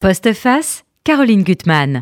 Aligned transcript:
Postface, 0.00 0.86
Caroline 1.04 1.42
Gutmann. 1.42 2.00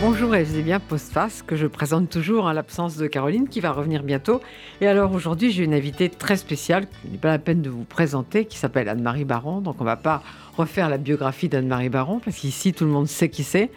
Bonjour 0.00 0.34
et 0.34 0.46
c'est 0.46 0.62
bien 0.62 0.80
Postface 0.80 1.42
que 1.42 1.54
je 1.54 1.66
présente 1.66 2.08
toujours 2.08 2.46
en 2.46 2.52
l'absence 2.52 2.96
de 2.96 3.06
Caroline 3.06 3.46
qui 3.46 3.60
va 3.60 3.72
revenir 3.72 4.04
bientôt. 4.04 4.40
Et 4.80 4.86
alors 4.86 5.12
aujourd'hui 5.12 5.52
j'ai 5.52 5.64
une 5.64 5.74
invitée 5.74 6.08
très 6.08 6.38
spéciale, 6.38 6.86
qui 7.02 7.10
n'est 7.10 7.18
pas 7.18 7.28
la 7.28 7.38
peine 7.38 7.60
de 7.60 7.68
vous 7.68 7.84
présenter, 7.84 8.46
qui 8.46 8.56
s'appelle 8.56 8.88
Anne-Marie 8.88 9.26
Baron. 9.26 9.60
Donc 9.60 9.82
on 9.82 9.84
va 9.84 9.96
pas 9.96 10.22
refaire 10.56 10.88
la 10.88 10.96
biographie 10.96 11.50
d'Anne-Marie 11.50 11.90
Baron 11.90 12.20
parce 12.20 12.38
qu'ici 12.38 12.72
tout 12.72 12.86
le 12.86 12.90
monde 12.90 13.06
sait 13.06 13.28
qui 13.28 13.44
c'est. 13.44 13.70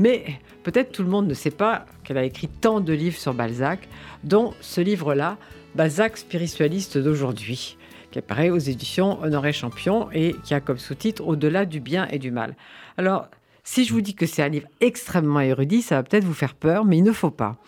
Mais 0.00 0.24
peut-être 0.64 0.90
tout 0.90 1.04
le 1.04 1.08
monde 1.08 1.28
ne 1.28 1.34
sait 1.34 1.52
pas 1.52 1.86
qu'elle 2.02 2.18
a 2.18 2.24
écrit 2.24 2.48
tant 2.48 2.80
de 2.80 2.92
livres 2.92 3.16
sur 3.16 3.32
Balzac, 3.32 3.88
dont 4.24 4.54
ce 4.60 4.80
livre-là, 4.80 5.38
Balzac 5.76 6.16
spiritualiste 6.16 6.98
d'aujourd'hui 6.98 7.76
qui 8.16 8.20
apparaît 8.20 8.48
aux 8.48 8.56
éditions 8.56 9.20
Honoré 9.20 9.52
Champion 9.52 10.08
et 10.10 10.34
qui 10.42 10.54
a 10.54 10.60
comme 10.60 10.78
sous-titre 10.78 11.22
Au-delà 11.26 11.66
du 11.66 11.80
bien 11.80 12.08
et 12.08 12.18
du 12.18 12.30
mal. 12.30 12.56
Alors, 12.96 13.28
si 13.62 13.84
je 13.84 13.92
vous 13.92 14.00
dis 14.00 14.14
que 14.14 14.24
c'est 14.24 14.42
un 14.42 14.48
livre 14.48 14.68
extrêmement 14.80 15.40
érudit, 15.40 15.82
ça 15.82 15.96
va 15.96 16.02
peut-être 16.02 16.24
vous 16.24 16.32
faire 16.32 16.54
peur, 16.54 16.86
mais 16.86 16.96
il 16.96 17.04
ne 17.04 17.12
faut 17.12 17.30
pas. 17.30 17.58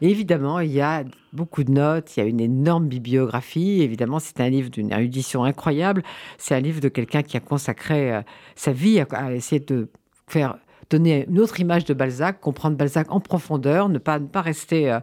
évidemment, 0.00 0.60
il 0.60 0.70
y 0.70 0.80
a 0.80 1.02
beaucoup 1.32 1.64
de 1.64 1.72
notes, 1.72 2.16
il 2.16 2.20
y 2.20 2.22
a 2.22 2.26
une 2.26 2.38
énorme 2.38 2.86
bibliographie. 2.86 3.82
Évidemment, 3.82 4.20
c'est 4.20 4.40
un 4.40 4.48
livre 4.48 4.70
d'une 4.70 4.92
érudition 4.92 5.42
incroyable. 5.42 6.04
C'est 6.36 6.54
un 6.54 6.60
livre 6.60 6.80
de 6.80 6.88
quelqu'un 6.88 7.24
qui 7.24 7.36
a 7.36 7.40
consacré 7.40 8.14
euh, 8.14 8.22
sa 8.54 8.70
vie 8.70 9.00
à 9.00 9.32
essayer 9.32 9.60
de 9.60 9.88
faire 10.28 10.58
donner 10.90 11.26
une 11.28 11.40
autre 11.40 11.58
image 11.60 11.84
de 11.84 11.94
Balzac, 11.94 12.40
comprendre 12.40 12.76
Balzac 12.76 13.10
en 13.10 13.18
profondeur, 13.20 13.88
ne 13.88 13.98
pas, 13.98 14.20
ne 14.20 14.26
pas 14.26 14.42
rester 14.42 14.92
euh, 14.92 15.00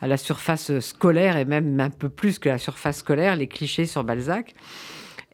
à 0.00 0.06
la 0.06 0.16
surface 0.16 0.78
scolaire 0.80 1.36
et 1.36 1.44
même 1.44 1.78
un 1.80 1.90
peu 1.90 2.08
plus 2.08 2.38
que 2.38 2.48
la 2.48 2.58
surface 2.58 2.98
scolaire, 2.98 3.36
les 3.36 3.48
clichés 3.48 3.86
sur 3.86 4.04
Balzac. 4.04 4.54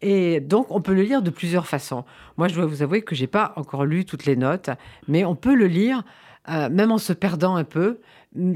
Et 0.03 0.41
donc, 0.41 0.67
on 0.71 0.81
peut 0.81 0.95
le 0.95 1.03
lire 1.03 1.23
de 1.23 1.31
plusieurs 1.31 1.67
façons. 1.67 2.05
Moi, 2.37 2.49
je 2.49 2.55
dois 2.55 2.67
vous 2.67 2.83
avouer 2.83 3.03
que 3.03 3.15
j'ai 3.15 3.27
pas 3.27 3.53
encore 3.57 3.85
lu 3.85 4.05
toutes 4.05 4.27
les 4.27 4.37
notes, 4.37 4.71
mais 5.09 5.25
on 5.25 5.35
peut 5.35 5.55
le 5.55 5.67
lire 5.67 6.03
euh, 6.51 6.69
même 6.69 6.93
en 6.93 6.99
se 6.99 7.15
perdant 7.15 7.57
un 7.57 7.65
peu, 7.65 8.01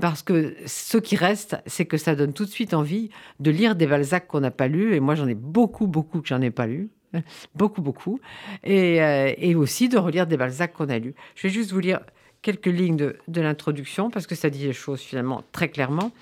parce 0.01 0.23
que 0.23 0.55
ce 0.67 0.99
qui 0.99 1.17
reste, 1.17 1.57
c'est 1.65 1.87
que 1.87 1.97
ça 1.97 2.15
donne 2.15 2.35
tout 2.35 2.45
de 2.45 2.51
suite 2.51 2.75
envie 2.75 3.09
de 3.41 3.51
lire 3.51 3.77
des 3.77 3.87
Balzac 3.87 4.27
qu'on 4.27 4.41
n'a 4.41 4.51
pas 4.51 4.69
lus. 4.69 4.95
Et 4.95 5.01
moi, 5.01 5.15
j'en 5.15 5.27
ai 5.27 5.35
beaucoup, 5.35 5.87
beaucoup 5.87 6.21
que 6.21 6.29
j'en 6.29 6.43
ai 6.43 6.51
pas 6.51 6.67
lus. 6.67 6.91
beaucoup, 7.55 7.81
beaucoup. 7.81 8.21
Et, 8.63 9.03
euh, 9.03 9.33
et, 9.39 9.55
aussi 9.55 9.89
de 9.89 9.97
relire 9.97 10.27
des 10.27 10.37
Balzac 10.37 10.75
qu'on 10.75 10.91
a 10.91 10.99
lus. 10.99 11.15
Je 11.35 11.47
vais 11.47 11.53
juste 11.53 11.73
vous 11.73 11.81
lire 11.81 12.01
quelques 12.43 12.67
lignes 12.67 12.97
de, 12.97 13.41
l'introduction, 13.41 14.11
parce 14.11 14.27
que 14.27 14.35
ça 14.35 14.51
dit 14.51 14.65
les 14.65 14.73
choses 14.73 15.01
finalement 15.01 15.43
très 15.53 15.69
clairement. 15.69 16.13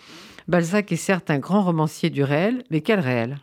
Balzac 0.48 0.92
est 0.92 0.96
certes 0.96 1.30
un 1.30 1.38
grand 1.38 1.62
romancier 1.62 2.10
du 2.10 2.22
réel, 2.22 2.64
mais 2.70 2.80
quel 2.80 3.00
réel? 3.00 3.38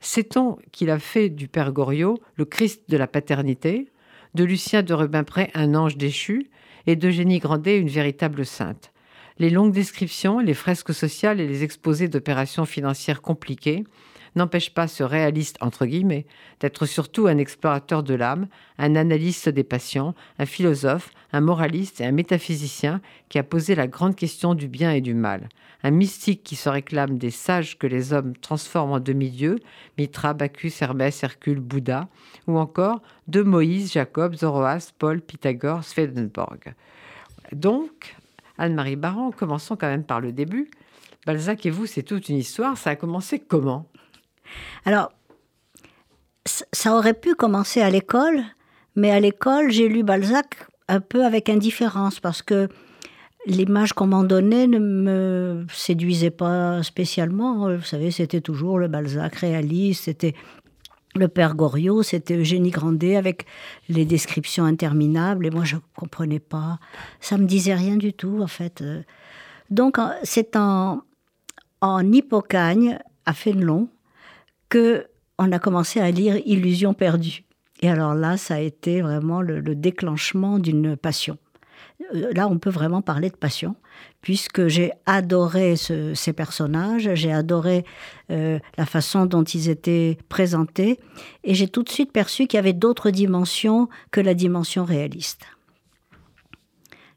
Sait-on 0.00 0.58
qu'il 0.72 0.90
a 0.90 0.98
fait 0.98 1.28
du 1.28 1.48
père 1.48 1.72
Goriot 1.72 2.18
le 2.36 2.44
Christ 2.44 2.82
de 2.88 2.96
la 2.96 3.06
paternité, 3.06 3.88
de 4.34 4.44
Lucien 4.44 4.82
de 4.82 4.94
Rubempré 4.94 5.50
un 5.54 5.74
ange 5.74 5.96
déchu, 5.96 6.50
et 6.86 6.94
d'Eugénie 6.94 7.38
Grandet 7.38 7.78
une 7.78 7.88
véritable 7.88 8.46
sainte? 8.46 8.92
Les 9.38 9.50
longues 9.50 9.72
descriptions, 9.72 10.38
les 10.38 10.54
fresques 10.54 10.94
sociales 10.94 11.40
et 11.40 11.48
les 11.48 11.62
exposés 11.62 12.08
d'opérations 12.08 12.64
financières 12.64 13.20
compliquées 13.20 13.84
n'empêche 14.36 14.72
pas 14.72 14.86
ce 14.86 15.02
réaliste, 15.02 15.56
entre 15.60 15.86
guillemets, 15.86 16.26
d'être 16.60 16.86
surtout 16.86 17.26
un 17.26 17.38
explorateur 17.38 18.02
de 18.02 18.14
l'âme, 18.14 18.46
un 18.78 18.94
analyste 18.94 19.48
des 19.48 19.64
passions, 19.64 20.14
un 20.38 20.46
philosophe, 20.46 21.10
un 21.32 21.40
moraliste 21.40 22.00
et 22.00 22.04
un 22.04 22.12
métaphysicien 22.12 23.00
qui 23.28 23.38
a 23.38 23.42
posé 23.42 23.74
la 23.74 23.86
grande 23.86 24.14
question 24.14 24.54
du 24.54 24.68
bien 24.68 24.92
et 24.92 25.00
du 25.00 25.14
mal, 25.14 25.48
un 25.82 25.90
mystique 25.90 26.42
qui 26.44 26.56
se 26.56 26.68
réclame 26.68 27.18
des 27.18 27.30
sages 27.30 27.78
que 27.78 27.86
les 27.86 28.12
hommes 28.12 28.36
transforment 28.36 28.92
en 28.92 29.00
demi-dieux, 29.00 29.58
Mitra, 29.98 30.34
Bacchus, 30.34 30.72
Hermès, 30.80 31.22
Hercule, 31.22 31.60
Bouddha, 31.60 32.08
ou 32.46 32.58
encore 32.58 33.02
de 33.28 33.42
Moïse, 33.42 33.92
Jacob, 33.92 34.34
Zoroastre, 34.34 34.94
Paul, 34.98 35.20
Pythagore, 35.20 35.84
Swedenborg. 35.84 36.74
Donc, 37.52 38.16
Anne-Marie 38.58 38.96
Baron, 38.96 39.30
commençons 39.30 39.76
quand 39.76 39.88
même 39.88 40.04
par 40.04 40.20
le 40.20 40.32
début. 40.32 40.70
Balzac 41.26 41.66
et 41.66 41.70
vous, 41.70 41.86
c'est 41.86 42.02
toute 42.02 42.28
une 42.28 42.36
histoire. 42.36 42.78
Ça 42.78 42.90
a 42.90 42.96
commencé 42.96 43.38
comment? 43.38 43.88
Alors, 44.84 45.12
ça 46.44 46.94
aurait 46.94 47.14
pu 47.14 47.34
commencer 47.34 47.80
à 47.80 47.90
l'école, 47.90 48.42
mais 48.94 49.10
à 49.10 49.20
l'école, 49.20 49.70
j'ai 49.70 49.88
lu 49.88 50.02
Balzac 50.02 50.66
un 50.88 51.00
peu 51.00 51.24
avec 51.24 51.48
indifférence 51.48 52.20
parce 52.20 52.42
que 52.42 52.68
l'image 53.46 53.92
qu'on 53.92 54.06
m'en 54.06 54.24
donnait 54.24 54.66
ne 54.66 54.78
me 54.78 55.66
séduisait 55.72 56.30
pas 56.30 56.82
spécialement. 56.82 57.74
Vous 57.76 57.82
savez, 57.82 58.10
c'était 58.10 58.40
toujours 58.40 58.78
le 58.78 58.88
Balzac 58.88 59.36
réaliste, 59.36 60.04
c'était 60.04 60.34
le 61.14 61.28
père 61.28 61.54
Goriot, 61.54 62.02
c'était 62.02 62.36
Eugénie 62.36 62.70
Grandet 62.70 63.16
avec 63.16 63.46
les 63.88 64.04
descriptions 64.04 64.64
interminables, 64.64 65.46
et 65.46 65.50
moi 65.50 65.64
je 65.64 65.76
ne 65.76 65.80
comprenais 65.94 66.40
pas. 66.40 66.78
Ça 67.20 67.38
me 67.38 67.46
disait 67.46 67.74
rien 67.74 67.96
du 67.96 68.12
tout, 68.12 68.40
en 68.42 68.46
fait. 68.46 68.84
Donc, 69.70 69.98
c'est 70.22 70.56
en, 70.56 71.02
en 71.80 72.12
Hippocagne, 72.12 72.98
à 73.24 73.32
Fénelon, 73.32 73.88
que 74.68 75.06
on 75.38 75.52
a 75.52 75.58
commencé 75.58 76.00
à 76.00 76.10
lire 76.10 76.36
Illusion 76.46 76.94
perdue. 76.94 77.44
Et 77.80 77.90
alors 77.90 78.14
là, 78.14 78.36
ça 78.36 78.54
a 78.54 78.60
été 78.60 79.02
vraiment 79.02 79.42
le, 79.42 79.60
déclenchement 79.74 80.58
d'une 80.58 80.96
passion. 80.96 81.36
Euh, 82.14 82.32
là, 82.34 82.48
on 82.48 82.58
peut 82.58 82.70
vraiment 82.70 83.02
parler 83.02 83.28
de 83.28 83.36
passion, 83.36 83.76
puisque 84.22 84.68
j'ai 84.68 84.92
adoré 85.04 85.76
ces 85.76 86.32
personnages, 86.32 87.10
j'ai 87.14 87.32
adoré 87.32 87.84
euh, 88.30 88.58
la 88.78 88.86
façon 88.86 89.26
dont 89.26 89.44
ils 89.44 89.68
étaient 89.68 90.16
présentés, 90.28 90.98
et 91.44 91.54
j'ai 91.54 91.68
tout 91.68 91.82
de 91.82 91.90
suite 91.90 92.12
perçu 92.12 92.46
qu'il 92.46 92.56
y 92.56 92.60
avait 92.60 92.72
d'autres 92.72 93.10
dimensions 93.10 93.88
que 94.10 94.20
la 94.20 94.34
dimension 94.34 94.84
réaliste. 94.84 95.42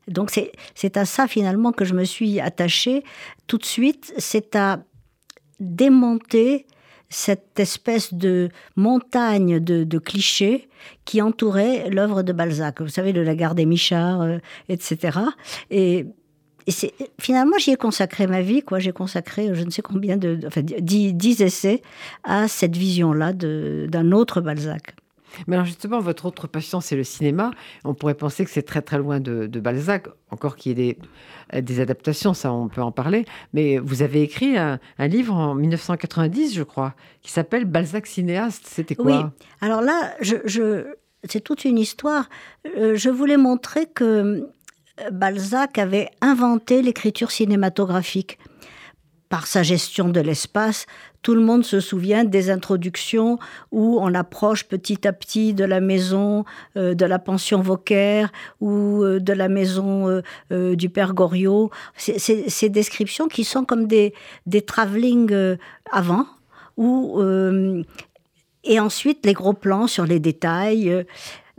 Donc 0.09 0.31
c'est 0.31 0.97
à 0.97 1.05
ça 1.05 1.27
finalement 1.27 1.71
que 1.71 1.85
je 1.85 1.93
me 1.93 2.03
suis 2.03 2.39
attachée 2.39 3.03
tout 3.45 3.59
de 3.59 3.65
suite, 3.65 4.11
c'est 4.17 4.55
à 4.55 4.83
démonter 5.59 6.65
cette 7.09 7.59
espèce 7.59 8.13
de 8.13 8.49
montagne 8.75 9.59
de, 9.59 9.99
clichés 9.99 10.69
qui 11.05 11.21
entourait 11.21 11.89
l'œuvre 11.89 12.23
de 12.23 12.31
Balzac. 12.31 12.81
Vous 12.81 12.87
savez, 12.87 13.13
de 13.13 13.21
la 13.21 13.35
gare 13.35 13.55
des 13.55 13.65
Michards, 13.65 14.21
euh, 14.21 14.37
etc. 14.69 15.19
Et, 15.71 16.05
c'est, 16.67 16.93
finalement, 17.19 17.57
j'y 17.57 17.71
ai 17.71 17.77
consacré 17.77 18.27
ma 18.27 18.41
vie, 18.41 18.61
quoi. 18.61 18.77
J'ai 18.77 18.91
consacré 18.91 19.49
je 19.53 19.63
ne 19.63 19.71
sais 19.71 19.81
combien 19.81 20.17
de, 20.17 20.39
enfin, 20.45 20.61
dix, 20.61 21.41
essais 21.41 21.81
à 22.23 22.47
cette 22.47 22.77
vision-là 22.77 23.33
d'un 23.33 24.11
autre 24.11 24.39
Balzac. 24.39 24.95
Mais 25.47 25.55
alors 25.55 25.65
justement, 25.65 25.99
votre 25.99 26.25
autre 26.25 26.47
passion, 26.47 26.81
c'est 26.81 26.95
le 26.95 27.03
cinéma. 27.03 27.51
On 27.83 27.93
pourrait 27.93 28.13
penser 28.13 28.45
que 28.45 28.51
c'est 28.51 28.63
très 28.63 28.81
très 28.81 28.97
loin 28.97 29.19
de, 29.19 29.47
Balzac, 29.59 30.07
encore 30.31 30.55
qu'il 30.55 30.77
y 30.77 30.89
ait 30.89 30.97
des, 31.53 31.61
des, 31.61 31.79
adaptations, 31.79 32.33
ça 32.33 32.53
on 32.53 32.69
peut 32.69 32.81
en 32.81 32.91
parler. 32.91 33.25
Mais 33.53 33.77
vous 33.77 34.01
avez 34.01 34.21
écrit 34.21 34.57
un, 34.57 34.79
livre 34.99 35.33
en 35.33 35.55
1990, 35.55 36.53
je 36.53 36.63
crois, 36.63 36.93
qui 37.21 37.31
s'appelle 37.31 37.65
Balzac 37.65 38.07
cinéaste. 38.07 38.65
C'était 38.65 38.95
quoi? 38.95 39.05
Oui, 39.05 39.45
alors 39.61 39.81
là, 39.81 40.15
c'est 41.23 41.41
toute 41.41 41.65
une 41.65 41.77
histoire. 41.77 42.29
Euh, 42.77 42.95
je 42.95 43.09
voulais 43.09 43.37
montrer 43.37 43.85
que 43.87 44.03
euh, 44.03 45.11
Balzac 45.11 45.77
avait 45.77 46.09
inventé 46.21 46.81
l'écriture 46.81 47.31
cinématographique 47.31 48.37
par 49.29 49.45
sa 49.47 49.63
gestion 49.63 50.09
de 50.09 50.19
l'espace. 50.19 50.85
Tout 51.21 51.35
le 51.35 51.41
monde 51.41 51.65
se 51.65 51.79
souvient 51.79 52.23
des 52.23 52.49
introductions 52.49 53.39
où 53.71 53.99
on 54.01 54.13
approche 54.13 54.63
petit 54.63 55.07
à 55.07 55.13
petit 55.13 55.53
de 55.53 55.65
la 55.65 55.81
maison 55.81 56.45
euh, 56.77 56.93
de 56.93 57.05
la 57.05 57.19
pension 57.19 57.61
Vauquer 57.61 58.25
ou 58.61 59.03
euh, 59.03 59.19
de 59.19 59.33
la 59.33 59.49
maison 59.49 60.21
euh, 60.51 60.75
du 60.75 60.89
père 60.89 61.13
Goriot. 61.13 61.71
Ces 61.97 62.69
descriptions 62.69 63.27
qui 63.27 63.43
sont 63.43 63.65
comme 63.65 63.87
des, 63.87 64.13
des 64.45 64.61
travelling 64.61 65.57
avant, 65.91 66.25
où, 66.77 67.21
et 68.63 68.79
ensuite 68.79 69.25
les 69.25 69.33
gros 69.33 69.53
plans 69.53 69.87
sur 69.87 70.05
les 70.05 70.19
détails. 70.19 71.05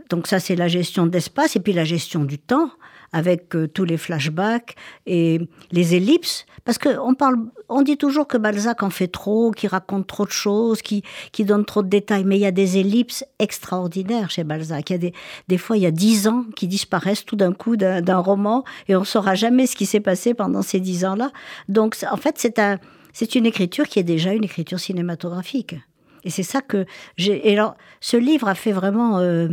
Donc 0.09 0.27
ça, 0.27 0.39
c'est 0.39 0.55
la 0.55 0.67
gestion 0.67 1.05
de 1.05 1.11
l'espace 1.11 1.55
et 1.55 1.59
puis 1.59 1.73
la 1.73 1.85
gestion 1.85 2.23
du 2.23 2.39
temps 2.39 2.71
avec 3.13 3.55
euh, 3.55 3.67
tous 3.67 3.83
les 3.83 3.97
flashbacks 3.97 4.75
et 5.05 5.41
les 5.71 5.95
ellipses. 5.95 6.45
Parce 6.63 6.77
qu'on 6.77 7.13
parle, 7.15 7.37
on 7.69 7.81
dit 7.81 7.97
toujours 7.97 8.27
que 8.27 8.37
Balzac 8.37 8.83
en 8.83 8.89
fait 8.89 9.07
trop, 9.07 9.51
qu'il 9.51 9.69
raconte 9.69 10.07
trop 10.07 10.25
de 10.25 10.31
choses, 10.31 10.81
qu'il 10.81 11.45
donne 11.45 11.65
trop 11.65 11.83
de 11.83 11.89
détails, 11.89 12.23
mais 12.23 12.37
il 12.37 12.41
y 12.41 12.45
a 12.45 12.51
des 12.51 12.77
ellipses 12.77 13.25
extraordinaires 13.39 14.29
chez 14.29 14.43
Balzac. 14.43 14.89
Il 14.89 14.93
y 14.93 14.95
a 14.95 14.99
des, 14.99 15.13
des 15.47 15.57
fois, 15.57 15.77
il 15.77 15.83
y 15.83 15.85
a 15.85 15.91
dix 15.91 16.27
ans 16.27 16.45
qui 16.55 16.67
disparaissent 16.67 17.25
tout 17.25 17.35
d'un 17.35 17.53
coup 17.53 17.75
d'un 17.77 18.19
roman 18.19 18.63
et 18.87 18.95
on 18.95 19.03
saura 19.03 19.35
jamais 19.35 19.65
ce 19.67 19.75
qui 19.75 19.85
s'est 19.85 19.99
passé 19.99 20.33
pendant 20.33 20.61
ces 20.61 20.79
dix 20.79 21.05
ans-là. 21.05 21.31
Donc, 21.67 21.97
en 22.09 22.17
fait, 22.17 22.35
c'est 22.37 22.59
un, 22.59 22.79
c'est 23.13 23.35
une 23.35 23.45
écriture 23.45 23.87
qui 23.87 23.99
est 23.99 24.03
déjà 24.03 24.33
une 24.33 24.43
écriture 24.43 24.79
cinématographique. 24.79 25.75
Et 26.23 26.29
c'est 26.29 26.43
ça 26.43 26.61
que 26.61 26.85
j'ai. 27.17 27.49
Et 27.49 27.53
alors, 27.53 27.75
ce 27.99 28.17
livre 28.17 28.47
a 28.47 28.55
fait 28.55 28.71
vraiment 28.71 29.17
euh, 29.19 29.49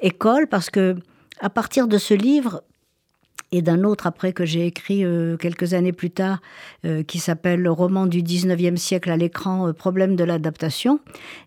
école 0.00 0.46
parce 0.48 0.70
que 0.70 0.96
à 1.40 1.48
partir 1.48 1.88
de 1.88 1.96
ce 1.96 2.12
livre, 2.12 2.62
et 3.52 3.62
d'un 3.62 3.82
autre 3.82 4.06
après 4.06 4.32
que 4.32 4.44
j'ai 4.44 4.66
écrit 4.66 5.04
euh, 5.04 5.36
quelques 5.36 5.74
années 5.74 5.92
plus 5.92 6.10
tard, 6.10 6.40
euh, 6.84 7.02
qui 7.02 7.18
s'appelle 7.18 7.60
Le 7.60 7.70
roman 7.70 8.06
du 8.06 8.22
19e 8.22 8.76
siècle 8.76 9.10
à 9.10 9.16
l'écran, 9.16 9.68
euh, 9.68 9.72
Problème 9.72 10.14
de 10.14 10.24
l'adaptation. 10.24 11.00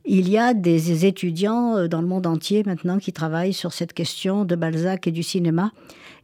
Il 0.06 0.30
y 0.30 0.38
a 0.38 0.54
des 0.54 1.06
étudiants 1.06 1.88
dans 1.88 2.02
le 2.02 2.08
monde 2.08 2.28
entier 2.28 2.64
maintenant 2.66 2.98
qui 2.98 3.14
travaillent 3.14 3.54
sur 3.54 3.74
cette 3.74 3.94
question 3.94 4.44
de 4.44 4.56
Balzac 4.56 5.08
et 5.08 5.12
du 5.12 5.24
cinéma 5.24 5.72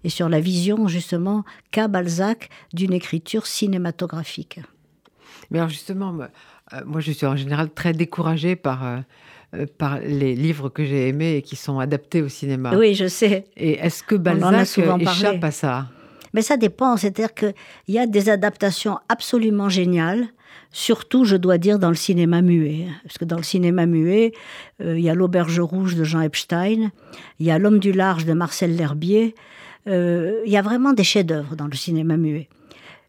et 0.03 0.09
sur 0.09 0.29
la 0.29 0.39
vision 0.39 0.87
justement 0.87 1.43
qu'a 1.71 1.87
Balzac 1.87 2.49
d'une 2.73 2.93
écriture 2.93 3.45
cinématographique. 3.45 4.59
Mais 5.51 5.59
alors 5.59 5.69
justement, 5.69 6.13
moi 6.85 6.99
je 6.99 7.11
suis 7.11 7.25
en 7.25 7.35
général 7.35 7.69
très 7.69 7.93
découragée 7.93 8.55
par 8.55 9.03
par 9.77 9.99
les 9.99 10.35
livres 10.35 10.69
que 10.69 10.83
j'ai 10.83 11.07
aimés 11.07 11.37
et 11.37 11.41
qui 11.41 11.55
sont 11.55 11.79
adaptés 11.79 12.21
au 12.21 12.29
cinéma. 12.29 12.75
Oui, 12.75 12.93
je 12.93 13.07
sais. 13.07 13.45
Et 13.57 13.79
est-ce 13.79 14.03
que 14.03 14.15
Balzac 14.15 14.67
échappe 14.99 15.43
à 15.43 15.51
ça? 15.51 15.87
Mais 16.33 16.41
ça 16.41 16.57
dépend, 16.57 16.97
c'est-à-dire 16.97 17.33
qu'il 17.33 17.53
y 17.87 17.99
a 17.99 18.05
des 18.05 18.29
adaptations 18.29 18.99
absolument 19.09 19.69
géniales, 19.69 20.27
surtout, 20.71 21.25
je 21.25 21.35
dois 21.35 21.57
dire, 21.57 21.79
dans 21.79 21.89
le 21.89 21.95
cinéma 21.95 22.41
muet. 22.41 22.87
Parce 23.03 23.17
que 23.17 23.25
dans 23.25 23.37
le 23.37 23.43
cinéma 23.43 23.85
muet, 23.85 24.33
euh, 24.81 24.97
il 24.97 25.03
y 25.03 25.09
a 25.09 25.15
L'Auberge 25.15 25.59
Rouge 25.59 25.95
de 25.95 26.03
Jean 26.03 26.21
Epstein, 26.21 26.91
il 27.39 27.45
y 27.45 27.51
a 27.51 27.57
L'Homme 27.57 27.79
du 27.79 27.91
Large 27.91 28.25
de 28.25 28.33
Marcel 28.33 28.75
L'Herbier, 28.75 29.33
euh, 29.87 30.41
il 30.45 30.51
y 30.51 30.57
a 30.57 30.61
vraiment 30.61 30.93
des 30.93 31.03
chefs-d'œuvre 31.03 31.55
dans 31.55 31.67
le 31.67 31.75
cinéma 31.75 32.17
muet. 32.17 32.47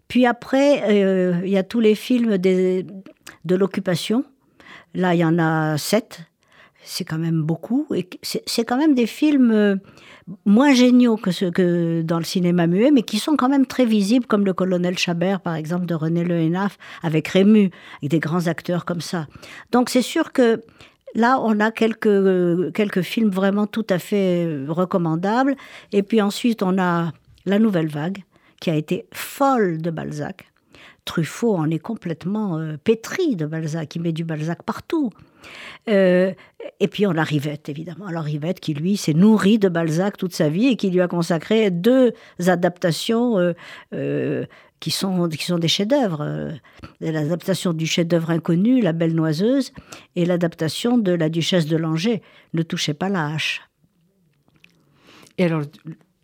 Puis 0.09 0.27
après, 0.27 0.83
euh, 0.89 1.41
il 1.45 1.51
y 1.51 1.59
a 1.59 1.63
tous 1.63 1.81
les 1.81 1.95
films 1.95 2.39
de 2.39 3.55
l'occupation. 3.55 4.25
Là, 4.95 5.15
il 5.15 5.19
y 5.19 5.25
en 5.25 5.39
a 5.39 5.79
sept. 5.79 6.23
C'est 6.83 7.05
quand 7.05 7.19
même 7.19 7.43
beaucoup. 7.43 7.87
Et 7.95 8.09
c'est 8.23 8.65
quand 8.65 8.79
même 8.79 8.95
des 8.95 9.07
films 9.07 9.81
moins 10.45 10.73
géniaux 10.73 11.17
que 11.17 11.31
ceux 11.31 11.51
que 11.51 12.03
dans 12.03 12.19
le 12.19 12.25
cinéma 12.25 12.67
muet, 12.67 12.91
mais 12.91 13.03
qui 13.03 13.19
sont 13.19 13.37
quand 13.37 13.49
même 13.49 13.67
très 13.67 13.85
visibles, 13.85 14.27
comme 14.27 14.45
le 14.45 14.53
colonel 14.53 14.99
Chabert, 14.99 15.41
par 15.41 15.55
exemple, 15.55 15.87
de 15.87 15.95
René 15.95 16.25
Le 16.25 16.37
Hénaf, 16.37 16.79
avec 17.03 17.29
Rému, 17.29 17.71
avec 17.99 18.11
des 18.11 18.19
grands 18.19 18.47
acteurs 18.47 18.85
comme 18.85 19.01
ça. 19.01 19.27
Donc 19.73 19.91
c'est 19.91 20.03
sûr 20.03 20.33
que 20.33 20.63
là, 21.15 21.41
on 21.43 21.61
a 21.61 21.71
quelques, 21.71 22.73
quelques 22.73 23.03
films 23.03 23.31
vraiment 23.31 23.67
tout 23.67 23.87
à 23.91 23.99
fait 23.99 24.65
recommandables. 24.69 25.57
Et 25.93 26.03
puis 26.03 26.21
ensuite, 26.21 26.63
on 26.63 26.79
a 26.79 27.13
La 27.47 27.59
Nouvelle 27.59 27.89
Vague, 27.89 28.25
qui 28.61 28.71
a 28.71 28.75
été 28.75 29.07
folle 29.13 29.79
de 29.79 29.91
Balzac. 29.91 30.47
Truffaut 31.05 31.57
en 31.57 31.71
est 31.71 31.79
complètement 31.79 32.59
euh, 32.59 32.77
pétri 32.77 33.35
de 33.35 33.47
Balzac, 33.47 33.97
il 33.97 34.03
met 34.03 34.13
du 34.13 34.23
Balzac 34.23 34.63
partout. 34.63 35.11
Euh, 35.89 36.33
et 36.79 36.89
puis 36.89 37.07
on 37.07 37.17
a 37.17 37.23
Rivette, 37.23 37.69
évidemment. 37.69 38.07
Alors 38.07 38.25
Rivette 38.25 38.61
qui, 38.61 38.75
lui, 38.75 38.97
s'est 38.97 39.15
nourri 39.15 39.59
de 39.59 39.69
Balzac 39.69 40.17
toute 40.17 40.35
sa 40.35 40.49
vie 40.49 40.67
et 40.67 40.77
qui 40.77 40.91
lui 40.91 41.01
a 41.01 41.09
consacré 41.09 41.71
deux 41.71 42.13
adaptations 42.47 43.39
euh, 43.39 43.53
euh, 43.95 44.45
qui, 44.81 44.91
sont, 44.91 45.29
qui 45.29 45.45
sont 45.45 45.59
des 45.59 45.69
chefs-d'œuvre. 45.69 46.53
L'adaptation 47.01 47.73
du 47.73 47.87
chef-d'œuvre 47.87 48.31
inconnu, 48.31 48.81
La 48.81 48.93
Belle 48.93 49.15
Noiseuse, 49.15 49.73
et 50.17 50.25
l'adaptation 50.25 50.99
de 50.99 51.13
La 51.13 51.29
Duchesse 51.29 51.67
de 51.67 51.77
Langeais, 51.77 52.23
Ne 52.55 52.63
touchez 52.63 52.95
pas 52.95 53.09
la 53.09 53.27
hache. 53.27 53.63
Et 55.39 55.45
alors, 55.45 55.63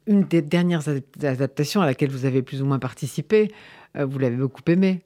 une 0.07 0.23
des 0.25 0.43
dernières 0.43 0.89
adaptations 1.23 1.81
à 1.81 1.87
laquelle 1.87 2.11
vous 2.11 2.27
avez 2.27 2.43
plus 2.43 2.63
ou 2.63 2.67
moins 2.67 2.79
participé, 2.79 3.51
vous 3.95 4.19
l'avez 4.19 4.37
beaucoup 4.37 4.63
aimée. 4.67 5.01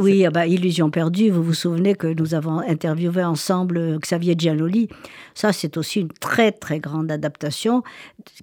Oui, 0.00 0.24
ah 0.24 0.30
bah, 0.30 0.46
Illusion 0.46 0.90
perdue, 0.90 1.28
vous 1.28 1.42
vous 1.42 1.52
souvenez 1.52 1.94
que 1.94 2.06
nous 2.06 2.34
avons 2.34 2.60
interviewé 2.60 3.22
ensemble 3.22 3.76
euh, 3.76 3.98
Xavier 3.98 4.34
Giannoli. 4.36 4.88
Ça, 5.34 5.52
c'est 5.52 5.76
aussi 5.76 6.00
une 6.00 6.08
très, 6.08 6.52
très 6.52 6.80
grande 6.80 7.12
adaptation 7.12 7.82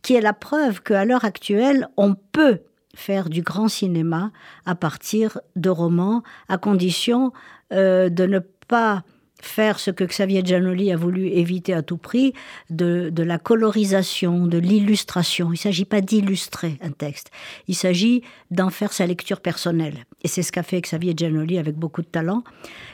qui 0.03 0.13
est 0.13 0.21
la 0.21 0.33
preuve 0.33 0.83
qu'à 0.83 1.03
l'heure 1.03 1.25
actuelle, 1.25 1.87
on 1.97 2.13
peut 2.13 2.59
faire 2.93 3.27
du 3.27 3.41
grand 3.41 3.69
cinéma 3.69 4.31
à 4.67 4.75
partir 4.75 5.39
de 5.55 5.71
romans, 5.71 6.21
à 6.47 6.59
condition 6.59 7.33
euh, 7.73 8.09
de 8.09 8.27
ne 8.27 8.37
pas 8.67 9.03
faire 9.41 9.79
ce 9.79 9.91
que 9.91 10.03
Xavier 10.03 10.43
Giannoli 10.43 10.91
a 10.91 10.97
voulu 10.97 11.27
éviter 11.27 11.73
à 11.73 11.81
tout 11.81 11.97
prix, 11.97 12.33
de, 12.69 13.11
la 13.15 13.37
colorisation, 13.37 14.47
de 14.47 14.57
l'illustration. 14.57 15.47
Il 15.47 15.53
ne 15.53 15.57
s'agit 15.57 15.85
pas 15.85 16.01
d'illustrer 16.01 16.77
un 16.81 16.91
texte, 16.91 17.31
il 17.67 17.75
s'agit 17.75 18.23
d'en 18.51 18.69
faire 18.69 18.93
sa 18.93 19.05
lecture 19.05 19.41
personnelle. 19.41 20.05
Et 20.23 20.27
c'est 20.27 20.41
ce 20.41 20.51
qu'a 20.51 20.63
fait 20.63 20.81
Xavier 20.81 21.13
Giannoli 21.15 21.57
avec 21.57 21.75
beaucoup 21.75 22.01
de 22.01 22.07
talent. 22.07 22.43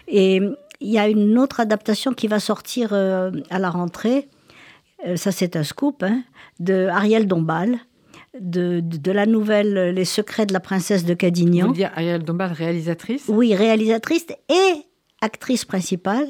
Et 0.07 0.41
il 0.81 0.89
y 0.89 0.99
a 0.99 1.07
une 1.07 1.37
autre 1.37 1.59
adaptation 1.59 2.13
qui 2.13 2.27
va 2.27 2.39
sortir 2.39 2.89
euh, 2.91 3.31
à 3.49 3.59
la 3.59 3.69
rentrée, 3.69 4.27
euh, 5.07 5.15
ça 5.15 5.31
c'est 5.31 5.55
un 5.55 5.63
scoop, 5.63 6.03
hein, 6.03 6.23
de 6.59 6.87
Ariel 6.87 7.27
Dombal. 7.27 7.77
De, 8.39 8.79
de, 8.79 9.11
la 9.11 9.27
nouvelle 9.27 9.93
Les 9.93 10.05
secrets 10.05 10.47
de 10.47 10.53
la 10.53 10.59
princesse 10.59 11.05
de 11.05 11.13
Cadignan. 11.13 11.67
Vous 11.67 11.73
dire 11.73 11.91
Ariel 11.95 12.23
Dombal, 12.23 12.51
réalisatrice? 12.51 13.25
Oui, 13.27 13.53
réalisatrice 13.53 14.25
et 14.49 14.87
actrice 15.23 15.63
principale, 15.63 16.27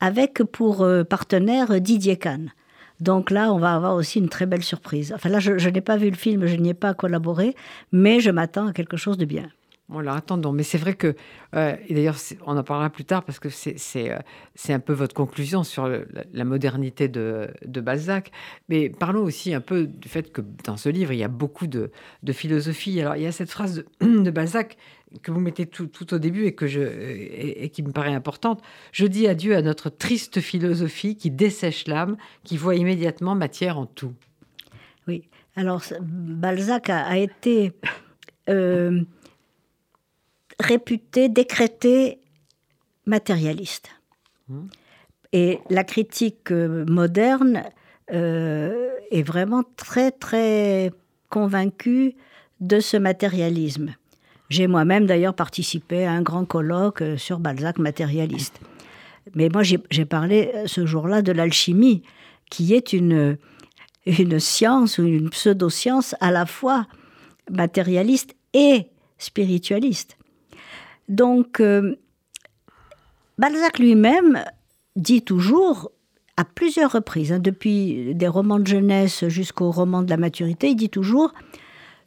avec 0.00 0.42
pour 0.44 0.82
euh, 0.82 1.02
partenaire 1.02 1.80
Didier 1.80 2.16
Kahn. 2.16 2.52
Donc 3.00 3.30
là, 3.30 3.52
on 3.52 3.58
va 3.58 3.74
avoir 3.74 3.94
aussi 3.94 4.20
une 4.20 4.28
très 4.28 4.46
belle 4.46 4.62
surprise. 4.62 5.12
Enfin 5.14 5.28
là, 5.28 5.40
je, 5.40 5.68
n'ai 5.68 5.80
pas 5.80 5.96
vu 5.96 6.08
le 6.08 6.16
film, 6.16 6.46
je 6.46 6.54
n'y 6.56 6.70
ai 6.70 6.74
pas 6.74 6.94
collaboré, 6.94 7.54
mais 7.92 8.20
je 8.20 8.30
m'attends 8.30 8.68
à 8.68 8.72
quelque 8.72 8.96
chose 8.96 9.18
de 9.18 9.24
bien. 9.24 9.50
Alors 9.94 10.16
attendons, 10.16 10.50
mais 10.50 10.64
c'est 10.64 10.78
vrai 10.78 10.94
que, 10.94 11.14
euh, 11.54 11.76
et 11.86 11.94
d'ailleurs, 11.94 12.16
on 12.44 12.56
en 12.56 12.64
parlera 12.64 12.90
plus 12.90 13.04
tard 13.04 13.22
parce 13.24 13.38
que 13.38 13.48
c'est 13.48 14.10
euh, 14.10 14.18
un 14.68 14.80
peu 14.80 14.92
votre 14.92 15.14
conclusion 15.14 15.62
sur 15.62 15.88
la, 15.88 16.44
modernité 16.44 17.06
de, 17.06 17.48
Balzac. 17.66 18.32
Mais 18.68 18.90
parlons 18.90 19.22
aussi 19.22 19.54
un 19.54 19.60
peu 19.60 19.86
du 19.86 20.08
fait 20.08 20.32
que 20.32 20.40
dans 20.64 20.76
ce 20.76 20.88
livre, 20.88 21.12
il 21.12 21.18
y 21.18 21.24
a 21.24 21.28
beaucoup 21.28 21.68
de, 21.68 21.90
philosophie. 22.32 23.00
Alors, 23.00 23.14
il 23.14 23.22
y 23.22 23.26
a 23.26 23.32
cette 23.32 23.50
phrase 23.50 23.84
de, 24.00 24.30
Balzac 24.30 24.76
que 25.22 25.30
vous 25.30 25.38
mettez 25.38 25.66
tout, 25.66 26.14
au 26.14 26.18
début 26.18 26.46
et, 26.46 26.54
que 26.54 26.66
je, 26.66 26.80
et, 26.80 27.68
qui 27.70 27.84
me 27.84 27.92
paraît 27.92 28.12
importante. 28.12 28.62
Je 28.90 29.06
dis 29.06 29.28
adieu 29.28 29.54
à 29.54 29.62
notre 29.62 29.88
triste 29.88 30.40
philosophie 30.40 31.16
qui 31.16 31.30
dessèche 31.30 31.86
l'âme, 31.86 32.16
qui 32.42 32.56
voit 32.56 32.74
immédiatement 32.74 33.36
matière 33.36 33.78
en 33.78 33.86
tout. 33.86 34.12
Oui, 35.06 35.28
alors 35.54 35.82
Balzac 36.02 36.90
a, 36.90 37.16
été 37.16 37.72
euh, 38.48 39.02
réputé, 40.58 41.28
décrété 41.28 42.20
matérialiste. 43.06 43.90
Hum. 44.50 44.68
Et 45.32 45.60
la 45.70 45.84
critique 45.84 46.50
euh, 46.50 46.84
moderne 46.86 47.64
euh, 48.12 48.90
est 49.10 49.22
vraiment 49.22 49.64
très, 49.76 50.10
très 50.10 50.92
convaincue 51.28 52.14
de 52.60 52.80
ce 52.80 52.96
matérialisme. 52.96 53.94
J'ai 54.48 54.68
moi-même 54.68 55.06
d'ailleurs 55.06 55.34
participé 55.34 56.06
à 56.06 56.12
un 56.12 56.22
grand 56.22 56.44
colloque 56.44 57.02
euh, 57.02 57.16
sur 57.16 57.40
Balzac 57.40 57.78
matérialiste. 57.78 58.60
Mais 59.34 59.48
moi, 59.48 59.62
j'ai 59.64 60.04
parlé 60.04 60.52
ce 60.66 60.86
jour-là 60.86 61.20
de 61.20 61.32
l'alchimie, 61.32 62.04
qui 62.48 62.74
est 62.74 62.92
une, 62.92 63.36
une 64.06 64.38
science 64.38 64.98
ou 64.98 65.02
une 65.02 65.30
pseudo-science 65.30 66.14
à 66.20 66.30
la 66.30 66.46
fois 66.46 66.86
matérialiste 67.50 68.36
et 68.54 68.86
spiritualiste. 69.18 70.15
Donc, 71.08 71.60
euh, 71.60 71.96
Balzac 73.38 73.78
lui-même 73.78 74.44
dit 74.96 75.22
toujours, 75.22 75.90
à 76.36 76.44
plusieurs 76.44 76.92
reprises, 76.92 77.32
hein, 77.32 77.38
depuis 77.38 78.14
des 78.14 78.28
romans 78.28 78.58
de 78.58 78.66
jeunesse 78.66 79.26
jusqu'aux 79.28 79.70
romans 79.70 80.02
de 80.02 80.10
la 80.10 80.16
maturité, 80.16 80.70
il 80.70 80.76
dit 80.76 80.90
toujours 80.90 81.32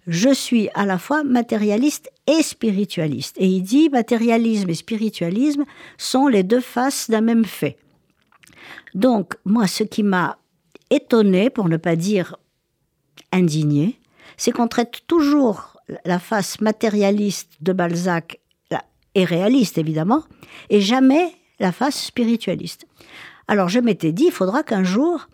je 0.09 0.33
suis 0.33 0.69
à 0.73 0.87
la 0.87 0.97
fois 0.97 1.23
matérialiste 1.23 2.11
et 2.25 2.41
spiritualiste. 2.41 3.35
Et 3.39 3.45
il 3.45 3.61
dit 3.61 3.89
matérialisme 3.89 4.69
et 4.69 4.75
spiritualisme 4.75 5.65
sont 5.97 6.27
les 6.27 6.41
deux 6.41 6.61
faces 6.61 7.11
d'un 7.11 7.21
même 7.21 7.45
fait. 7.45 7.77
Donc, 8.95 9.35
moi, 9.45 9.67
ce 9.67 9.83
qui 9.83 10.01
m'a 10.01 10.39
étonné, 10.89 11.51
pour 11.51 11.69
ne 11.69 11.77
pas 11.77 11.95
dire 11.95 12.37
indigné, 13.31 13.99
c'est 14.35 14.51
qu'on 14.51 14.67
traite 14.67 15.01
toujours 15.05 15.77
la 16.05 16.17
face 16.17 16.59
matérialiste 16.59 17.51
de 17.61 17.73
Balzac, 17.73 18.39
et 19.19 19.25
réaliste 19.25 19.77
évidemment, 19.77 20.23
et 20.69 20.79
jamais 20.79 21.33
la 21.59 21.71
face 21.71 22.05
spiritualiste. 22.05 22.87
Alors 23.47 23.67
je 23.67 23.79
m'étais 23.79 24.13
dit, 24.13 24.25
il 24.27 24.31
faudra 24.31 24.63
qu'un 24.63 24.83
jour, 24.83 25.27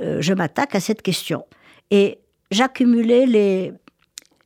euh, 0.00 0.18
je 0.20 0.32
m'attaque 0.32 0.74
à 0.74 0.80
cette 0.80 1.02
question. 1.02 1.44
Et 1.90 2.20
j'accumulais 2.50 3.26
les, 3.26 3.72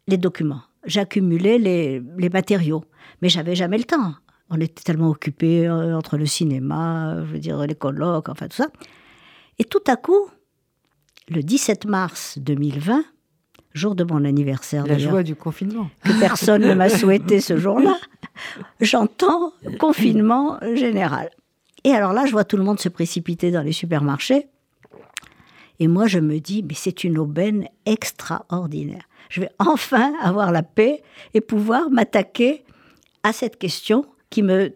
les 0.08 0.16
documents, 0.16 0.62
j'accumulais 0.84 1.58
les, 1.58 2.30
matériaux, 2.30 2.84
mais 3.20 3.28
j'avais 3.28 3.54
jamais 3.54 3.78
le 3.78 3.84
temps. 3.84 4.14
On 4.48 4.58
était 4.60 4.82
tellement 4.82 5.10
occupés 5.10 5.68
euh, 5.68 5.96
entre 5.96 6.16
le 6.16 6.26
cinéma, 6.26 7.16
je 7.26 7.32
veux 7.32 7.38
dire 7.38 7.58
les 7.66 7.74
colloques, 7.74 8.30
enfin 8.30 8.48
tout 8.48 8.56
ça. 8.56 8.68
Et 9.58 9.64
tout 9.64 9.84
à 9.86 9.96
coup, 9.96 10.30
le 11.28 11.42
17 11.42 11.84
mars 11.84 12.38
2020, 12.38 13.04
jour 13.74 13.94
de 13.94 14.04
mon 14.04 14.24
anniversaire. 14.24 14.86
La 14.86 14.98
joie 14.98 15.22
du 15.22 15.36
confinement. 15.36 15.90
Que 16.02 16.18
personne 16.18 16.62
ne 16.62 16.74
m'a 16.74 16.88
souhaité 16.88 17.40
ce 17.40 17.58
jour-là. 17.58 17.96
J'entends 18.80 19.52
confinement 19.78 20.58
général. 20.74 21.30
Et 21.84 21.92
alors 21.92 22.12
là, 22.12 22.26
je 22.26 22.32
vois 22.32 22.44
tout 22.44 22.56
le 22.56 22.62
monde 22.62 22.80
se 22.80 22.88
précipiter 22.88 23.50
dans 23.50 23.62
les 23.62 23.72
supermarchés. 23.72 24.48
Et 25.78 25.88
moi, 25.88 26.06
je 26.06 26.18
me 26.18 26.38
dis, 26.38 26.62
mais 26.62 26.74
c'est 26.74 27.04
une 27.04 27.18
aubaine 27.18 27.66
extraordinaire. 27.86 29.04
Je 29.30 29.40
vais 29.40 29.50
enfin 29.58 30.12
avoir 30.20 30.52
la 30.52 30.62
paix 30.62 31.02
et 31.32 31.40
pouvoir 31.40 31.88
m'attaquer 31.90 32.64
à 33.22 33.32
cette 33.32 33.58
question 33.58 34.04
qui 34.28 34.42
me 34.42 34.74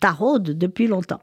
taraude 0.00 0.58
depuis 0.58 0.88
longtemps. 0.88 1.20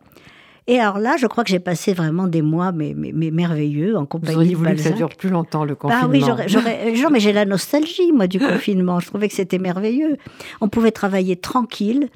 Et 0.70 0.80
alors 0.80 1.00
là, 1.00 1.16
je 1.18 1.28
crois 1.28 1.46
que 1.46 1.50
j'ai 1.50 1.60
passé 1.60 1.94
vraiment 1.94 2.28
des 2.28 2.42
mois 2.42 2.74
mais, 2.74 2.94
mais, 2.96 3.32
merveilleux 3.32 3.98
en 3.98 4.06
compagnie 4.06 4.34
Vous 4.34 4.40
auriez 4.40 4.56
voulu 4.56 4.76
que 4.76 4.82
ça 4.82 4.92
dure 4.92 5.10
plus 5.10 5.30
longtemps, 5.30 5.64
le 5.64 5.76
confinement. 5.76 6.04
Ah 6.06 6.10
oui, 6.10 6.22
j'aurais, 6.26 6.50
genre, 6.50 7.12
mais 7.12 7.22
j'ai 7.22 7.32
la 7.32 7.46
nostalgie, 7.46 8.12
moi, 8.12 8.28
du 8.28 8.40
confinement. 8.40 9.00
Je 9.00 9.08
trouvais 9.08 9.30
que 9.30 9.34
c'était 9.34 9.60
merveilleux. 9.60 10.18
On 10.60 10.68
pouvait 10.68 10.92
travailler 10.92 11.38
tranquille. 11.38 12.10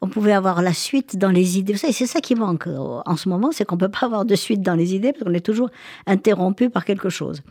On 0.00 0.08
pouvait 0.08 0.32
avoir 0.32 0.62
la 0.62 0.72
suite 0.72 1.18
dans 1.18 1.30
les 1.30 1.58
idées. 1.58 1.74
Et 1.86 1.92
c'est 1.92 2.06
ça 2.06 2.20
qui 2.20 2.34
manque 2.34 2.66
euh, 2.66 3.00
en 3.04 3.16
ce 3.16 3.28
moment, 3.28 3.52
c'est 3.52 3.64
qu'on 3.64 3.76
ne 3.76 3.80
peut 3.80 3.90
pas 3.90 4.06
avoir 4.06 4.24
de 4.24 4.34
suite 4.34 4.62
dans 4.62 4.74
les 4.74 4.94
idées 4.94 5.12
parce 5.12 5.24
qu'on 5.24 5.34
est 5.34 5.44
toujours 5.44 5.68
interrompu 6.06 6.70
par 6.70 6.86
quelque 6.86 7.10
chose. 7.10 7.42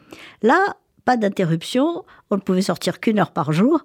Là, 0.41 0.57
pas 1.05 1.17
d'interruption. 1.17 2.03
On 2.31 2.35
ne 2.35 2.41
pouvait 2.41 2.63
sortir 2.63 2.99
qu'une 2.99 3.19
heure 3.19 3.31
par 3.31 3.51
jour. 3.51 3.81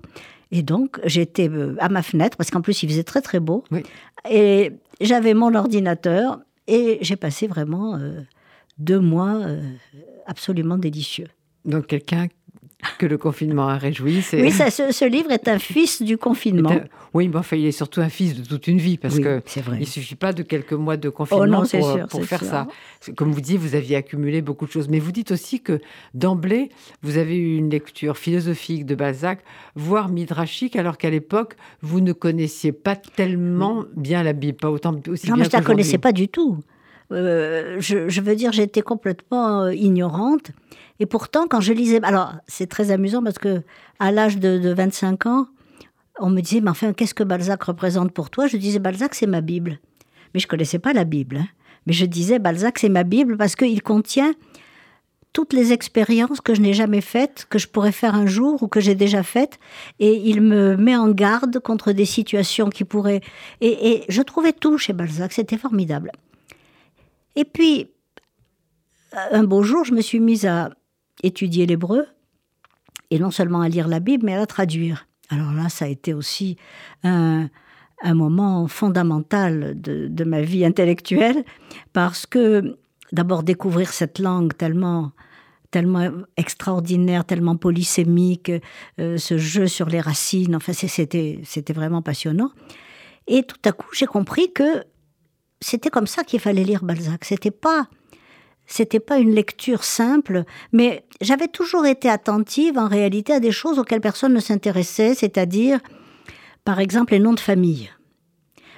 Et 0.52 0.62
donc, 0.62 1.00
j'étais 1.04 1.48
euh, 1.48 1.76
à 1.80 1.88
ma 1.88 2.02
fenêtre, 2.02 2.36
parce 2.36 2.50
qu'en 2.50 2.60
plus, 2.62 2.82
il 2.82 2.88
faisait 2.88 3.04
très, 3.04 3.20
très 3.20 3.40
beau. 3.40 3.64
Et 4.30 4.72
j'avais 5.00 5.34
mon 5.34 5.54
ordinateur 5.54 6.40
et 6.66 6.98
j'ai 7.00 7.16
passé 7.16 7.46
vraiment 7.46 7.96
euh, 7.96 8.20
deux 8.78 9.00
mois 9.00 9.34
euh, 9.34 9.62
absolument 10.26 10.78
délicieux. 10.78 11.28
Quelqu'un 11.88 12.28
que 12.98 13.06
le 13.06 13.18
confinement 13.18 13.68
a 13.68 13.76
réjoui. 13.76 14.24
Oui, 14.32 14.50
ça, 14.50 14.70
ce, 14.70 15.08
livre 15.08 15.30
est 15.30 15.48
un 15.48 15.58
fils 15.58 16.02
du 16.02 16.18
confinement. 16.18 16.80
oui, 17.14 17.28
mais 17.28 17.36
enfin, 17.36 17.56
il 17.56 17.66
est 17.66 17.72
surtout 17.72 18.00
un 18.00 18.08
fils 18.08 18.34
de 18.34 18.44
toute 18.44 18.66
une 18.66 18.78
vie, 18.78 18.98
parce 18.98 19.14
qu'il 19.14 19.24
que 19.24 19.42
il 19.78 19.86
suffit 19.86 20.14
pas 20.14 20.32
de 20.32 20.42
quelques 20.42 20.72
mois 20.72 20.96
de 20.96 21.08
confinement 21.08 21.62
oh 21.64 21.76
pour, 21.78 22.06
pour 22.08 22.24
faire 22.24 22.44
ça. 22.44 22.66
Comme 23.16 23.32
vous 23.32 23.40
dites, 23.40 23.58
vous 23.58 23.74
aviez 23.74 23.96
accumulé 23.96 24.42
beaucoup 24.42 24.66
de 24.66 24.70
choses, 24.70 24.88
mais 24.88 24.98
vous 24.98 25.12
dites 25.12 25.30
aussi 25.30 25.60
que 25.60 25.80
d'emblée, 26.14 26.70
vous 27.02 27.18
avez 27.18 27.36
eu 27.36 27.56
une 27.56 27.70
lecture 27.70 28.16
philosophique 28.16 28.86
de 28.86 28.94
Balzac, 28.94 29.40
voire 29.74 30.08
midrashique, 30.08 30.76
alors 30.76 30.98
qu'à 30.98 31.10
l'époque, 31.10 31.56
vous 31.82 32.00
ne 32.00 32.12
connaissiez 32.12 32.72
pas 32.72 32.96
tellement 32.96 33.84
bien 33.96 34.22
la 34.22 34.32
Bible, 34.32 34.58
pas 34.58 34.70
autant 34.70 34.94
aussi 35.08 35.28
non, 35.28 35.34
bien 35.34 35.44
mais 35.44 35.50
je 35.50 35.56
ne 35.56 35.60
la 35.60 35.66
connaissais 35.66 35.98
pas 35.98 36.12
du 36.12 36.28
tout. 36.28 36.58
Euh, 37.12 37.76
je, 37.78 38.08
je, 38.08 38.20
veux 38.20 38.34
dire, 38.34 38.52
j'étais 38.52 38.82
complètement 38.82 39.62
euh, 39.62 39.74
ignorante. 39.74 40.50
Et 41.02 41.06
pourtant, 41.06 41.48
quand 41.48 41.60
je 41.60 41.72
lisais, 41.72 41.98
alors 42.04 42.34
c'est 42.46 42.68
très 42.68 42.92
amusant 42.92 43.24
parce 43.24 43.38
que 43.38 43.62
à 43.98 44.12
l'âge 44.12 44.38
de, 44.38 44.72
25 44.72 45.26
ans, 45.26 45.48
on 46.20 46.30
me 46.30 46.40
disait, 46.40 46.60
mais 46.60 46.70
enfin, 46.70 46.92
qu'est-ce 46.92 47.12
que 47.12 47.24
Balzac 47.24 47.60
représente 47.64 48.12
pour 48.12 48.30
toi? 48.30 48.46
Je 48.46 48.56
disais, 48.56 48.78
Balzac, 48.78 49.16
c'est 49.16 49.26
ma 49.26 49.40
Bible. 49.40 49.80
Mais 50.32 50.38
je 50.38 50.46
connaissais 50.46 50.78
pas 50.78 50.92
la 50.92 51.02
Bible. 51.02 51.38
Hein. 51.38 51.48
Mais 51.86 51.92
je 51.92 52.06
disais, 52.06 52.38
Balzac, 52.38 52.78
c'est 52.78 52.88
ma 52.88 53.02
Bible 53.02 53.36
parce 53.36 53.56
qu'il 53.56 53.82
contient 53.82 54.32
toutes 55.32 55.52
les 55.52 55.72
expériences 55.72 56.40
que 56.40 56.54
je 56.54 56.60
n'ai 56.60 56.72
jamais 56.72 57.00
faites, 57.00 57.46
que 57.50 57.58
je 57.58 57.66
pourrais 57.66 57.90
faire 57.90 58.14
un 58.14 58.26
jour 58.26 58.62
ou 58.62 58.68
que 58.68 58.78
j'ai 58.78 58.94
déjà 58.94 59.24
faites, 59.24 59.58
et 59.98 60.14
il 60.14 60.40
me 60.40 60.76
met 60.76 60.94
en 60.94 61.10
garde 61.10 61.58
contre 61.58 61.90
des 61.90 62.04
situations 62.04 62.70
qui 62.70 62.84
pourraient... 62.84 63.22
Et, 63.60 63.90
et 63.90 64.04
je 64.08 64.22
trouvais 64.22 64.52
tout 64.52 64.78
chez 64.78 64.92
Balzac, 64.92 65.32
c'était 65.32 65.58
formidable. 65.58 66.12
Et 67.34 67.44
puis, 67.44 67.90
un 69.12 69.42
beau 69.42 69.64
jour, 69.64 69.84
je 69.84 69.94
me 69.94 70.00
suis 70.00 70.20
mise 70.20 70.46
à 70.46 70.70
étudier 71.22 71.66
l'hébreu, 71.66 72.06
et 73.10 73.18
non 73.18 73.30
seulement 73.30 73.60
à 73.60 73.68
lire 73.68 73.88
la 73.88 74.00
Bible, 74.00 74.24
mais 74.26 74.34
à 74.34 74.38
la 74.38 74.46
traduire. 74.46 75.06
Alors 75.28 75.52
là, 75.52 75.68
ça 75.68 75.84
a 75.84 75.88
été 75.88 76.14
aussi 76.14 76.56
un, 77.04 77.48
moment 78.04 78.66
fondamental 78.66 79.80
de, 79.80 80.24
ma 80.24 80.42
vie 80.42 80.64
intellectuelle, 80.64 81.44
parce 81.92 82.26
que 82.26 82.78
d'abord 83.12 83.42
découvrir 83.42 83.92
cette 83.92 84.18
langue 84.18 84.56
tellement 84.56 85.12
tellement 85.70 86.10
extraordinaire, 86.36 87.24
tellement 87.24 87.56
polysémique, 87.56 88.52
euh, 89.00 89.16
ce 89.16 89.38
jeu 89.38 89.66
sur 89.66 89.88
les 89.88 90.02
racines, 90.02 90.54
enfin 90.54 90.74
c'était 90.74 91.40
c'était 91.44 91.72
vraiment 91.72 92.02
passionnant. 92.02 92.50
Et 93.26 93.42
tout 93.42 93.56
à 93.64 93.72
coup, 93.72 93.88
j'ai 93.94 94.04
compris 94.04 94.52
que 94.52 94.84
c'était 95.62 95.88
comme 95.90 96.06
ça 96.06 96.24
qu'il 96.24 96.40
fallait 96.40 96.64
lire 96.64 96.84
Balzac. 96.84 97.24
C'était 97.24 97.50
pas 97.50 97.88
c'était 98.72 99.00
pas 99.00 99.18
une 99.18 99.34
lecture 99.34 99.84
simple, 99.84 100.44
mais 100.72 101.04
j'avais 101.20 101.48
toujours 101.48 101.84
été 101.84 102.08
attentive 102.08 102.78
en 102.78 102.88
réalité 102.88 103.34
à 103.34 103.40
des 103.40 103.52
choses 103.52 103.78
auxquelles 103.78 104.00
personne 104.00 104.32
ne 104.32 104.40
s'intéressait, 104.40 105.14
c'est-à-dire, 105.14 105.78
par 106.64 106.80
exemple, 106.80 107.12
les 107.12 107.18
noms 107.18 107.34
de 107.34 107.40
famille. 107.40 107.90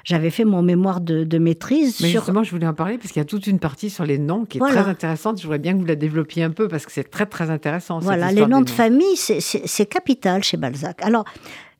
J'avais 0.02 0.30
fait 0.30 0.44
mon 0.44 0.62
mémoire 0.62 1.00
de, 1.00 1.38
maîtrise. 1.38 2.00
Mais 2.00 2.08
justement, 2.08 2.42
je 2.42 2.50
voulais 2.50 2.66
en 2.66 2.74
parler 2.74 2.98
parce 2.98 3.12
qu'il 3.12 3.20
y 3.20 3.22
a 3.22 3.24
toute 3.24 3.46
une 3.46 3.60
partie 3.60 3.88
sur 3.88 4.04
les 4.04 4.18
noms 4.18 4.44
qui 4.44 4.58
est 4.58 4.60
très 4.60 4.78
intéressante. 4.78 5.38
Je 5.38 5.44
voudrais 5.44 5.60
bien 5.60 5.74
que 5.74 5.78
vous 5.78 5.86
la 5.86 5.94
développiez 5.94 6.42
un 6.42 6.50
peu 6.50 6.66
parce 6.66 6.84
que 6.84 6.92
c'est 6.92 7.08
très 7.08 7.26
très 7.26 7.50
intéressant. 7.50 8.00
Voilà, 8.00 8.32
les 8.32 8.46
noms, 8.46 8.62
de 8.62 8.70
famille, 8.70 9.16
c'est 9.16 9.86
capital 9.86 10.42
chez 10.42 10.56
Balzac. 10.56 11.02
Alors, 11.02 11.24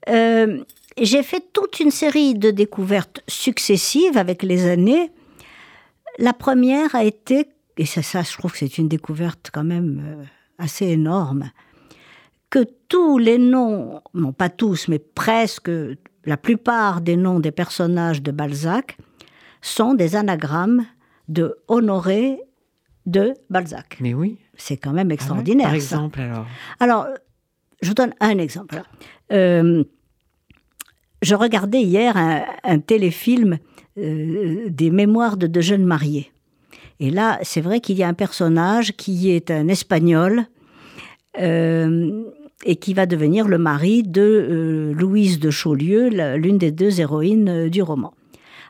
euh, 0.08 0.62
j'ai 1.00 1.24
fait 1.24 1.42
toute 1.52 1.80
une 1.80 1.90
série 1.90 2.34
de 2.34 2.52
découvertes 2.52 3.22
successives 3.26 4.16
avec 4.16 4.44
les 4.44 4.68
années. 4.68 5.10
La 6.18 6.32
première 6.32 6.94
a 6.94 7.02
été 7.02 7.48
et 7.76 7.86
ça, 7.86 8.02
ça, 8.02 8.22
je 8.22 8.36
trouve 8.36 8.52
que 8.52 8.58
c'est 8.58 8.78
une 8.78 8.88
découverte 8.88 9.50
quand 9.52 9.64
même 9.64 10.02
euh, 10.04 10.24
assez 10.58 10.86
énorme, 10.86 11.50
que 12.50 12.64
tous 12.88 13.18
les 13.18 13.38
noms, 13.38 14.00
non 14.14 14.32
pas 14.32 14.48
tous, 14.48 14.88
mais 14.88 14.98
presque 14.98 15.70
la 16.24 16.36
plupart 16.36 17.00
des 17.00 17.16
noms 17.16 17.40
des 17.40 17.50
personnages 17.50 18.22
de 18.22 18.30
Balzac 18.30 18.96
sont 19.60 19.94
des 19.94 20.14
anagrammes 20.14 20.86
de 21.28 21.56
Honoré 21.68 22.38
de 23.06 23.34
Balzac. 23.50 23.98
Mais 24.00 24.14
oui. 24.14 24.38
C'est 24.56 24.76
quand 24.76 24.92
même 24.92 25.10
ah 25.10 25.14
extraordinaire. 25.14 25.66
par 25.66 25.74
exemple, 25.74 26.20
alors 26.20 26.46
Alors, 26.80 27.06
je 27.82 27.88
vous 27.88 27.94
donne 27.94 28.14
un 28.20 28.38
exemple. 28.38 28.82
Euh, 29.32 29.84
je 31.22 31.34
regardais 31.34 31.82
hier 31.82 32.16
un, 32.16 32.78
téléfilm 32.78 33.58
euh, 33.98 34.68
des 34.68 34.90
mémoires 34.90 35.36
de 35.36 35.46
deux 35.46 35.60
jeunes 35.60 35.84
mariés. 35.84 36.30
Et 37.00 37.10
là, 37.10 37.38
c'est 37.42 37.60
vrai 37.60 37.80
qu'il 37.80 37.96
y 37.96 38.02
a 38.02 38.08
un 38.08 38.14
personnage 38.14 38.92
qui 38.96 39.30
est 39.30 39.50
un 39.50 39.68
Espagnol 39.68 40.46
euh, 41.38 42.24
et 42.64 42.76
qui 42.76 42.94
va 42.94 43.06
devenir 43.06 43.48
le 43.48 43.58
mari 43.58 44.02
de 44.02 44.22
euh, 44.22 44.92
Louise 44.94 45.40
de 45.40 45.50
Chaulieu, 45.50 46.08
l'une 46.36 46.58
des 46.58 46.70
deux 46.70 47.00
héroïnes 47.00 47.48
euh, 47.48 47.68
du 47.68 47.82
roman. 47.82 48.14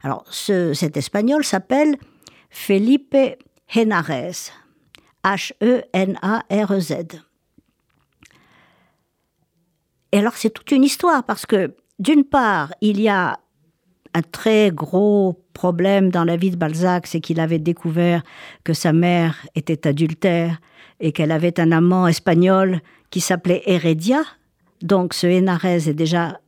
Alors, 0.02 0.24
cet 0.30 0.96
Espagnol 0.96 1.44
s'appelle 1.44 1.96
Felipe 2.50 3.16
Henares, 3.74 4.52
H-E-N-A-R-E-Z. 5.24 6.94
Et 10.12 10.18
alors, 10.18 10.36
c'est 10.36 10.50
toute 10.50 10.70
une 10.70 10.84
histoire 10.84 11.24
parce 11.24 11.46
que, 11.46 11.74
d'une 11.98 12.24
part, 12.24 12.74
il 12.82 13.00
y 13.00 13.08
a 13.08 13.40
un 14.14 14.22
très 14.22 14.70
gros 14.70 15.40
problème 15.52 16.10
dans 16.10 16.24
la 16.24 16.36
vie 16.36 16.50
de 16.50 16.56
Balzac, 16.56 17.06
c'est 17.06 17.20
qu'il 17.20 17.40
avait 17.40 17.58
découvert 17.58 18.22
que 18.62 18.72
sa 18.72 18.92
mère 18.92 19.44
était 19.54 19.86
adultère 19.86 20.60
et 21.00 21.12
qu'elle 21.12 21.32
avait 21.32 21.58
un 21.60 21.72
amant 21.72 22.06
espagnol 22.06 22.80
qui 23.10 23.20
s'appelait 23.20 23.62
Heredia. 23.66 24.22
Donc 24.82 25.14
ce 25.14 25.26
Hénarez 25.26 25.88
est 25.88 25.94
déjà 25.94 26.40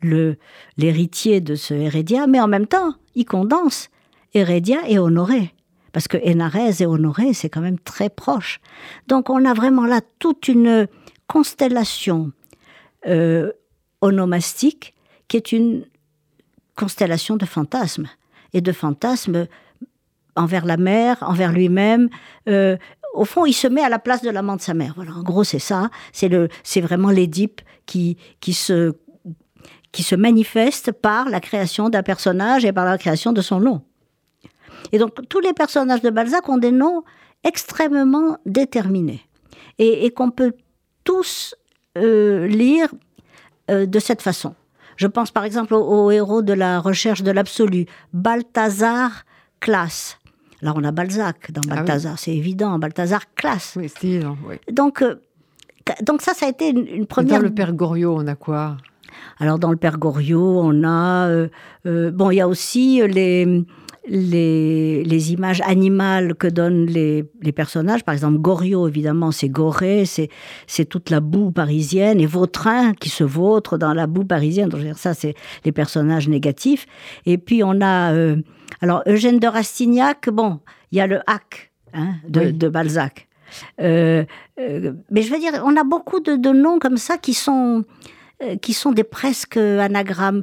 le 0.00 0.36
l'héritier 0.76 1.40
de 1.40 1.54
ce 1.54 1.74
Heredia, 1.74 2.26
mais 2.26 2.40
en 2.40 2.48
même 2.48 2.66
temps, 2.66 2.94
il 3.14 3.24
condense 3.24 3.88
Heredia 4.34 4.78
et 4.88 4.98
Honoré. 4.98 5.54
Parce 5.92 6.08
que 6.08 6.16
Hénarez 6.22 6.80
et 6.80 6.86
Honoré, 6.86 7.34
c'est 7.34 7.50
quand 7.50 7.60
même 7.60 7.78
très 7.78 8.10
proche. 8.10 8.60
Donc 9.06 9.30
on 9.30 9.44
a 9.44 9.54
vraiment 9.54 9.86
là 9.86 10.00
toute 10.18 10.48
une 10.48 10.88
constellation 11.28 12.32
euh, 13.06 13.52
onomastique 14.00 14.94
qui 15.28 15.36
est 15.36 15.52
une 15.52 15.84
constellation 16.76 17.36
de 17.36 17.44
fantasmes 17.44 18.08
et 18.52 18.60
de 18.60 18.72
fantasmes 18.72 19.46
envers 20.36 20.64
la 20.64 20.76
mère, 20.76 21.18
envers 21.22 21.52
lui-même. 21.52 22.08
Euh, 22.48 22.76
au 23.14 23.24
fond, 23.24 23.44
il 23.44 23.52
se 23.52 23.66
met 23.66 23.82
à 23.82 23.88
la 23.88 23.98
place 23.98 24.22
de 24.22 24.30
l'amant 24.30 24.56
de 24.56 24.62
sa 24.62 24.74
mère. 24.74 24.92
Voilà, 24.96 25.12
en 25.12 25.22
gros, 25.22 25.44
c'est 25.44 25.58
ça. 25.58 25.90
C'est 26.12 26.28
le, 26.28 26.48
c'est 26.62 26.80
vraiment 26.80 27.10
l'Édipe 27.10 27.60
qui, 27.84 28.16
qui 28.40 28.54
se, 28.54 28.94
qui 29.92 30.02
se 30.02 30.14
manifeste 30.14 30.92
par 30.92 31.28
la 31.28 31.40
création 31.40 31.90
d'un 31.90 32.02
personnage 32.02 32.64
et 32.64 32.72
par 32.72 32.84
la 32.84 32.96
création 32.96 33.32
de 33.32 33.42
son 33.42 33.60
nom. 33.60 33.82
Et 34.90 34.98
donc, 34.98 35.28
tous 35.28 35.40
les 35.40 35.52
personnages 35.52 36.00
de 36.00 36.10
Balzac 36.10 36.48
ont 36.48 36.58
des 36.58 36.72
noms 36.72 37.02
extrêmement 37.44 38.38
déterminés 38.46 39.22
et, 39.78 40.10
qu'on 40.10 40.30
peut 40.30 40.54
tous 41.04 41.54
euh, 41.98 42.46
lire 42.46 42.88
euh, 43.70 43.86
de 43.86 43.98
cette 43.98 44.22
façon. 44.22 44.54
Je 45.02 45.08
pense 45.08 45.32
par 45.32 45.42
exemple 45.42 45.74
au, 45.74 46.12
héros 46.12 46.42
de 46.42 46.52
la 46.52 46.78
recherche 46.78 47.24
de 47.24 47.32
l'absolu, 47.32 47.86
Balthazar 48.12 49.24
Classe. 49.58 50.20
Là, 50.60 50.74
on 50.76 50.84
a 50.84 50.92
Balzac 50.92 51.50
dans 51.50 51.60
ah 51.68 51.74
Balthazar, 51.74 52.20
c'est 52.20 52.36
évident, 52.36 52.78
Balthazar 52.78 53.22
Classe. 53.34 53.74
Oui, 53.76 53.88
c'est 53.88 54.20
oui. 54.48 54.60
Donc, 54.70 55.02
euh, 55.02 55.16
donc 56.02 56.22
ça, 56.22 56.34
ça 56.34 56.46
a 56.46 56.50
été 56.50 56.68
une, 56.68 57.06
première... 57.06 57.40
dans 57.40 57.42
le 57.42 57.52
Père 57.52 57.72
Goriot, 57.72 58.16
on 58.16 58.28
a 58.28 58.36
quoi? 58.36 58.76
Alors, 59.40 59.58
dans 59.58 59.72
le 59.72 59.76
Père 59.76 59.98
Goriot, 59.98 60.60
on 60.60 60.84
a... 60.84 61.26
Euh, 61.26 61.48
euh, 61.86 62.12
bon, 62.12 62.30
il 62.30 62.36
y 62.36 62.40
a 62.40 62.46
aussi 62.46 63.02
les... 63.08 63.64
les, 64.08 65.04
les, 65.04 65.32
images 65.32 65.60
animales 65.64 66.34
que 66.34 66.48
donnent 66.48 66.86
les, 66.86 67.24
les 67.40 67.52
personnages. 67.52 68.04
Par 68.04 68.14
exemple, 68.14 68.38
Goriot, 68.38 68.88
évidemment, 68.88 69.30
c'est 69.30 69.48
Gorée, 69.48 70.04
c'est 70.06 70.84
toute 70.86 71.10
la 71.10 71.20
boue 71.20 71.52
parisienne, 71.52 72.20
et 72.20 72.26
Vautrin 72.26 72.94
qui 72.94 73.08
se 73.08 73.24
vautre 73.24 73.78
dans 73.78 73.94
la 73.94 74.06
boue 74.06 74.24
parisienne. 74.24 74.68
Donc, 74.68 74.82
ça, 74.96 75.14
c'est 75.14 75.34
les 75.64 75.72
personnages 75.72 76.28
négatifs. 76.28 76.86
Et 77.26 77.38
puis, 77.38 77.62
on 77.62 77.80
a... 77.80 78.12
Euh, 78.12 78.36
alors, 78.80 79.02
Eugène 79.06 79.38
de 79.38 79.46
Rastignac, 79.46 80.28
bon, 80.28 80.60
il 80.90 80.98
y 80.98 81.00
a 81.00 81.06
le 81.06 81.20
hack 81.26 81.72
hein, 81.94 82.14
de, 82.28 82.50
de, 82.50 82.68
Balzac. 82.68 83.28
Euh, 83.80 84.24
euh, 84.58 84.92
mais 85.10 85.22
je 85.22 85.32
veux 85.32 85.38
dire, 85.38 85.62
on 85.64 85.76
a 85.76 85.84
beaucoup 85.84 86.20
de, 86.20 86.34
de 86.34 86.50
noms 86.50 86.78
comme 86.78 86.96
ça 86.96 87.18
qui 87.18 87.34
sont, 87.34 87.84
qui 88.62 88.72
sont 88.72 88.90
des 88.90 89.04
presque 89.04 89.56
anagrammes. 89.56 90.42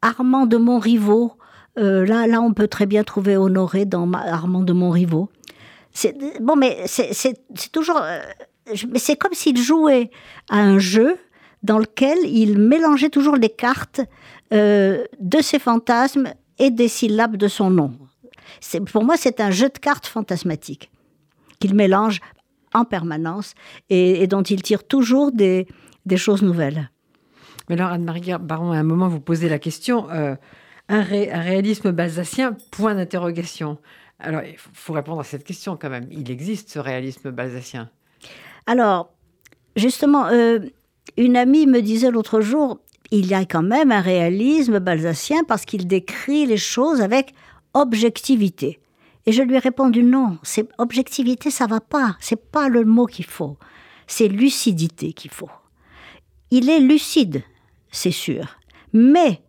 Armand 0.00 0.44
de 0.44 0.58
Montriveau, 0.58 1.32
euh, 1.78 2.06
là, 2.06 2.26
là, 2.26 2.40
on 2.40 2.52
peut 2.52 2.68
très 2.68 2.86
bien 2.86 3.04
trouver 3.04 3.36
Honoré 3.36 3.84
dans 3.84 4.10
Armand 4.12 4.62
de 4.62 4.72
Montriveau. 4.72 5.28
Bon, 6.40 6.56
mais 6.56 6.82
c'est 6.86 7.34
toujours, 7.72 8.00
euh, 8.00 8.20
c'est 8.96 9.16
comme 9.16 9.32
s'il 9.32 9.58
jouait 9.58 10.10
à 10.50 10.58
un 10.58 10.78
jeu 10.78 11.16
dans 11.62 11.78
lequel 11.78 12.18
il 12.24 12.58
mélangeait 12.58 13.10
toujours 13.10 13.36
les 13.36 13.48
cartes 13.48 14.00
euh, 14.52 15.04
de 15.20 15.40
ses 15.40 15.58
fantasmes 15.58 16.32
et 16.58 16.70
des 16.70 16.88
syllabes 16.88 17.36
de 17.36 17.48
son 17.48 17.70
nom. 17.70 17.92
Pour 18.92 19.04
moi, 19.04 19.16
c'est 19.16 19.40
un 19.40 19.50
jeu 19.50 19.68
de 19.68 19.78
cartes 19.78 20.06
fantasmatique 20.06 20.90
qu'il 21.60 21.74
mélange 21.74 22.20
en 22.74 22.84
permanence 22.84 23.54
et, 23.88 24.26
dont 24.26 24.42
il 24.42 24.62
tire 24.62 24.84
toujours 24.84 25.32
des, 25.32 25.66
des 26.06 26.16
choses 26.16 26.42
nouvelles. 26.42 26.90
Mais 27.68 27.76
alors, 27.76 27.92
Anne-Marie 27.92 28.32
Baron, 28.40 28.72
à 28.72 28.76
un 28.76 28.82
moment, 28.82 29.08
vous 29.08 29.20
posez 29.20 29.48
la 29.48 29.58
question 29.58 30.08
un, 30.88 31.02
réalisme 31.02 31.92
balzacien 31.92 32.56
Point 32.70 32.94
d'interrogation. 32.94 33.78
Alors, 34.18 34.42
il 34.42 34.56
faut 34.56 34.92
répondre 34.92 35.20
à 35.20 35.24
cette 35.24 35.44
question 35.44 35.76
quand 35.76 35.90
même. 35.90 36.06
Il 36.10 36.30
existe 36.30 36.70
ce 36.70 36.78
réalisme 36.78 37.30
balzacien 37.30 37.90
Alors, 38.66 39.12
justement, 39.76 40.26
euh, 40.26 40.60
une 41.16 41.36
amie 41.36 41.66
me 41.66 41.80
disait 41.80 42.10
l'autre 42.10 42.40
jour, 42.40 42.80
il 43.10 43.26
y 43.26 43.34
a 43.34 43.44
quand 43.44 43.62
même 43.62 43.92
un 43.92 44.00
réalisme 44.00 44.78
balzacien 44.78 45.44
parce 45.44 45.64
qu'il 45.64 45.86
décrit 45.86 46.46
les 46.46 46.56
choses 46.56 47.00
avec 47.00 47.34
objectivité. 47.72 48.80
Et 49.26 49.32
je 49.32 49.42
lui 49.42 49.54
ai 49.54 49.58
répondu 49.58 50.02
non, 50.02 50.38
c'est 50.42 50.68
objectivité, 50.78 51.50
ça 51.50 51.66
va 51.66 51.80
pas, 51.80 52.16
c'est 52.20 52.50
pas 52.50 52.68
le 52.68 52.84
mot 52.84 53.06
qu'il 53.06 53.24
faut, 53.24 53.56
c'est 54.06 54.28
lucidité 54.28 55.12
qu'il 55.12 55.30
faut. 55.30 55.50
Il 56.50 56.68
est 56.68 56.80
lucide, 56.80 57.42
c'est 57.90 58.10
sûr, 58.10 58.58
mais 58.92 59.40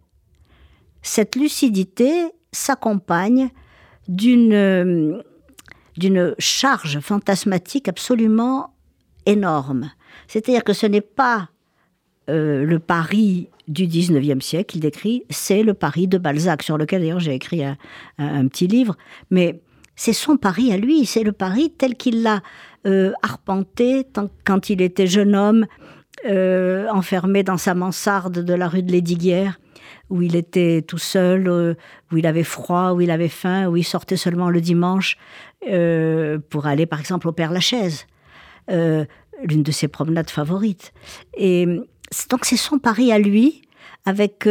cette 1.06 1.36
lucidité 1.36 2.32
s'accompagne 2.52 3.50
d'une 4.08 5.22
d'une 5.98 6.36
charge 6.40 7.00
fantasmatique 7.00 7.88
absolument 7.88 8.74
énorme. 9.26 9.92
C'est-à-dire 10.28 10.66
que 10.66 10.74
ce 10.74 10.86
n'est 10.86 11.00
pas 11.00 11.50
euh, 12.30 12.66
le 12.66 12.80
Paris 12.80 13.48
du 13.70 13.88
19e 13.88 14.42
siècle 14.42 14.74
qu'il 14.74 14.82
décrit, 14.82 15.24
c'est 15.30 15.64
le 15.64 15.74
Paris 15.74 16.08
de 16.08 16.18
Balzac, 16.18 16.64
sur 16.64 16.78
lequel 16.78 17.02
d'ailleurs 17.02 17.22
j'ai 17.22 17.34
écrit 17.34 17.64
un, 17.64 18.48
petit 18.48 18.68
livre, 18.68 18.98
mais 19.32 19.62
c'est 19.96 20.12
son 20.12 20.36
Paris 20.36 20.74
à 20.74 20.78
lui, 20.78 21.06
c'est 21.06 21.24
le 21.24 21.32
Paris 21.32 21.72
tel 21.78 21.96
qu'il 21.96 22.24
l'a 22.24 22.42
euh, 22.86 23.14
arpenté 23.24 24.06
quand 24.44 24.70
il 24.70 24.82
était 24.82 25.08
jeune 25.08 25.34
homme, 25.34 25.66
euh, 26.26 26.88
enfermé 26.90 27.44
dans 27.44 27.58
sa 27.58 27.74
mansarde 27.74 28.44
de 28.44 28.54
la 28.54 28.68
rue 28.68 28.84
de 28.84 28.92
Lédiguière, 28.92 29.60
où 30.10 30.22
il 30.22 30.36
était 30.36 30.82
tout 30.82 30.98
seul, 30.98 31.48
euh, 31.48 31.74
où 32.12 32.18
il 32.18 32.26
avait 32.26 32.44
froid, 32.44 32.92
où 32.92 33.02
il 33.02 33.12
avait 33.12 33.30
faim, 33.30 33.68
où 33.68 33.78
il 33.78 33.84
sortait 33.84 34.18
seulement 34.18 34.50
le 34.50 34.62
dimanche 34.62 35.18
euh, 35.70 36.40
pour 36.50 36.68
aller 36.68 36.86
par 36.86 37.00
exemple 37.00 37.28
au 37.28 37.32
Père 37.32 37.52
Lachaise, 37.52 38.06
euh, 38.72 39.06
l'une 39.44 39.64
de 39.64 39.72
ses 39.72 39.88
promenades 39.88 40.30
favorites. 40.30 40.94
Et 41.38 41.66
donc 42.30 42.46
c'est 42.46 42.58
son 42.58 42.80
pari 42.80 43.12
à 43.12 43.20
lui, 43.20 43.62
avec 44.06 44.48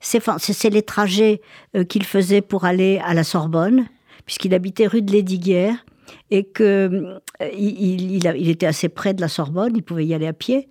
c'est 0.00 0.70
les 0.70 0.82
trajets 0.82 1.40
qu'il 1.88 2.04
faisait 2.04 2.40
pour 2.40 2.64
aller 2.64 3.00
à 3.04 3.14
la 3.14 3.24
Sorbonne, 3.24 3.86
puisqu'il 4.26 4.54
habitait 4.54 4.86
rue 4.86 5.02
de 5.02 5.12
Lédiguière 5.12 5.86
et 6.30 6.44
que 6.44 7.20
il, 7.56 8.26
était 8.26 8.66
assez 8.66 8.88
près 8.88 9.14
de 9.14 9.20
la 9.20 9.28
Sorbonne, 9.28 9.72
il 9.76 9.82
pouvait 9.82 10.04
y 10.04 10.12
aller 10.12 10.26
à 10.26 10.32
pied. 10.32 10.68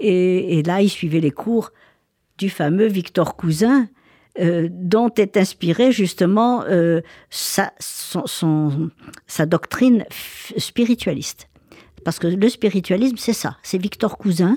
Et 0.00 0.62
là, 0.62 0.80
il 0.80 0.88
suivait 0.88 1.20
les 1.20 1.32
cours 1.32 1.72
du 2.38 2.48
fameux 2.48 2.86
Victor 2.86 3.36
Cousin, 3.36 3.88
euh, 4.40 4.68
dont 4.70 5.12
est 5.16 5.36
inspirée 5.36 5.90
justement 5.90 6.62
euh, 6.68 7.00
sa, 7.28 7.72
doctrine 9.46 10.04
spiritualiste. 10.56 11.48
Parce 12.04 12.20
que 12.20 12.28
le 12.28 12.48
spiritualisme, 12.48 13.16
c'est 13.18 13.32
ça, 13.32 13.56
c'est 13.64 13.78
Victor 13.78 14.16
Cousin 14.16 14.56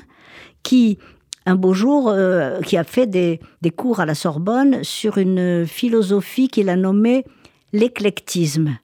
qui, 0.61 0.99
un 1.47 1.55
beau 1.55 1.73
jour, 1.73 2.09
euh, 2.09 2.61
qui 2.61 2.77
a 2.77 2.83
fait 2.83 3.07
des, 3.07 3.39
des, 3.63 3.71
cours 3.71 3.99
à 3.99 4.05
la 4.05 4.13
Sorbonne 4.13 4.83
sur 4.83 5.17
une 5.17 5.65
philosophie 5.65 6.47
qu'il 6.47 6.69
a 6.69 6.75
nommée 6.75 7.25
l'éclectisme. 7.73 8.77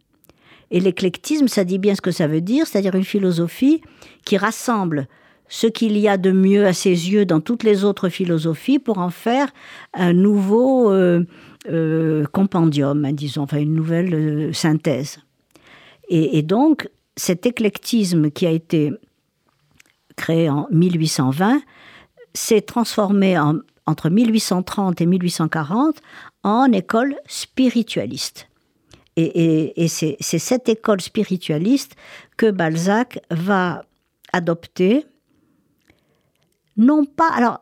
Et 0.72 0.80
l'éclectisme, 0.80 1.48
ça 1.48 1.64
dit 1.64 1.78
bien 1.78 1.94
ce 1.94 2.02
que 2.02 2.12
ça 2.12 2.26
veut 2.26 2.42
dire, 2.42 2.66
c'est-à-dire 2.66 2.96
une 2.96 3.06
philosophie 3.06 3.82
qui 4.26 4.36
rassemble 4.36 5.08
ce 5.50 5.68
qu'il 5.68 5.98
y 5.98 6.08
a 6.08 6.18
de 6.18 6.32
mieux 6.32 6.66
à 6.66 6.74
ses 6.74 6.90
yeux 6.90 7.26
dans 7.26 7.40
toutes 7.40 7.64
les 7.64 7.84
autres 7.84 8.10
philosophies 8.10 8.80
pour 8.80 8.98
en 8.98 9.10
faire 9.10 9.50
un 9.94 10.14
nouveau 10.14 10.92
euh, 10.92 11.26
euh, 11.70 12.26
compendium, 12.32 13.10
disons, 13.14 13.44
enfin 13.44 13.60
une 13.60 13.74
nouvelle 13.74 14.14
euh, 14.14 14.54
synthèse. 14.54 15.20
Et, 16.10 16.42
donc, 16.42 16.90
cet 17.18 17.46
éclectisme 17.46 18.32
qui 18.32 18.48
a 18.48 18.52
été 18.52 18.94
créé 20.16 20.50
en 20.50 20.66
1820 20.72 21.62
s'est 22.34 22.62
transformé 22.62 23.38
entre 23.86 24.10
1830 24.10 25.02
et 25.02 25.06
1840 25.06 25.98
en 26.44 26.72
école 26.72 27.18
spiritualiste. 27.26 28.48
et 29.18 29.88
c'est 29.90 30.16
cette 30.22 30.70
école 30.70 31.02
spiritualiste 31.02 31.98
que 32.38 32.52
Balzac 32.52 33.20
va 33.30 33.84
adopter 34.32 35.06
non 36.78 37.06
pas. 37.06 37.30
Alors, 37.30 37.62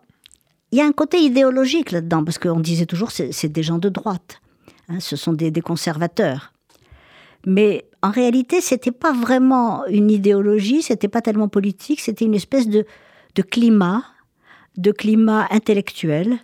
il 0.71 0.77
y 0.77 0.81
a 0.81 0.85
un 0.85 0.91
côté 0.91 1.19
idéologique 1.19 1.91
là-dedans, 1.91 2.23
parce 2.23 2.37
qu'on 2.37 2.59
disait 2.59 2.85
toujours 2.85 3.11
c'est 3.11 3.47
des 3.47 3.63
gens 3.63 3.77
de 3.77 3.89
droite, 3.89 4.41
hein, 4.89 4.99
ce 4.99 5.15
sont 5.15 5.33
des, 5.33 5.51
conservateurs. 5.61 6.53
Mais 7.45 7.85
en 8.01 8.11
réalité, 8.11 8.59
c'était 8.59 8.91
pas 8.91 9.13
vraiment 9.13 9.85
une 9.85 10.09
idéologie, 10.09 10.81
c'était 10.81 11.07
pas 11.07 11.21
tellement 11.21 11.47
politique, 11.47 12.01
c'était 12.01 12.25
une 12.25 12.33
espèce 12.33 12.67
de, 12.67 12.85
climat, 13.41 14.03
de 14.77 14.91
climat 14.91 15.47
intellectuel 15.51 16.39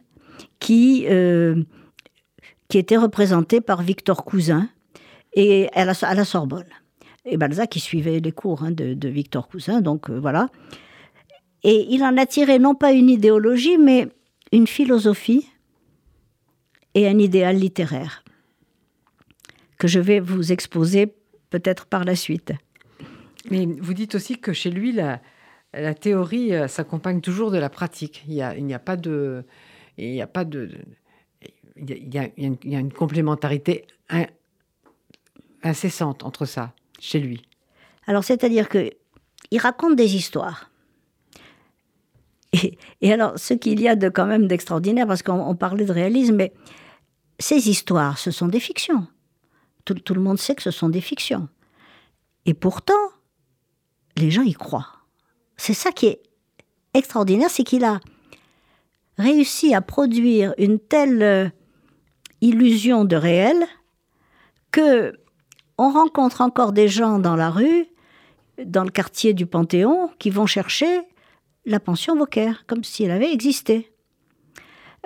qui, 0.60 1.08
euh, 1.10 1.64
qui 2.70 2.78
était 2.78 2.98
représenté 2.98 3.62
par 3.62 3.82
Victor 3.82 4.24
Cousin 4.24 4.70
et 5.34 5.70
à 5.74 5.86
la, 5.86 6.26
Sorbonne. 6.26 6.70
Et 7.26 7.38
Balzac, 7.38 7.70
qui 7.70 7.80
suivait 7.80 8.20
les 8.20 8.32
cours 8.32 8.64
hein, 8.64 8.72
de, 8.72 9.10
Victor 9.10 9.48
Cousin, 9.48 9.82
donc 9.82 10.10
euh, 10.10 10.20
voilà. 10.20 10.48
Et 11.64 11.88
il 11.90 12.04
en 12.04 12.18
a 12.18 12.26
tiré 12.26 12.60
non 12.60 12.76
pas 12.76 12.92
une 12.92 13.10
idéologie, 13.10 13.78
mais 13.78 14.08
une 14.52 14.68
philosophie 14.68 15.48
et 16.94 17.08
un 17.08 17.20
idéal 17.20 17.58
littéraire 17.58 18.24
que 19.78 19.88
je 19.88 20.00
vais 20.00 20.20
vous 20.20 20.52
exposer 20.52 21.14
peut-être 21.50 21.86
par 21.86 22.04
la 22.04 22.16
suite. 22.16 22.54
Mais 23.50 23.66
vous 23.66 23.94
dites 23.94 24.16
aussi 24.16 24.40
que 24.40 24.54
chez 24.54 24.72
lui, 24.72 24.92
la, 24.92 25.22
la 25.74 25.94
théorie 25.94 26.54
euh, 26.54 26.68
s'accompagne 26.68 27.22
toujours 27.22 27.52
de 27.52 27.58
la 27.58 27.70
pratique. 27.70 28.24
Il 28.28 28.34
n'y 28.34 28.42
a, 28.42 28.56
il 28.56 28.74
a 28.74 28.80
pas 28.80 28.98
de... 28.98 29.44
Il 29.98 30.12
n'y 30.12 30.22
a 30.22 30.28
pas 30.28 30.46
de... 30.46 30.72
Il 31.76 32.14
y 32.14 32.18
a, 32.18 32.30
il 32.38 32.58
y 32.64 32.76
a 32.76 32.80
une 32.80 32.94
complémentarité 32.94 33.86
incessante 35.64 36.24
entre 36.24 36.46
ça, 36.46 36.74
chez 37.00 37.20
lui. 37.20 37.44
Alors, 38.08 38.24
c'est-à-dire 38.24 38.70
que 38.70 38.92
il 39.52 39.60
raconte 39.60 39.96
des 39.96 40.16
histoires. 40.16 40.71
Et, 42.54 43.14
alors, 43.14 43.38
ce 43.40 43.54
qu'il 43.54 43.80
y 43.82 43.88
a 43.88 43.96
de 43.96 44.10
quand 44.10 44.26
même 44.26 44.48
d'extraordinaire, 44.48 45.08
parce 45.08 45.24
qu'on 45.24 45.56
parlait 45.56 45.86
de 45.86 45.92
réalisme, 45.92 46.36
mais 46.36 46.54
ces 47.40 47.70
histoires, 47.70 48.18
ce 48.18 48.32
sont 48.32 48.48
des 48.48 48.60
fictions. 48.60 49.08
Tout, 49.86 49.96
tout, 49.96 50.14
le 50.14 50.22
monde 50.22 50.38
sait 50.38 50.56
que 50.56 50.62
ce 50.62 50.72
sont 50.72 50.90
des 50.90 51.02
fictions. 51.02 51.48
Et 52.46 52.54
pourtant, 52.54 52.94
les 54.18 54.32
gens 54.32 54.44
y 54.44 54.54
croient. 54.54 54.88
C'est 55.58 55.74
ça 55.74 55.92
qui 55.92 56.08
est 56.08 56.22
extraordinaire, 56.94 57.50
c'est 57.50 57.64
qu'il 57.64 57.84
a 57.84 58.00
réussi 59.18 59.74
à 59.74 59.82
produire 59.82 60.54
une 60.58 60.80
telle 60.80 61.24
euh, 61.24 61.50
illusion 62.42 63.06
de 63.06 63.16
réel 63.16 63.56
que 64.72 65.14
on 65.78 65.90
rencontre 65.90 66.42
encore 66.42 66.74
des 66.74 66.88
gens 66.88 67.18
dans 67.18 67.36
la 67.36 67.50
rue, 67.50 67.88
dans 68.64 68.84
le 68.84 68.92
quartier 68.92 69.34
du 69.34 69.46
Panthéon, 69.46 70.12
qui 70.20 70.30
vont 70.30 70.46
chercher 70.46 71.02
la 71.66 71.80
pension 71.80 72.16
Vauquer, 72.16 72.52
comme 72.68 72.84
si 72.84 73.04
elle 73.04 73.12
avait 73.12 73.32
existé. 73.32 73.92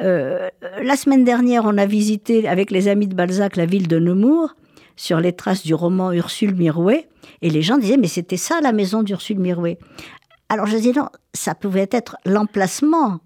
Euh, 0.01 0.49
la 0.81 0.95
semaine 0.95 1.23
dernière, 1.23 1.63
on 1.65 1.77
a 1.77 1.85
visité 1.85 2.47
avec 2.47 2.71
les 2.71 2.87
amis 2.87 3.07
de 3.07 3.15
Balzac 3.15 3.55
la 3.55 3.65
ville 3.65 3.87
de 3.87 3.99
Nemours 3.99 4.55
sur 4.95 5.19
les 5.19 5.33
traces 5.33 5.63
du 5.63 5.73
roman 5.73 6.11
Ursule 6.11 6.55
Mirouet. 6.55 7.07
Et 7.41 7.49
les 7.49 7.61
gens 7.61 7.77
disaient, 7.77 7.97
mais 7.97 8.07
c'était 8.07 8.37
ça 8.37 8.61
la 8.61 8.71
maison 8.71 9.03
d'Ursule 9.03 9.39
Mirouet. 9.39 9.77
Alors 10.49 10.65
je 10.65 10.77
disais, 10.77 10.93
non, 10.93 11.09
ça 11.33 11.55
pouvait 11.55 11.89
être 11.91 12.17
l'emplacement 12.25 13.19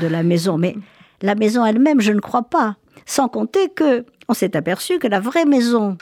de 0.00 0.06
la 0.06 0.22
maison, 0.22 0.58
mais 0.58 0.76
la 1.22 1.34
maison 1.34 1.64
elle-même, 1.64 2.00
je 2.00 2.12
ne 2.12 2.20
crois 2.20 2.44
pas. 2.44 2.76
Sans 3.06 3.28
compter 3.28 3.68
que 3.68 4.04
on 4.28 4.34
s'est 4.34 4.56
aperçu 4.56 4.98
que 4.98 5.06
la 5.06 5.20
vraie 5.20 5.44
maison, 5.44 5.98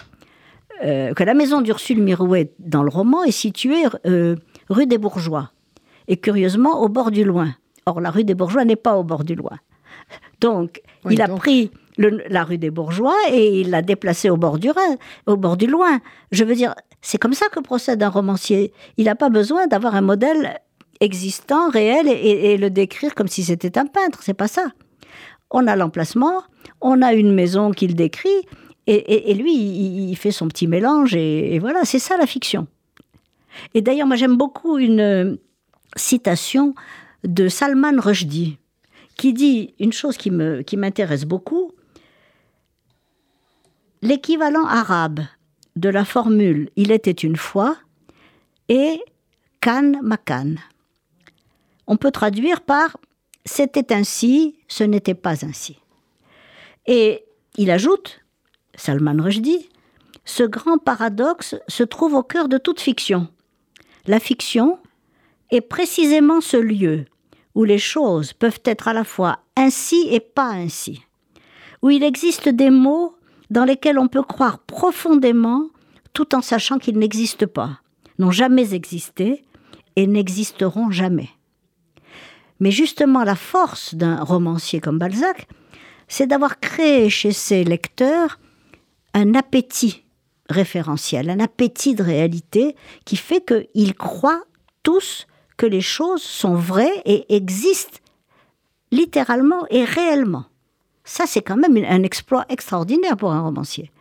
euh, 0.84 1.12
que 1.14 1.24
la 1.24 1.34
maison 1.34 1.60
d'Ursule 1.60 2.00
Mirouet 2.00 2.52
dans 2.60 2.82
le 2.82 2.90
roman 2.90 3.24
est 3.24 3.32
située 3.32 3.84
euh, 4.06 4.36
rue 4.68 4.86
des 4.86 4.98
Bourgeois, 4.98 5.50
et 6.12 6.18
curieusement 6.18 6.82
au 6.82 6.90
bord 6.90 7.10
du 7.10 7.24
Loing. 7.24 7.54
Or, 7.86 8.02
la 8.02 8.10
rue 8.10 8.22
des 8.22 8.34
Bourgeois 8.34 8.66
n'est 8.66 8.76
pas 8.76 8.96
au 8.96 9.02
bord 9.02 9.24
du 9.24 9.34
Loing. 9.34 9.58
Donc, 10.42 10.82
il 11.08 11.22
a 11.22 11.28
pris 11.28 11.70
la 11.96 12.44
rue 12.44 12.58
des 12.58 12.70
Bourgeois 12.70 13.16
et 13.30 13.60
il 13.62 13.70
l'a 13.70 13.80
déplacée 13.80 14.28
au 14.28 14.36
bord 14.36 14.58
du 14.58 14.70
Rhin, 14.70 14.96
au 15.26 15.38
bord 15.38 15.56
du 15.56 15.66
Loing. 15.66 16.00
Je 16.30 16.44
veux 16.44 16.54
dire, 16.54 16.74
c'est 17.00 17.16
comme 17.16 17.32
ça 17.32 17.46
que 17.48 17.60
procède 17.60 18.02
un 18.02 18.10
romancier. 18.10 18.74
Il 18.98 19.06
n'a 19.06 19.14
pas 19.14 19.30
besoin 19.30 19.66
d'avoir 19.68 19.94
un 19.94 20.02
modèle 20.02 20.60
existant, 21.00 21.70
réel, 21.70 22.06
et, 22.08 22.58
le 22.58 22.68
décrire 22.68 23.14
comme 23.14 23.28
si 23.28 23.42
c'était 23.42 23.78
un 23.78 23.86
peintre. 23.86 24.22
C'est 24.22 24.34
pas 24.34 24.48
ça. 24.48 24.66
On 25.50 25.66
a 25.66 25.76
l'emplacement, 25.76 26.42
on 26.82 27.00
a 27.00 27.14
une 27.14 27.32
maison 27.32 27.70
qu'il 27.70 27.94
décrit, 27.94 28.28
et, 28.86 29.32
lui, 29.32 29.54
il, 29.54 30.16
fait 30.16 30.30
son 30.30 30.46
petit 30.48 30.66
mélange, 30.66 31.14
et, 31.14 31.58
voilà, 31.58 31.84
c'est 31.84 31.98
ça 31.98 32.18
la 32.18 32.26
fiction. 32.26 32.66
Et 33.72 33.80
d'ailleurs, 33.80 34.06
moi 34.06 34.16
j'aime 34.16 34.36
beaucoup 34.36 34.78
une 34.78 35.38
citation 35.96 36.74
de 37.24 37.48
Salman 37.48 38.00
Rushdie, 38.00 38.58
qui 39.16 39.32
dit 39.32 39.74
une 39.78 39.92
chose 39.92 40.16
qui 40.16 40.30
m'intéresse 40.30 41.22
qui 41.22 41.26
beaucoup. 41.26 41.72
L'équivalent 44.00 44.66
arabe 44.66 45.20
de 45.76 45.88
la 45.88 46.04
formule 46.04 46.70
Il 46.76 46.90
était 46.90 47.10
une 47.10 47.36
fois 47.36 47.76
est 48.68 49.00
Kan 49.60 49.92
Makan. 50.02 50.54
On 51.86 51.96
peut 51.96 52.10
traduire 52.10 52.60
par 52.62 52.96
C'était 53.44 53.92
ainsi, 53.92 54.56
ce 54.68 54.84
n'était 54.84 55.14
pas 55.14 55.44
ainsi. 55.44 55.78
Et 56.86 57.24
il 57.56 57.70
ajoute, 57.70 58.20
Salman 58.74 59.22
Rushdie, 59.22 59.68
ce 60.24 60.42
grand 60.42 60.78
paradoxe 60.78 61.56
se 61.68 61.82
trouve 61.82 62.14
au 62.14 62.22
cœur 62.22 62.48
de 62.48 62.58
toute 62.58 62.80
fiction. 62.80 63.28
La 64.06 64.20
fiction 64.20 64.78
est 65.52 65.60
précisément 65.60 66.40
ce 66.40 66.56
lieu 66.56 67.04
où 67.54 67.64
les 67.64 67.78
choses 67.78 68.32
peuvent 68.32 68.60
être 68.64 68.88
à 68.88 68.92
la 68.92 69.04
fois 69.04 69.40
ainsi 69.56 70.08
et 70.10 70.20
pas 70.20 70.48
ainsi, 70.48 71.02
où 71.82 71.90
il 71.90 72.02
existe 72.02 72.48
des 72.48 72.70
mots 72.70 73.14
dans 73.50 73.64
lesquels 73.64 73.98
on 73.98 74.08
peut 74.08 74.22
croire 74.22 74.58
profondément 74.60 75.68
tout 76.14 76.34
en 76.34 76.42
sachant 76.42 76.78
qu'ils 76.78 76.98
n'existent 76.98 77.46
pas, 77.46 77.80
n'ont 78.18 78.30
jamais 78.30 78.74
existé 78.74 79.44
et 79.96 80.06
n'existeront 80.06 80.90
jamais. 80.90 81.28
Mais 82.60 82.70
justement, 82.70 83.24
la 83.24 83.34
force 83.34 83.94
d'un 83.94 84.22
romancier 84.22 84.80
comme 84.80 84.98
Balzac, 84.98 85.48
c'est 86.08 86.26
d'avoir 86.26 86.60
créé 86.60 87.10
chez 87.10 87.32
ses 87.32 87.64
lecteurs 87.64 88.38
un 89.14 89.34
appétit 89.34 90.04
référentiel, 90.48 91.28
un 91.28 91.40
appétit 91.40 91.94
de 91.94 92.02
réalité 92.02 92.76
qui 93.04 93.16
fait 93.16 93.44
qu'ils 93.44 93.94
croient 93.94 94.44
tous 94.82 95.26
que 95.62 95.66
les 95.66 95.80
choses 95.80 96.22
sont 96.22 96.56
vraies 96.56 97.02
et 97.04 97.36
existent 97.36 98.00
littéralement 98.90 99.64
et 99.70 99.84
réellement. 99.84 100.46
Ça, 101.04 101.22
c'est 101.28 101.40
quand 101.40 101.56
même 101.56 101.76
un 101.88 102.02
exploit 102.02 102.46
extraordinaire 102.48 103.16
pour 103.16 103.30
un 103.30 103.42
romancier. 103.42 103.92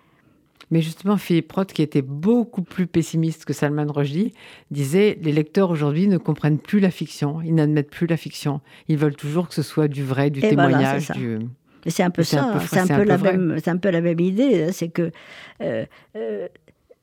Mais 0.71 0.81
justement, 0.81 1.17
Philippe 1.17 1.51
Roth, 1.51 1.71
qui 1.71 1.83
était 1.83 2.01
beaucoup 2.01 2.63
plus 2.63 2.87
pessimiste 2.87 3.45
que 3.45 3.53
Salman 3.53 3.91
Rushdie, 3.91 4.33
disait 4.71 5.19
les 5.21 5.31
lecteurs 5.31 5.69
aujourd'hui 5.69 6.07
ne 6.07 6.17
comprennent 6.17 6.57
plus 6.57 6.79
la 6.79 6.89
fiction, 6.89 7.43
ils 7.43 7.53
n'admettent 7.53 7.91
plus 7.91 8.07
la 8.07 8.17
fiction. 8.17 8.59
Ils 8.87 8.97
veulent 8.97 9.15
toujours 9.15 9.47
que 9.47 9.53
ce 9.53 9.61
soit 9.61 9.87
du 9.87 10.03
vrai, 10.03 10.31
du 10.31 10.41
témoignage. 10.41 11.11
c'est 11.85 12.01
un 12.01 12.09
peu 12.09 12.23
ça, 12.23 12.59
c'est 12.67 12.79
un, 12.79 12.87
peu, 12.87 13.03
la 13.03 13.19
même, 13.19 13.59
un 13.63 13.77
peu 13.77 13.91
la 13.91 14.01
même 14.01 14.19
idée. 14.19 14.63
Hein, 14.63 14.69
c'est 14.71 14.89
que 14.89 15.11
euh, 15.61 15.85
euh, 16.15 16.47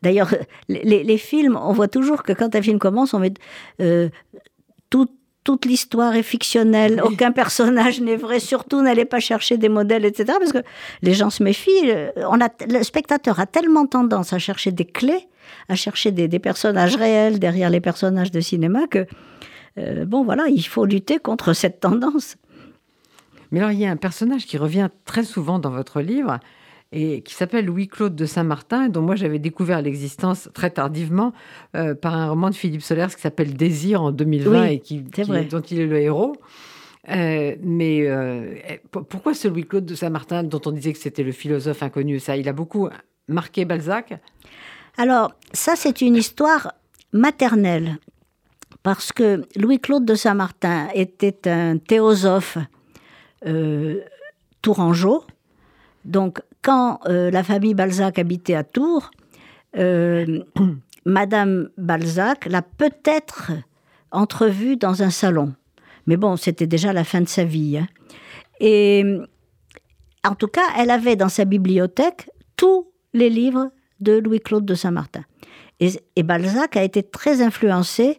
D'ailleurs, 0.03 0.35
les, 0.69 1.19
films, 1.19 1.59
on 1.61 1.73
voit 1.73 1.89
toujours 1.89 2.23
que 2.23 2.33
quand 2.33 2.55
un 2.55 2.63
film 2.63 2.79
commence, 2.79 3.15
on 3.15 3.19
met 3.19 3.35
euh, 3.81 4.09
tout, 4.91 5.09
toute 5.45 5.65
l'histoire 5.65 6.15
est 6.15 6.23
fictionnelle, 6.23 7.01
aucun 7.03 7.33
personnage 7.33 8.01
n'est 8.01 8.17
vrai, 8.17 8.41
surtout 8.41 8.83
n'allez 8.83 9.05
pas 9.05 9.21
chercher 9.21 9.57
des 9.57 9.69
modèles, 9.69 10.05
etc. 10.05 10.35
Parce 10.39 10.53
que 10.53 10.63
les 11.03 11.15
gens 11.15 11.31
se 11.31 11.43
méfient. 11.43 11.91
Euh, 11.91 12.11
on 12.17 12.41
a, 12.41 12.49
le 12.69 12.83
spectateur 12.83 13.41
a 13.41 13.47
tellement 13.47 13.87
tendance 13.87 14.33
à 14.33 14.39
chercher 14.39 14.73
des 14.73 14.85
clés, 14.85 15.29
à 15.69 15.75
chercher 15.75 16.13
des, 16.13 16.39
personnages 16.39 16.97
réels 16.97 17.39
derrière 17.39 17.71
les 17.71 17.81
personnages 17.81 18.31
de 18.31 18.41
cinéma 18.41 18.87
que, 18.87 19.07
euh, 19.79 20.05
bon 20.05 20.25
voilà, 20.25 20.47
il 20.49 20.67
faut 20.67 20.85
lutter 20.85 21.19
contre 21.19 21.53
cette 21.53 21.81
tendance. 21.81 22.37
Mais 23.51 23.61
alors, 23.61 23.73
il 23.73 23.79
y 23.79 23.87
a 23.87 23.91
un 23.91 23.97
personnage 23.97 24.45
qui 24.45 24.59
revient 24.59 24.89
très 25.05 25.25
souvent 25.25 25.59
dans 25.59 25.71
votre 25.71 26.01
livre, 26.01 26.39
et 26.93 27.21
qui 27.21 27.35
s'appelle 27.35 27.67
Louis-Claude 27.67 28.17
de 28.17 28.25
Saint-Martin, 28.25 28.89
dont 28.89 29.03
moi 29.03 29.15
j'avais 29.15 29.39
découvert 29.39 29.83
l'existence 29.83 30.49
très 30.55 30.71
tardivement 30.71 31.33
euh, 31.77 31.95
par 31.95 32.15
un 32.15 32.31
roman 32.31 32.51
de 32.51 32.55
Philippe 32.55 32.83
Solers 32.83 33.15
qui 33.15 33.21
s'appelle 33.21 33.55
Désir 33.55 34.03
en 34.03 34.13
2020 34.13 34.65
et 34.65 34.79
qui, 34.81 35.01
dont 35.01 35.61
il 35.61 35.81
est 35.81 35.87
le 35.87 35.99
héros. 35.99 36.37
Euh, 37.11 37.57
mais 37.63 38.07
euh, 38.07 38.55
pourquoi 38.91 39.35
ce 39.35 39.49
Louis-Claude 39.49 39.85
de 39.85 39.95
Saint-Martin, 39.95 40.45
dont 40.45 40.61
on 40.65 40.73
disait 40.73 40.93
que 40.93 40.99
c'était 40.99 41.23
le 41.23 41.33
philosophe 41.33 41.83
inconnu, 41.83 42.21
ça, 42.21 42.37
il 42.37 42.49
a 42.49 42.53
beaucoup 42.53 42.89
marqué 43.29 43.65
Balzac? 43.65 44.15
Alors, 44.97 45.33
ça, 45.53 45.75
c'est 45.77 46.01
une 46.01 46.17
histoire 46.17 46.73
maternelle, 47.13 47.99
parce 48.83 49.13
que 49.13 49.43
Louis-Claude 49.57 50.05
de 50.05 50.15
Saint-Martin 50.15 50.89
était 50.95 51.49
un 51.49 51.77
théosophe 51.79 52.59
tourangeau, 54.61 55.25
donc 56.05 56.41
quand 56.63 57.01
euh, 57.07 57.31
la 57.31 57.43
famille 57.43 57.75
Balzac 57.75 58.19
habitait 58.19 58.55
à 58.55 58.65
Tours, 58.65 59.11
euh, 59.77 60.43
Madame 61.05 61.71
Balzac 61.77 62.47
l'a 62.47 62.63
peut-être 62.63 63.53
entrevue 64.11 64.77
dans 64.77 65.03
un 65.03 65.11
salon. 65.11 65.55
Mais 66.07 66.17
bon, 66.17 66.37
c'était 66.37 66.67
déjà 66.67 66.93
la 66.93 67.05
fin 67.05 67.21
de 67.21 67.29
sa 67.29 67.45
vie. 67.45 67.79
Hein. 67.79 67.89
Et 68.61 69.05
en 70.25 70.35
tout 70.35 70.49
cas, 70.49 70.65
elle 70.79 70.91
avait 70.91 71.17
dans 71.17 71.29
sa 71.29 71.45
bibliothèque 71.45 72.31
tous 72.57 72.89
les 73.13 73.31
livres 73.31 73.71
de 74.01 74.19
Louis-Claude 74.19 74.65
de 74.65 74.75
Saint-Martin. 74.75 75.25
et, 75.81 76.23
Balzac 76.23 76.77
a 76.77 76.83
été 76.83 77.03
très 77.03 77.43
influencé 77.43 78.19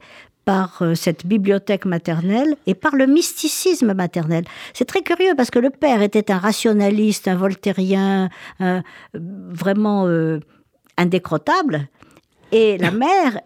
par 0.50 0.82
euh, 0.82 0.96
cette 0.96 1.28
bibliothèque 1.28 1.86
maternelle 1.86 2.56
et 2.66 2.74
par 2.74 2.96
le 2.96 3.06
mysticisme 3.06 3.94
maternel. 3.94 4.46
C'est 4.74 4.86
très 4.86 5.04
curieux 5.04 5.36
parce 5.38 5.52
que 5.52 5.60
le 5.60 5.70
père 5.70 6.02
était 6.02 6.32
un 6.32 6.40
rationaliste, 6.40 7.28
un 7.28 7.36
voltairien, 7.36 8.30
vraiment 9.14 10.08
euh, 10.08 10.40
indécrottable, 10.98 11.88
et 12.52 12.80
la 12.80 12.90
mère 12.90 13.42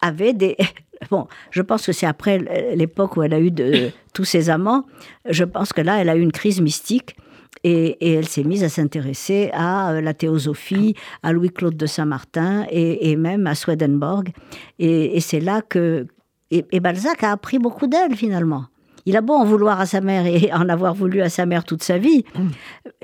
avait 0.00 0.32
des... 0.32 0.56
Bon, 1.12 1.28
je 1.52 1.62
pense 1.62 1.86
que 1.86 1.92
c'est 1.92 2.06
après 2.06 2.38
l'époque 2.74 3.16
où 3.16 3.22
elle 3.22 3.32
a 3.32 3.38
eu 3.38 3.52
de, 3.52 3.90
tous 4.12 4.24
ses 4.24 4.50
amants, 4.50 4.84
je 5.30 5.44
pense 5.44 5.72
que 5.72 5.80
là, 5.80 6.00
elle 6.00 6.08
a 6.08 6.16
eu 6.16 6.20
une 6.20 6.32
crise 6.32 6.60
mystique. 6.60 7.14
Et, 7.62 8.14
elle 8.16 8.26
s'est 8.26 8.42
mise 8.42 8.64
à 8.64 8.68
s'intéresser 8.68 9.50
à 9.52 9.92
euh, 9.92 10.00
la 10.00 10.12
théosophie, 10.12 10.94
à 11.22 11.32
Louis-Claude 11.32 11.76
de 11.76 11.86
Saint-Martin 11.86 12.66
et, 12.70 13.14
même 13.14 13.46
à 13.46 13.54
Swedenborg. 13.54 14.30
et 14.78 15.20
c'est 15.20 15.40
là 15.40 15.62
que, 15.62 16.06
et, 16.50 16.80
Balzac 16.80 17.22
a 17.22 17.32
appris 17.32 17.58
beaucoup 17.58 17.86
d'elle 17.86 18.14
finalement. 18.16 18.66
Il 19.06 19.16
a 19.16 19.20
beau 19.20 19.34
en 19.34 19.44
vouloir 19.44 19.80
à 19.80 19.86
sa 19.86 20.00
mère 20.00 20.26
et 20.26 20.50
en 20.54 20.68
avoir 20.68 20.94
voulu 20.94 21.20
à 21.20 21.28
sa 21.28 21.46
mère 21.46 21.64
toute 21.64 21.82
sa 21.82 21.98
vie, 21.98 22.24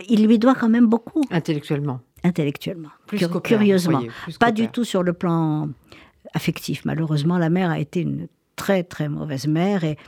il 0.09 0.27
lui 0.27 0.39
doit 0.39 0.55
quand 0.55 0.69
même 0.69 0.87
beaucoup. 0.87 1.23
Intellectuellement. 1.31 2.01
Intellectuellement. 2.23 2.91
Plus 3.07 3.27
curieusement. 3.43 4.03
Pas 4.41 4.53
du 4.53 4.69
tout 4.69 4.85
sur 4.85 5.03
le 5.03 5.13
plan 5.13 5.69
affectif. 6.33 6.85
Malheureusement, 6.85 7.39
la 7.39 7.51
mère 7.51 7.71
a 7.71 7.79
été 7.79 8.01
une 8.01 8.29
très 8.57 8.83
très 8.83 9.09
mauvaise 9.09 9.47
mère 9.47 9.85
et 9.85 9.99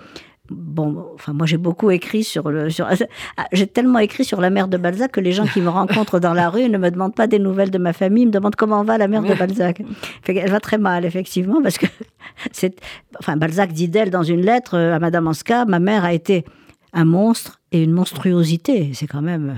bon, 0.50 1.06
enfin 1.14 1.32
moi 1.32 1.46
j'ai 1.46 1.56
beaucoup 1.56 1.90
écrit 1.90 2.24
sur 2.24 2.50
le, 2.50 2.70
sur, 2.70 2.88
j'ai 3.52 3.66
tellement 3.66 3.98
écrit 3.98 4.24
sur 4.24 4.40
la 4.40 4.50
mère 4.50 4.68
de 4.68 4.76
Balzac 4.76 5.12
que 5.12 5.20
les 5.20 5.32
gens 5.32 5.46
qui 5.46 5.60
me 5.60 5.68
rencontrent 5.68 6.20
dans 6.20 6.34
la 6.34 6.48
rue 6.50 6.68
ne 6.68 6.78
me 6.78 6.90
demandent 6.90 7.14
pas 7.14 7.26
des 7.26 7.38
nouvelles 7.38 7.70
de 7.70 7.78
ma 7.78 7.92
famille, 7.92 8.24
ils 8.24 8.28
me 8.28 8.32
demandent 8.32 8.56
comment 8.56 8.84
va 8.84 8.98
la 8.98 9.08
mère 9.08 9.22
de 9.22 9.34
Balzac. 9.34 9.82
Elle 10.26 10.50
va 10.50 10.60
très 10.60 10.78
mal 10.78 11.04
effectivement 11.04 11.62
parce 11.62 11.78
que 11.78 11.86
c'est, 12.52 12.80
enfin 13.18 13.36
Balzac 13.36 13.72
dit 13.72 13.88
d'elle 13.88 14.10
dans 14.10 14.22
une 14.22 14.40
lettre 14.40 14.76
à 14.76 14.98
Madame 14.98 15.28
Anska, 15.28 15.64
ma 15.64 15.78
mère 15.78 16.04
a 16.04 16.12
été 16.12 16.44
un 16.92 17.04
monstre 17.04 17.60
et 17.72 17.82
une 17.82 17.92
monstruosité. 17.92 18.90
C'est 18.94 19.06
quand 19.06 19.22
même. 19.22 19.54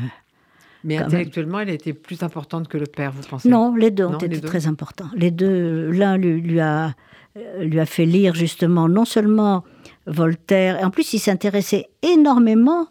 Mais 0.84 0.98
intellectuellement, 0.98 1.60
elle 1.60 1.70
était 1.70 1.92
plus 1.92 2.22
importante 2.22 2.68
que 2.68 2.78
le 2.78 2.86
père, 2.86 3.12
vous 3.12 3.22
pensez? 3.28 3.48
Non, 3.48 3.74
les 3.74 3.90
deux 3.90 4.04
ont 4.04 4.18
été 4.18 4.40
très 4.40 4.66
importants. 4.66 5.08
Les 5.14 5.30
deux, 5.30 5.90
l'un 5.90 6.16
lui, 6.16 6.40
lui, 6.40 6.60
a, 6.60 6.94
lui 7.60 7.80
a 7.80 7.86
fait 7.86 8.06
lire 8.06 8.34
justement 8.34 8.88
non 8.88 9.04
seulement 9.04 9.64
Voltaire. 10.08 10.80
Et 10.80 10.84
en 10.84 10.90
plus, 10.90 11.12
il 11.12 11.18
s'intéressait 11.18 11.86
énormément 12.02 12.88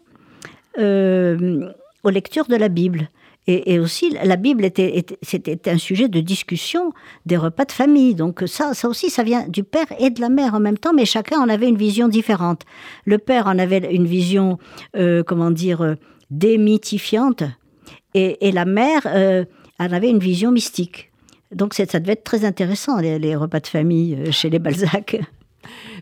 aux 0.78 2.10
lectures 2.10 2.46
de 2.46 2.56
la 2.56 2.68
Bible. 2.68 3.10
Et, 3.50 3.78
aussi, 3.78 4.14
la 4.22 4.36
Bible 4.36 4.62
était, 4.62 5.06
c'était 5.22 5.70
un 5.70 5.78
sujet 5.78 6.08
de 6.08 6.20
discussion 6.20 6.92
des 7.24 7.38
repas 7.38 7.64
de 7.64 7.72
famille. 7.72 8.14
Donc 8.14 8.42
ça, 8.46 8.74
ça 8.74 8.90
aussi, 8.90 9.08
ça 9.08 9.22
vient 9.22 9.48
du 9.48 9.64
père 9.64 9.86
et 9.98 10.10
de 10.10 10.20
la 10.20 10.28
mère 10.28 10.52
en 10.52 10.60
même 10.60 10.76
temps, 10.76 10.92
mais 10.92 11.06
chacun 11.06 11.40
en 11.40 11.48
avait 11.48 11.66
une 11.66 11.78
vision 11.78 12.08
différente. 12.08 12.64
Le 13.06 13.16
père 13.16 13.46
en 13.46 13.58
avait 13.58 13.94
une 13.94 14.04
vision, 14.04 14.58
euh, 14.98 15.22
comment 15.22 15.50
dire, 15.50 15.80
euh, 15.80 15.94
démythifiante, 16.30 17.42
et, 18.12 18.52
la 18.52 18.66
mère 18.66 19.06
euh, 19.06 19.46
en 19.78 19.92
avait 19.92 20.10
une 20.10 20.18
vision 20.18 20.52
mystique. 20.52 21.10
Donc 21.50 21.72
ça 21.72 21.86
devait 21.86 22.12
être 22.12 22.24
très 22.24 22.44
intéressant, 22.44 22.98
les, 22.98 23.34
repas 23.34 23.60
de 23.60 23.66
famille 23.66 24.30
chez 24.30 24.50
les 24.50 24.58
Balzac. 24.58 25.16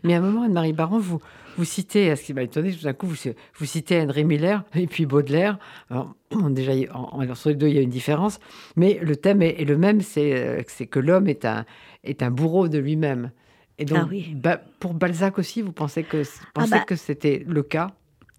Mais 0.03 0.13
à 0.13 0.17
un 0.17 0.21
moment, 0.21 0.43
Anne-Marie 0.43 0.73
Baron, 0.73 0.99
vous, 0.99 1.19
vous 1.57 1.65
citez, 1.65 2.15
ce 2.15 2.23
qui 2.23 2.33
m'a 2.33 2.43
étonné, 2.43 2.73
tout 2.73 2.83
d'un 2.83 2.93
coup, 2.93 3.07
vous, 3.07 3.15
vous, 3.57 3.65
citez 3.65 4.01
Henry 4.01 4.23
Miller 4.23 4.63
et 4.75 4.87
puis 4.87 5.05
Baudelaire. 5.05 5.57
Alors, 5.89 6.15
déjà, 6.49 6.73
en, 6.93 7.27
entre 7.27 7.49
les 7.49 7.55
deux, 7.55 7.67
il 7.67 7.75
y 7.75 7.79
a 7.79 7.81
une 7.81 7.89
différence, 7.89 8.39
mais 8.75 8.99
le 9.01 9.15
thème 9.15 9.41
est, 9.41 9.65
le 9.65 9.77
même, 9.77 10.01
euh, 10.17 10.61
c'est 10.67 10.87
que 10.87 10.99
l'homme 10.99 11.27
est 11.27 11.45
un, 11.45 11.65
est 12.03 12.21
un 12.21 12.31
bourreau 12.31 12.67
de 12.67 12.77
lui-même. 12.77 13.31
Et 13.79 13.85
donc, 13.85 13.99
ah 14.03 14.07
oui. 14.09 14.35
pour 14.79 14.93
Balzac 14.93 15.37
aussi, 15.37 15.61
vous 15.61 15.71
pensez 15.71 16.03
que, 16.03 16.23
ah 16.23 16.47
pensez 16.53 16.71
bah 16.71 16.79
que 16.79 16.95
c'était 16.95 17.43
le 17.47 17.63
cas? 17.63 17.91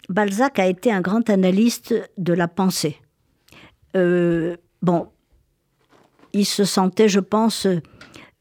Balzac 0.08 0.58
a 0.58 0.66
été 0.66 0.90
un 0.90 1.00
grand 1.00 1.28
analyste 1.30 1.94
de 2.16 2.32
la 2.32 2.48
pensée. 2.48 2.96
Euh, 3.94 4.56
bon, 4.82 5.08
il 6.32 6.44
se 6.44 6.64
sentait, 6.64 7.08
je 7.08 7.20
pense, 7.20 7.66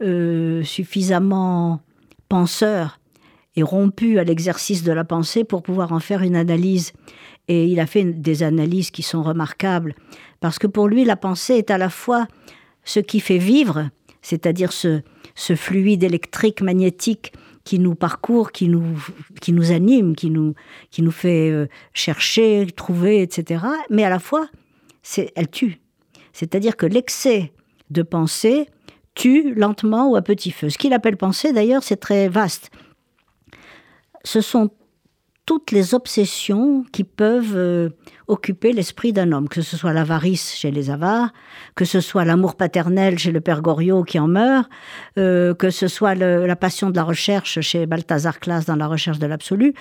euh, 0.01 0.63
suffisamment 0.63 1.81
penseur 2.29 2.99
et 3.55 3.63
rompu 3.63 4.19
à 4.19 4.23
l'exercice 4.23 4.83
de 4.83 4.91
la 4.91 5.03
pensée 5.03 5.43
pour 5.43 5.63
pouvoir 5.63 5.91
en 5.91 5.99
faire 5.99 6.21
une 6.21 6.35
analyse. 6.35 6.93
Et 7.47 7.65
il 7.65 7.79
a 7.79 7.87
fait 7.87 8.03
des 8.03 8.43
analyses 8.43 8.91
qui 8.91 9.03
sont 9.03 9.23
remarquables, 9.23 9.95
parce 10.39 10.59
que 10.59 10.67
pour 10.67 10.87
lui, 10.87 11.05
la 11.05 11.15
pensée 11.15 11.55
est 11.55 11.71
à 11.71 11.77
la 11.77 11.89
fois 11.89 12.27
ce 12.83 12.99
qui 12.99 13.19
fait 13.19 13.37
vivre, 13.37 13.89
c'est-à-dire 14.21 14.71
ce, 14.71 15.01
ce 15.35 15.55
fluide 15.55 16.03
électrique, 16.03 16.61
magnétique 16.61 17.33
qui 17.63 17.79
nous 17.79 17.95
parcourt, 17.95 18.51
qui 18.51 18.69
nous, 18.69 18.97
qui 19.41 19.51
nous 19.51 19.71
anime, 19.71 20.15
qui 20.15 20.29
nous, 20.29 20.53
qui 20.89 21.01
nous 21.01 21.11
fait 21.11 21.49
euh, 21.49 21.67
chercher, 21.93 22.65
trouver, 22.75 23.21
etc. 23.21 23.65
Mais 23.89 24.03
à 24.05 24.09
la 24.09 24.19
fois, 24.19 24.47
elle 25.35 25.49
tue. 25.49 25.79
C'est-à-dire 26.31 26.77
que 26.77 26.85
l'excès 26.85 27.51
de 27.89 28.03
pensée 28.03 28.67
tue 29.17 29.53
lentement 29.53 30.09
ou 30.09 30.15
à 30.15 30.21
petit 30.21 30.51
feu. 30.51 30.69
Ce 30.69 30.77
qu'il 30.77 30.93
appelle 30.93 31.17
pensée, 31.17 31.51
d'ailleurs, 31.51 31.83
c'est 31.83 31.97
très 31.97 32.29
vaste 32.29 32.71
ce 34.27 34.41
sont 34.41 34.69
toutes 35.45 35.71
les 35.71 35.93
obsessions 35.93 36.83
qui 36.91 37.05
peuvent 37.05 37.55
euh, 37.55 37.89
occuper 38.27 38.73
l'esprit 38.73 39.13
d'un 39.13 39.31
homme, 39.31 39.47
que 39.47 39.61
ce 39.61 39.77
soit 39.77 39.93
l'avarice 39.93 40.53
chez 40.53 40.71
les 40.71 40.89
avares, 40.89 41.31
que 41.75 41.85
ce 41.85 42.01
soit 42.01 42.25
l'amour 42.25 42.55
paternel 42.55 43.17
chez 43.17 43.31
le 43.31 43.39
père 43.39 43.61
Goriot 43.61 44.03
qui 44.03 44.19
en 44.19 44.27
meurt, 44.27 44.69
euh, 45.17 45.53
que 45.53 45.69
ce 45.69 45.87
soit 45.87 46.15
la 46.15 46.55
passion 46.57 46.89
de 46.89 46.97
la 46.97 47.03
recherche 47.03 47.61
chez 47.61 47.85
Balthazar 47.85 48.41
Classe 48.41 48.65
dans 48.65 48.75
la 48.75 48.87
recherche 48.87 49.19
de 49.19 49.27
l'absolu. 49.27 49.73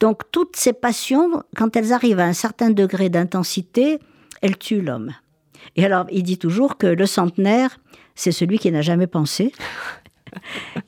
Donc 0.00 0.22
toutes 0.32 0.56
ces 0.56 0.72
passions, 0.72 1.44
quand 1.56 1.76
elles 1.76 1.92
arrivent 1.92 2.20
à 2.20 2.26
un 2.26 2.32
certain 2.32 2.70
degré 2.70 3.08
d'intensité, 3.08 4.00
elles 4.40 4.58
tuent 4.58 4.82
l'homme. 4.82 5.12
Et 5.76 5.84
alors, 5.84 6.06
il 6.10 6.24
dit 6.24 6.38
toujours 6.38 6.76
que 6.78 6.88
le 6.88 7.06
centenaire, 7.06 7.78
c'est 8.14 8.32
celui 8.32 8.58
qui 8.58 8.70
n'a 8.70 8.82
jamais 8.82 9.06
pensé. 9.06 9.52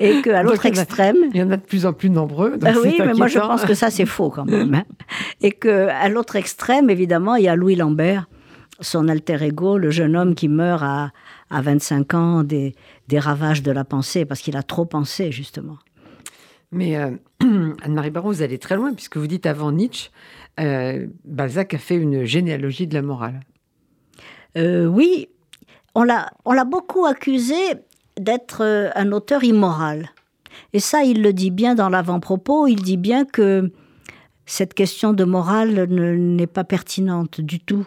et 0.01 0.23
qu'à 0.23 0.43
l'autre 0.43 0.67
extrême. 0.67 1.17
Il 1.33 1.37
y 1.37 1.43
en 1.43 1.51
a 1.51 1.57
de 1.57 1.63
plus 1.63 1.87
en 1.87 1.93
plus 1.93 2.11
nombreux. 2.11 2.59
Ah 2.65 2.73
oui, 2.83 2.97
mais 2.99 3.15
moi 3.15 3.29
je 3.29 3.39
pense 3.39 3.65
que 3.65 3.75
ça 3.75 3.91
c'est 3.91 4.07
faux 4.07 4.31
quand 4.31 4.45
même. 4.45 4.75
Hein. 4.75 4.85
Et 5.43 5.53
qu'à 5.53 6.09
l'autre 6.09 6.37
extrême, 6.37 6.91
évidemment, 6.91 7.37
il 7.37 7.45
y 7.45 7.49
a 7.49 7.57
Louis 7.57 7.77
Lambert, 7.77 8.29
son 8.81 9.09
alter 9.09 9.43
ego, 9.43 9.79
le 9.79 9.91
jeune 9.91 10.17
homme 10.17 10.35
qui 10.35 10.49
meurt 10.49 10.83
à, 10.83 11.13
à 11.51 11.61
25 11.61 12.15
ans 12.15 12.43
des, 12.43 12.75
des 13.09 13.19
ravages 13.19 13.63
de 13.63 13.71
la 13.71 13.85
pensée, 13.85 14.25
parce 14.25 14.41
qu'il 14.41 14.57
a 14.57 14.63
trop 14.63 14.85
pensé, 14.85 15.31
justement. 15.31 15.79
Mais 16.73 16.97
euh, 16.97 17.11
Anne-Marie 17.83 18.11
Baron, 18.11 18.31
vous 18.31 18.43
allez 18.43 18.59
très 18.59 18.77
loin, 18.77 18.93
puisque 18.95 19.17
vous 19.17 19.27
dites 19.27 19.47
avant 19.47 19.73
Nietzsche, 19.73 20.11
euh, 20.61 21.07
Balzac 21.25 21.75
a 21.75 21.79
fait 21.79 21.97
une 21.97 22.25
généalogie 22.25 22.87
de 22.87 22.95
la 22.95 23.03
morale. 23.03 23.41
Euh, 24.57 24.87
oui, 24.87 25.29
on 25.95 26.03
l'a 26.05 26.65
beaucoup 26.65 27.07
accusé 27.07 27.55
d'être 28.19 28.63
euh, 28.63 28.91
un 28.95 29.13
auteur 29.13 29.45
immoral. 29.45 30.11
Et 30.73 30.81
ça, 30.81 31.03
il 31.03 31.23
le 31.23 31.33
dit 31.33 31.51
bien 31.51 31.75
dans 31.75 31.89
l'avant-propos, 31.89 32.67
il 32.67 32.83
dit 32.83 32.97
bien 32.97 33.25
que 33.25 33.73
cette 34.47 34.75
question 34.75 35.13
de 35.13 35.25
morale 35.25 35.87
n'est 35.89 36.47
pas 36.47 36.65
pertinente 36.65 37.41
du 37.41 37.61
tout, 37.61 37.87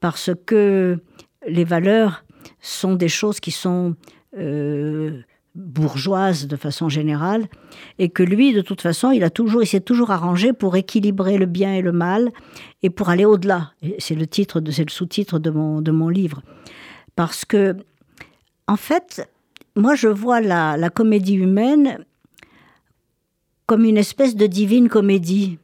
parce 0.00 0.30
que 0.46 0.98
les 1.46 1.64
valeurs 1.64 2.24
sont 2.60 2.94
des 2.94 3.08
choses 3.08 3.40
qui 3.40 3.50
sont 3.50 3.96
euh, 4.36 5.20
bourgeoises 5.54 6.46
de 6.46 6.56
façon 6.56 6.88
générale, 6.88 7.46
et 7.98 8.10
que 8.10 8.22
lui, 8.22 8.52
de 8.52 8.60
toute 8.60 8.80
façon, 8.80 9.10
il 9.10 9.24
a 9.24 9.30
toujours, 9.30 9.62
il 9.62 9.66
s'est 9.66 9.80
toujours 9.80 10.10
arrangé 10.10 10.52
pour 10.52 10.76
équilibrer 10.76 11.38
le 11.38 11.46
bien 11.46 11.74
et 11.74 11.82
le 11.82 11.92
mal, 11.92 12.30
et 12.82 12.90
pour 12.90 13.08
aller 13.08 13.24
au-delà. 13.24 13.72
C'est 13.98 14.14
le 14.14 14.26
titre, 14.26 14.62
c'est 14.70 14.84
le 14.84 14.90
sous-titre 14.90 15.38
de 15.38 15.50
mon, 15.50 15.80
de 15.80 15.90
mon 15.90 16.08
livre, 16.08 16.42
parce 17.18 17.44
que, 17.44 17.76
en 18.68 18.76
fait, 18.76 19.28
moi, 19.74 19.96
je 19.96 20.06
vois 20.06 20.40
la, 20.40 20.88
comédie 20.88 21.34
humaine 21.34 22.04
comme 23.66 23.84
une 23.84 23.96
espèce 23.96 24.36
de 24.36 24.46
divine 24.46 24.88
comédie. 24.88 25.58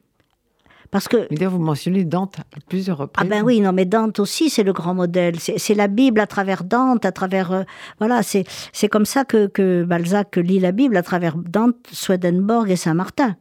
Parce 0.90 1.06
que. 1.06 1.28
vous 1.46 1.58
mentionnez 1.60 2.02
Dante 2.04 2.40
à 2.40 2.58
plusieurs 2.68 2.98
reprises. 2.98 3.24
Ah 3.24 3.30
ben 3.32 3.44
oui, 3.44 3.60
non, 3.60 3.72
mais 3.72 3.84
Dante 3.84 4.18
aussi, 4.18 4.50
c'est 4.50 4.64
le 4.64 4.72
grand 4.72 4.94
modèle. 4.94 5.38
C'est 5.38 5.74
la 5.74 5.86
Bible 5.86 6.18
à 6.18 6.26
travers 6.26 6.64
Dante, 6.64 7.04
à 7.04 7.12
travers. 7.12 7.52
Euh, 7.52 7.62
voilà, 8.00 8.24
c'est 8.24 8.88
comme 8.90 9.06
ça 9.06 9.24
que, 9.24 9.46
que, 9.46 9.84
Balzac 9.84 10.34
lit 10.34 10.58
la 10.58 10.72
Bible, 10.72 10.96
à 10.96 11.04
travers 11.04 11.36
Dante, 11.36 11.76
Swedenborg 11.92 12.68
et 12.68 12.74
Saint-Martin. 12.74 13.36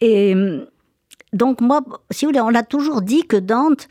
Et 0.00 0.34
donc, 1.32 1.60
moi, 1.60 1.82
si 2.10 2.24
vous 2.24 2.30
voulez, 2.30 2.40
on 2.40 2.52
a 2.52 2.64
toujours 2.64 3.00
dit 3.00 3.22
que 3.28 3.36
Dante 3.36 3.86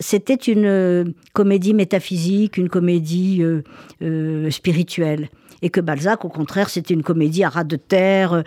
c'était 0.00 0.34
une 0.34 0.66
euh, 0.66 1.04
comédie 1.32 1.74
métaphysique, 1.74 2.56
une 2.56 2.68
comédie 2.68 3.42
euh, 3.42 3.62
euh, 4.02 4.50
spirituelle. 4.50 5.28
Et 5.62 5.70
que 5.70 5.80
Balzac, 5.80 6.24
au 6.24 6.28
contraire, 6.28 6.68
c'était 6.68 6.94
une 6.94 7.02
comédie 7.02 7.42
à 7.42 7.48
ras 7.48 7.64
de 7.64 7.76
terre 7.76 8.44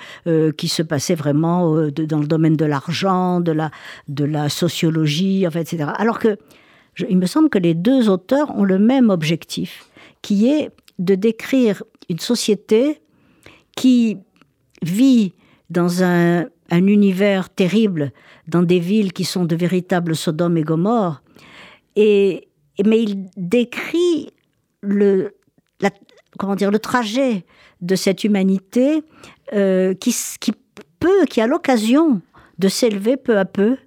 qui 0.56 0.68
se 0.68 0.84
passait 0.84 1.16
vraiment 1.16 1.90
dans 1.90 2.20
le 2.20 2.28
domaine 2.28 2.56
de 2.56 2.66
l'argent, 2.66 3.40
de 3.40 3.54
la, 4.24 4.50
sociologie, 4.50 5.46
etc. 5.46 5.86
Alors 5.98 6.20
que 6.20 6.38
il 7.10 7.18
me 7.18 7.26
semble 7.26 7.50
que 7.50 7.58
les 7.58 7.74
deux 7.74 8.08
auteurs 8.08 8.56
ont 8.56 8.64
le 8.64 8.78
même 8.78 9.10
objectif, 9.10 9.90
qui 10.22 10.48
est 10.48 10.70
de 11.00 11.16
décrire 11.16 11.82
une 12.08 12.20
société 12.20 13.02
qui 13.76 14.20
vit 14.84 15.34
dans 15.72 16.04
un, 16.04 16.46
un 16.70 16.88
univers 16.88 17.50
terrible, 17.50 18.12
dans 18.48 18.62
des 18.62 18.80
villes 18.80 19.12
qui 19.12 19.24
sont 19.24 19.46
de 19.46 19.56
véritables 19.56 20.16
Sodome 20.16 20.58
et 20.58 20.64
Gomorre, 20.64 21.24
et, 21.98 22.48
mais 22.86 23.02
il 23.02 23.26
décrit 23.36 24.30
le, 24.82 25.36
comment 26.38 26.56
dire, 26.56 26.72
le 26.72 26.80
trajet 26.80 27.44
de 27.82 27.96
cette 27.96 28.24
humanité 28.24 29.04
euh, 29.54 29.96
qui, 29.96 30.16
peut, 31.00 31.26
qui 31.26 31.42
a 31.42 31.48
l'occasion 31.48 32.22
de 32.60 32.68
s'élever 32.68 33.18
peu 33.18 33.38
à 33.40 33.46
peu 33.46 33.78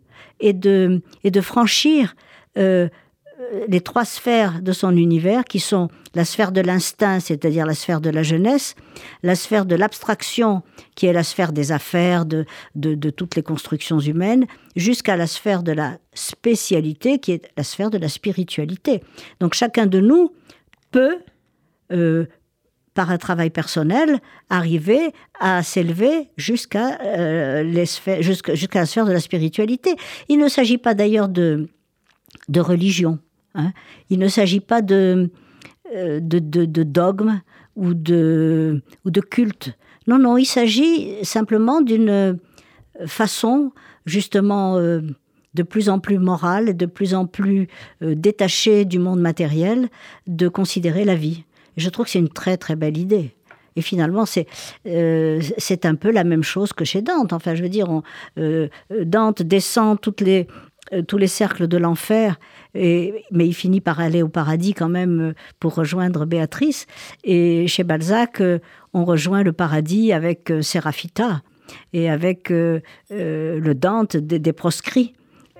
et 0.40 0.52
de, 0.52 1.02
et 1.22 1.30
de 1.30 1.40
franchir 1.40 2.14
euh, 2.58 2.88
les 3.68 3.80
trois 3.80 4.04
sphères 4.04 4.62
de 4.62 4.72
son 4.72 4.96
univers, 4.96 5.44
qui 5.44 5.60
sont 5.60 5.88
la 6.14 6.24
sphère 6.24 6.52
de 6.52 6.60
l'instinct, 6.60 7.20
c'est-à-dire 7.20 7.66
la 7.66 7.74
sphère 7.74 8.00
de 8.00 8.10
la 8.10 8.22
jeunesse, 8.22 8.74
la 9.22 9.34
sphère 9.34 9.66
de 9.66 9.74
l'abstraction, 9.74 10.62
qui 10.94 11.06
est 11.06 11.12
la 11.12 11.22
sphère 11.22 11.52
des 11.52 11.72
affaires, 11.72 12.26
de, 12.26 12.44
de, 12.74 13.10
toutes 13.10 13.36
les 13.36 13.42
constructions 13.42 13.98
humaines, 13.98 14.46
jusqu'à 14.76 15.16
la 15.16 15.26
sphère 15.26 15.62
de 15.62 15.72
la 15.72 15.98
spécialité, 16.14 17.18
qui 17.18 17.32
est 17.32 17.50
la 17.56 17.64
sphère 17.64 17.90
de 17.90 17.98
la 17.98 18.08
spiritualité. 18.08 19.02
Donc 19.40 19.54
chacun 19.54 19.86
de 19.86 20.00
nous 20.00 20.32
peut, 20.90 21.18
euh, 21.92 22.26
par 22.94 23.10
un 23.10 23.18
travail 23.18 23.50
personnel, 23.50 24.20
arriver 24.48 25.12
à 25.38 25.62
s'élever 25.62 26.28
jusqu'à 26.36 27.00
euh, 27.02 27.84
jusqu'à 28.20 28.80
la 28.80 28.86
sphère 28.86 29.06
de 29.06 29.12
la 29.12 29.20
spiritualité. 29.20 29.94
Il 30.28 30.38
ne 30.38 30.48
s'agit 30.48 30.78
pas 30.78 30.94
d'ailleurs 30.94 31.28
de, 31.28 31.68
de 32.48 32.60
religion. 32.60 33.18
Hein. 33.54 33.72
Il 34.08 34.18
ne 34.18 34.28
s'agit 34.28 34.60
pas 34.60 34.82
de, 34.82 35.30
euh, 35.94 36.20
de, 36.20 36.38
de, 36.38 36.82
dogme 36.84 37.40
ou 37.74 37.94
de, 37.94 38.80
ou 39.04 39.10
de 39.10 39.20
culte. 39.20 39.76
Non, 40.06 40.18
non, 40.18 40.36
il 40.36 40.44
s'agit 40.44 41.16
simplement 41.24 41.80
d'une 41.80 42.38
façon 43.06 43.72
justement 44.06 44.76
euh, 44.76 45.00
de 45.54 45.62
plus 45.64 45.88
en 45.88 45.98
plus 45.98 46.18
morale 46.18 46.76
de 46.76 46.86
plus 46.86 47.12
en 47.12 47.26
plus 47.26 47.66
euh, 48.02 48.14
détachée 48.14 48.84
du 48.84 49.00
monde 49.00 49.20
matériel 49.20 49.88
de 50.28 50.46
considérer 50.46 51.04
la 51.04 51.16
vie. 51.16 51.44
je 51.76 51.88
trouve 51.88 52.04
que 52.04 52.12
c'est 52.12 52.20
une 52.20 52.28
très 52.28 52.56
très 52.56 52.76
belle 52.76 52.96
idée. 52.96 53.34
Et 53.74 53.82
finalement, 53.82 54.26
c'est 54.26 54.46
c'est 55.58 55.86
un 55.86 55.94
peu 55.94 56.10
la 56.10 56.24
même 56.24 56.42
chose 56.42 56.72
que 56.72 56.84
chez 56.84 57.02
Dante. 57.02 57.32
Enfin, 57.32 57.54
je 57.54 57.62
veux 57.62 57.68
dire, 57.68 58.02
Dante 59.04 59.42
descend 59.42 60.00
toutes 60.00 60.20
les 60.20 60.48
tous 61.06 61.18
les 61.18 61.28
cercles 61.28 61.68
de 61.68 61.76
l'enfer, 61.78 62.38
mais 62.74 63.22
il 63.32 63.54
finit 63.54 63.80
par 63.80 64.00
aller 64.00 64.22
au 64.22 64.28
paradis 64.28 64.74
quand 64.74 64.88
même 64.88 65.34
pour 65.58 65.74
rejoindre 65.74 66.26
Béatrice. 66.26 66.86
Et 67.24 67.66
chez 67.66 67.84
Balzac, 67.84 68.42
on 68.92 69.04
rejoint 69.04 69.42
le 69.42 69.52
paradis 69.52 70.12
avec 70.12 70.52
Séraphita 70.60 71.42
et 71.92 72.10
avec 72.10 72.50
le 72.50 73.72
Dante 73.72 74.16
des 74.16 74.52
proscrits. 74.52 75.14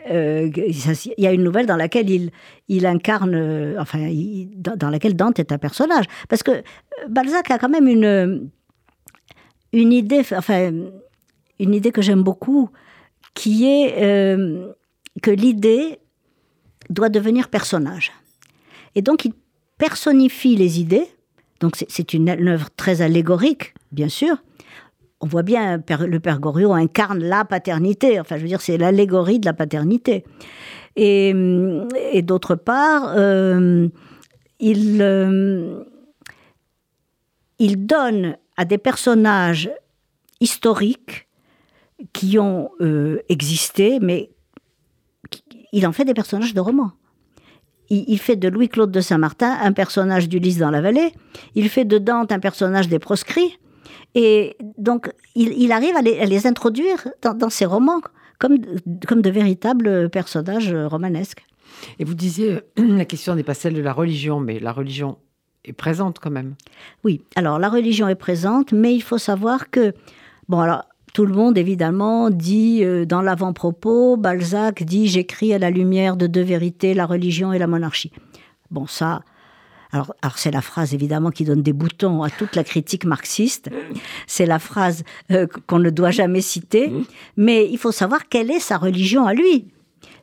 Euh, 0.09 0.51
il 0.57 1.15
y 1.19 1.27
a 1.27 1.33
une 1.33 1.43
nouvelle 1.43 1.67
dans 1.67 1.77
laquelle 1.77 2.31
il, 2.69 2.87
incarne, 2.87 3.35
euh, 3.35 3.77
enfin, 3.79 3.99
laquelle 4.91 5.15
Dante 5.15 5.39
est 5.39 5.53
un 5.53 5.59
personnage. 5.59 6.07
Parce 6.29 6.43
que 6.43 6.51
euh, 6.51 6.63
Balzac 7.09 7.51
a 7.51 7.59
quand 7.59 7.69
même 7.69 7.87
une, 7.87 8.51
une 9.73 9.93
idée, 9.93 10.23
enfin, 10.33 10.73
une 11.59 11.75
idée 11.75 11.93
que 11.93 12.03
j'aime 12.03 12.23
beaucoup, 12.23 12.71
qui 13.35 13.67
est 13.67 13.95
que 15.23 15.31
l'idée 15.31 15.99
doit 16.91 17.09
devenir 17.09 17.49
personnage. 17.49 18.13
Et 18.95 19.03
donc, 19.03 19.25
il 19.25 19.33
personnifie 19.79 20.57
les 20.57 20.81
idées. 20.81 21.07
Donc, 21.61 21.77
c'est 21.89 22.15
une 22.15 22.29
œuvre 22.49 22.69
très 22.77 23.03
allégorique, 23.03 23.75
bien 23.93 24.09
sûr, 24.09 24.37
on 25.21 25.27
voit 25.27 25.43
bien, 25.43 25.83
le 25.89 26.21
Père 26.21 26.41
Goriot 26.41 26.73
incarne 26.73 27.23
la 27.23 27.45
paternité. 27.45 28.19
Enfin, 28.19 28.37
je 28.37 28.43
veux 28.43 28.49
dire, 28.49 28.63
c'est 28.63 28.79
l'allégorie 28.79 29.39
de 29.39 29.47
la 29.47 29.53
paternité. 29.53 30.25
Et, 30.97 31.33
d'autre 32.23 32.55
part, 32.55 33.13
euh, 33.17 33.89
il, 34.59 35.01
euh, 35.03 35.85
il 37.59 37.87
donne 37.87 38.37
à 38.57 38.65
des 38.65 38.79
personnages 38.79 39.71
historiques 40.41 41.29
qui 42.15 42.39
ont 42.39 42.71
euh, 42.81 43.21
existé, 43.29 43.99
mais 44.01 44.31
il 45.73 45.87
en 45.87 45.93
fait 45.93 46.05
des 46.05 46.15
personnages 46.15 46.55
de 46.55 46.61
romans. 46.61 46.93
Il, 47.93 48.19
fait 48.21 48.37
de 48.37 48.47
Louis-Claude 48.47 48.93
de 48.93 49.01
Saint-Martin 49.01 49.59
un 49.61 49.73
personnage 49.73 50.29
d'Ulysse 50.29 50.59
dans 50.59 50.71
la 50.71 50.81
vallée. 50.81 51.13
Il 51.57 51.69
fait 51.69 51.85
de 51.85 51.99
Dante 51.99 52.31
un 52.31 52.39
personnage 52.39 52.89
des 52.89 53.01
proscrits. 53.01 53.59
Et 54.15 54.57
donc, 54.79 55.11
il, 55.35 55.73
arrive 55.73 55.97
à 55.97 56.03
les, 56.03 56.47
introduire 56.47 57.09
dans, 57.21 57.51
ses 57.51 57.65
romans 57.65 58.01
comme, 58.39 58.59
comme 59.09 59.23
de 59.23 59.31
véritables 59.31 60.09
personnages 60.09 60.73
romanesques. 60.73 61.45
Et 61.99 62.05
vous 62.05 62.15
disiez, 62.15 62.61
la 62.77 63.05
question 63.05 63.35
n'est 63.35 63.43
pas 63.43 63.55
celle 63.55 63.75
de 63.75 63.83
la 63.83 63.93
religion, 63.93 64.39
mais 64.39 64.61
la 64.61 64.73
religion 64.73 65.19
est 65.65 65.73
présente 65.73 66.21
quand 66.21 66.31
même. 66.31 66.55
Oui, 67.05 67.23
alors 67.35 67.59
la 67.59 67.69
religion 67.69 68.09
est 68.09 68.15
présente, 68.15 68.73
mais 68.73 68.95
il 68.95 69.03
faut 69.03 69.19
savoir 69.19 69.71
que, 69.71 69.93
bon, 70.49 70.61
alors, 70.61 70.85
tout 71.13 71.27
le 71.27 71.35
monde, 71.35 71.59
évidemment, 71.59 72.31
dit 72.31 72.85
euh, 72.85 73.05
dans 73.05 73.23
l'avant-propos, 73.23 74.17
Balzac 74.17 74.83
dit 74.83 75.09
J'écris 75.09 75.53
à 75.53 75.59
la 75.59 75.71
lumière 75.71 76.17
de 76.17 76.27
deux 76.27 76.43
vérités, 76.43 76.95
la 76.95 77.07
religion 77.07 77.53
et 77.53 77.59
la 77.59 77.67
monarchie. 77.67 78.13
Bon, 78.71 78.87
ça, 78.87 79.23
alors, 79.93 80.15
c'est 80.37 80.53
la 80.53 80.61
phrase 80.61 80.95
évidemment 80.95 81.31
qui 81.31 81.45
donne 81.45 81.63
des 81.63 81.73
boutons 81.73 82.23
à 82.23 82.31
toute 82.31 82.55
la 82.55 82.65
critique 82.65 83.05
marxiste. 83.05 83.71
C'est 84.27 84.47
la 84.47 84.59
phrase 84.59 85.03
euh, 85.33 85.47
qu'on 85.67 85.81
ne 85.81 85.91
doit 85.91 86.13
jamais 86.13 86.41
citer. 86.41 86.89
Mmh. 86.89 87.05
Mais 87.37 87.69
il 87.69 87.79
faut 87.79 87.93
savoir 87.93 88.29
quelle 88.29 88.51
est 88.51 88.61
sa 88.61 88.77
religion 88.77 89.27
à 89.27 89.35
lui. 89.35 89.67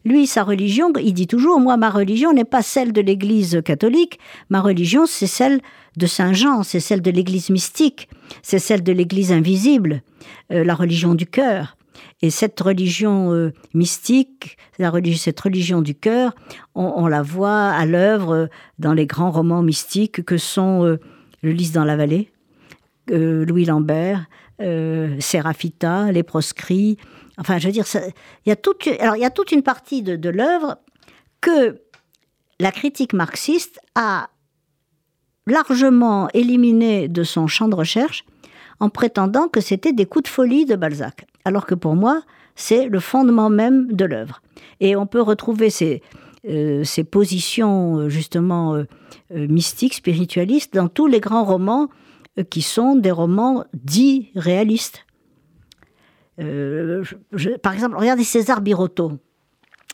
Lui, 0.05 0.27
sa 0.27 0.43
religion, 0.43 0.91
il 1.01 1.13
dit 1.13 1.27
toujours, 1.27 1.59
moi, 1.59 1.77
ma 1.77 1.89
religion 1.89 2.33
n'est 2.33 2.45
pas 2.45 2.61
celle 2.61 2.93
de 2.93 3.01
l'Église 3.01 3.61
catholique, 3.63 4.19
ma 4.49 4.61
religion, 4.61 5.05
c'est 5.05 5.27
celle 5.27 5.59
de 5.97 6.05
Saint 6.05 6.33
Jean, 6.33 6.63
c'est 6.63 6.79
celle 6.79 7.01
de 7.01 7.11
l'Église 7.11 7.49
mystique, 7.49 8.07
c'est 8.41 8.59
celle 8.59 8.83
de 8.83 8.91
l'Église 8.91 9.31
invisible, 9.31 10.03
euh, 10.51 10.63
la 10.63 10.75
religion 10.75 11.15
du 11.15 11.25
cœur. 11.25 11.75
Et 12.21 12.29
cette 12.29 12.59
religion 12.59 13.33
euh, 13.33 13.53
mystique, 13.73 14.57
cette 14.79 15.39
religion 15.39 15.81
du 15.81 15.93
cœur, 15.93 16.33
on, 16.75 17.07
la 17.07 17.21
voit 17.21 17.69
à 17.69 17.85
l'œuvre 17.85 18.33
euh, 18.33 18.47
dans 18.79 18.93
les 18.93 19.07
grands 19.07 19.31
romans 19.31 19.63
mystiques 19.63 20.23
que 20.23 20.37
sont 20.37 20.97
Le 21.41 21.51
Lys 21.51 21.71
dans 21.71 21.83
la 21.83 21.95
vallée, 21.95 22.31
Louis 23.09 23.65
Lambert, 23.65 24.27
Séraphita, 24.59 26.11
Les 26.11 26.23
Proscrits. 26.23 26.97
Enfin, 27.37 27.59
je 27.59 27.67
veux 27.67 27.73
dire, 27.73 27.85
il 28.45 28.49
y 28.49 28.51
a 28.51 28.55
toute, 28.55 28.85
y 28.85 29.25
a 29.25 29.29
toute 29.29 29.51
une 29.51 29.63
partie 29.63 30.01
de, 30.01 30.29
l'œuvre 30.29 30.77
que 31.41 31.81
la 32.59 32.71
critique 32.71 33.13
marxiste 33.13 33.79
a 33.93 34.29
largement 35.45 36.27
éliminé 36.33 37.07
de 37.07 37.23
son 37.23 37.47
champ 37.47 37.67
de 37.67 37.75
recherche 37.75 38.25
en 38.79 38.89
prétendant 38.89 39.47
que 39.47 39.61
c'était 39.61 39.93
des 39.93 40.05
coups 40.05 40.23
de 40.23 40.29
folie 40.29 40.65
de 40.65 40.75
Balzac 40.75 41.27
alors 41.47 41.65
que 41.65 41.75
pour 41.75 41.95
moi, 41.95 42.23
c'est 42.55 42.89
le 42.89 42.99
fondement 42.99 43.49
même 43.49 43.93
de 43.93 44.03
l'œuvre. 44.03 44.41
Et 44.81 44.97
on 44.97 45.07
peut 45.07 45.21
retrouver 45.21 45.69
ces, 45.69 46.01
euh, 46.45 46.83
ces 46.83 47.05
positions 47.05 47.99
euh, 47.99 48.09
justement 48.09 48.75
euh, 48.75 48.85
mystiques, 49.31 49.93
spiritualistes, 49.93 50.73
dans 50.73 50.89
tous 50.89 51.07
les 51.07 51.21
grands 51.21 51.45
romans 51.45 51.87
qui 52.43 52.61
sont 52.61 52.95
des 52.95 53.11
romans 53.11 53.65
dits 53.73 54.31
réalistes. 54.35 55.05
par 56.37 57.73
exemple, 57.73 57.97
regardez 57.97 58.23
César 58.23 58.61
Birotteau. 58.61 59.19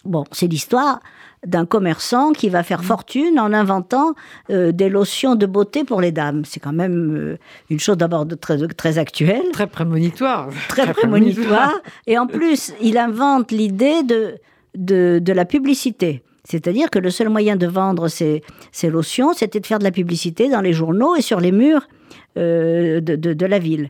Bon, 0.06 0.26
c'est 0.32 0.48
l'histoire 0.48 1.00
d'un 1.46 1.66
commerçant 1.66 2.32
qui 2.32 2.50
va 2.50 2.64
faire 2.64 2.84
fortune 2.84 3.40
en 3.40 3.54
inventant 3.54 4.16
euh, 4.50 4.72
des 4.72 4.90
lotions 4.90 5.36
de 5.36 5.46
beauté 5.46 5.84
pour 5.84 6.02
les 6.02 6.12
dames. 6.12 6.44
C'est 6.46 6.60
quand 6.60 6.74
même 6.74 7.16
euh, 7.16 7.38
une 7.70 7.80
chose 7.80 7.98
d'abord 7.98 8.26
très, 8.40 8.68
très 8.68 8.98
actuelle. 8.98 9.44
Très 9.52 9.68
prémonitoire. 9.68 10.50
Très, 10.68 10.92
prémonitoire. 10.94 11.74
Et 12.08 12.18
en 12.18 12.28
plus, 12.28 12.74
il 12.82 12.98
invente 12.98 13.52
l'idée 13.52 14.04
de, 14.04 14.40
de, 14.76 15.34
la 15.34 15.46
publicité. 15.46 16.24
C'est-à-dire 16.44 16.90
que 16.90 17.00
le 17.00 17.10
seul 17.10 17.30
moyen 17.30 17.56
de 17.56 17.68
vendre 17.68 18.10
ces, 18.10 18.44
ces 18.72 18.90
lotions, 18.90 19.34
c'était 19.34 19.62
de 19.62 19.66
faire 19.66 19.80
de 19.80 19.86
la 19.86 19.92
publicité 19.92 20.50
dans 20.50 20.62
les 20.62 20.74
journaux 20.74 21.16
et 21.16 21.22
sur 21.22 21.40
les 21.40 21.54
murs 21.54 21.88
euh, 22.38 23.02
de, 23.02 23.16
de 23.16 23.46
la 23.46 23.60
ville. 23.60 23.90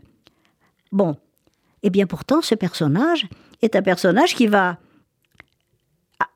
Bon. 0.92 1.16
Eh 1.82 1.90
bien 1.90 2.06
pourtant, 2.06 2.40
ce 2.40 2.54
personnage 2.54 3.26
est 3.60 3.76
un 3.76 3.82
personnage 3.82 4.34
qui 4.34 4.46
va 4.46 4.78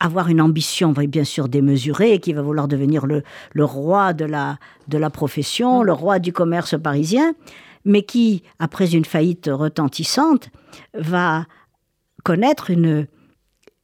avoir 0.00 0.28
une 0.28 0.40
ambition, 0.40 0.92
bien 0.92 1.24
sûr, 1.24 1.48
démesurée, 1.48 2.18
qui 2.18 2.32
va 2.32 2.42
vouloir 2.42 2.68
devenir 2.68 3.06
le, 3.06 3.22
roi 3.64 4.12
de 4.12 4.24
la, 4.24 4.58
de 4.88 4.98
la 4.98 5.10
profession, 5.10 5.82
le 5.82 5.92
roi 5.92 6.18
du 6.18 6.32
commerce 6.32 6.74
parisien, 6.80 7.34
mais 7.84 8.02
qui, 8.02 8.42
après 8.58 8.94
une 8.94 9.04
faillite 9.04 9.48
retentissante, 9.52 10.50
va 10.94 11.46
connaître 12.24 12.70
une, 12.70 13.06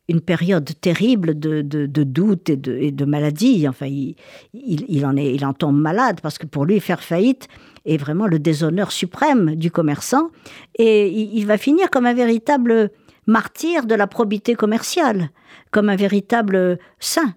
une 0.09 0.21
période 0.21 0.69
terrible 0.81 1.39
de, 1.39 1.63
de, 1.63 2.05
doute 2.05 2.51
et 2.51 2.57
de, 2.57 2.73
et 2.73 2.93
maladie. 3.07 3.67
Enfin, 3.69 3.87
il, 3.87 4.17
il, 4.53 5.07
en 5.07 5.17
est, 5.17 5.35
il 5.35 5.45
en 5.45 5.55
tombe 5.55 5.79
malade 5.79 6.21
parce 6.23 6.39
que 6.39 6.47
pour 6.47 6.65
lui, 6.67 6.81
faire 6.81 7.03
faillite 7.03 7.49
est 7.87 7.97
vraiment 7.97 8.27
le 8.27 8.39
déshonneur 8.39 8.93
suprême 8.93 9.55
du 9.55 9.71
commerçant. 9.71 10.31
Et 10.79 11.09
il 11.09 11.47
va 11.47 11.57
finir 11.57 11.91
comme 11.91 12.07
un 12.07 12.15
véritable 12.15 12.91
martyr 13.27 13.87
de 13.87 13.95
la 13.95 14.07
probité 14.07 14.55
commerciale, 14.55 15.31
comme 15.71 15.89
un 15.89 15.97
véritable 15.97 16.79
saint. 16.99 17.35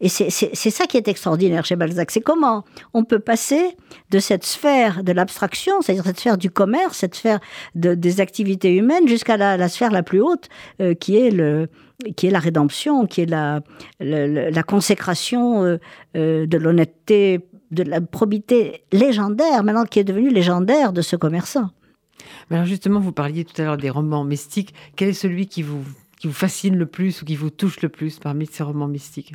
Et 0.00 0.08
c'est 0.08 0.70
ça 0.70 0.86
qui 0.86 0.96
est 0.96 1.08
extraordinaire 1.08 1.64
chez 1.64 1.74
Balzac. 1.74 2.10
C'est 2.12 2.20
comment 2.20 2.64
on 2.94 3.04
peut 3.04 3.18
passer 3.18 3.76
de 4.10 4.20
cette 4.20 4.44
sphère 4.44 5.02
de 5.02 5.10
l'abstraction, 5.12 5.80
c'est-à-dire 5.80 6.04
cette 6.04 6.20
sphère 6.20 6.38
du 6.38 6.50
commerce, 6.50 6.98
cette 6.98 7.16
sphère 7.16 7.40
des 7.74 8.20
activités 8.20 8.76
humaines, 8.76 9.08
jusqu'à 9.08 9.36
la, 9.36 9.68
sphère 9.68 9.90
la 9.90 10.04
plus 10.04 10.20
haute, 10.20 10.48
euh, 10.80 10.94
qui, 10.94 11.16
est 11.16 11.30
le, 11.30 11.68
qui 12.16 12.28
est 12.28 12.30
la 12.30 12.38
rédemption, 12.38 13.06
qui 13.06 13.22
est 13.22 13.26
la, 13.26 13.60
la, 13.98 14.62
consécration 14.62 15.64
euh, 15.64 15.78
euh, 16.16 16.46
de 16.46 16.58
l'honnêteté, 16.58 17.40
de 17.72 17.82
la 17.82 18.00
probité 18.00 18.84
légendaire, 18.92 19.64
maintenant 19.64 19.84
qui 19.84 19.98
est 19.98 20.04
devenue 20.04 20.30
légendaire 20.30 20.92
de 20.92 21.02
ce 21.02 21.16
commerçant. 21.16 21.70
Alors 22.50 22.66
justement, 22.66 23.00
vous 23.00 23.12
parliez 23.12 23.44
tout 23.44 23.60
à 23.60 23.64
l'heure 23.64 23.76
des 23.76 23.90
romans 23.90 24.24
mystiques. 24.24 24.74
Quel 24.96 25.08
est 25.08 25.12
celui 25.12 25.48
qui 25.48 25.62
vous, 25.62 25.82
qui 26.18 26.28
vous 26.28 26.32
fascine 26.32 26.76
le 26.76 26.86
plus 26.86 27.20
ou 27.20 27.24
qui 27.24 27.36
vous 27.36 27.50
touche 27.50 27.80
le 27.82 27.88
plus 27.88 28.18
parmi 28.18 28.46
ces 28.46 28.62
romans 28.62 28.88
mystiques? 28.88 29.34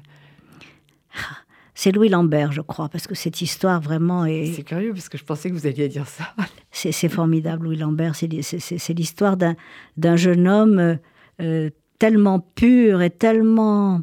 C'est 1.76 1.92
Louis 1.92 2.10
Lambert, 2.10 2.52
je 2.52 2.62
crois, 2.62 2.88
parce 2.90 3.08
que 3.08 3.16
cette 3.16 3.42
histoire 3.42 3.82
vraiment 3.82 4.26
est. 4.26 4.54
C'est 4.56 4.64
curieux, 4.64 4.94
parce 4.94 5.10
que 5.10 5.18
je 5.18 5.24
pensais 5.24 5.50
que 5.50 5.56
vous 5.56 5.66
alliez 5.66 5.88
dire 5.88 6.08
ça. 6.08 6.26
C'est 6.72 7.10
formidable, 7.10 7.66
Louis 7.66 7.78
Lambert. 7.78 8.16
C'est 8.16 8.94
l'histoire 8.94 9.38
d'un 9.38 10.16
jeune 10.16 10.48
homme 10.48 10.98
euh, 11.42 11.70
tellement 12.00 12.40
pur 12.40 13.02
et 13.02 13.10
tellement, 13.10 14.02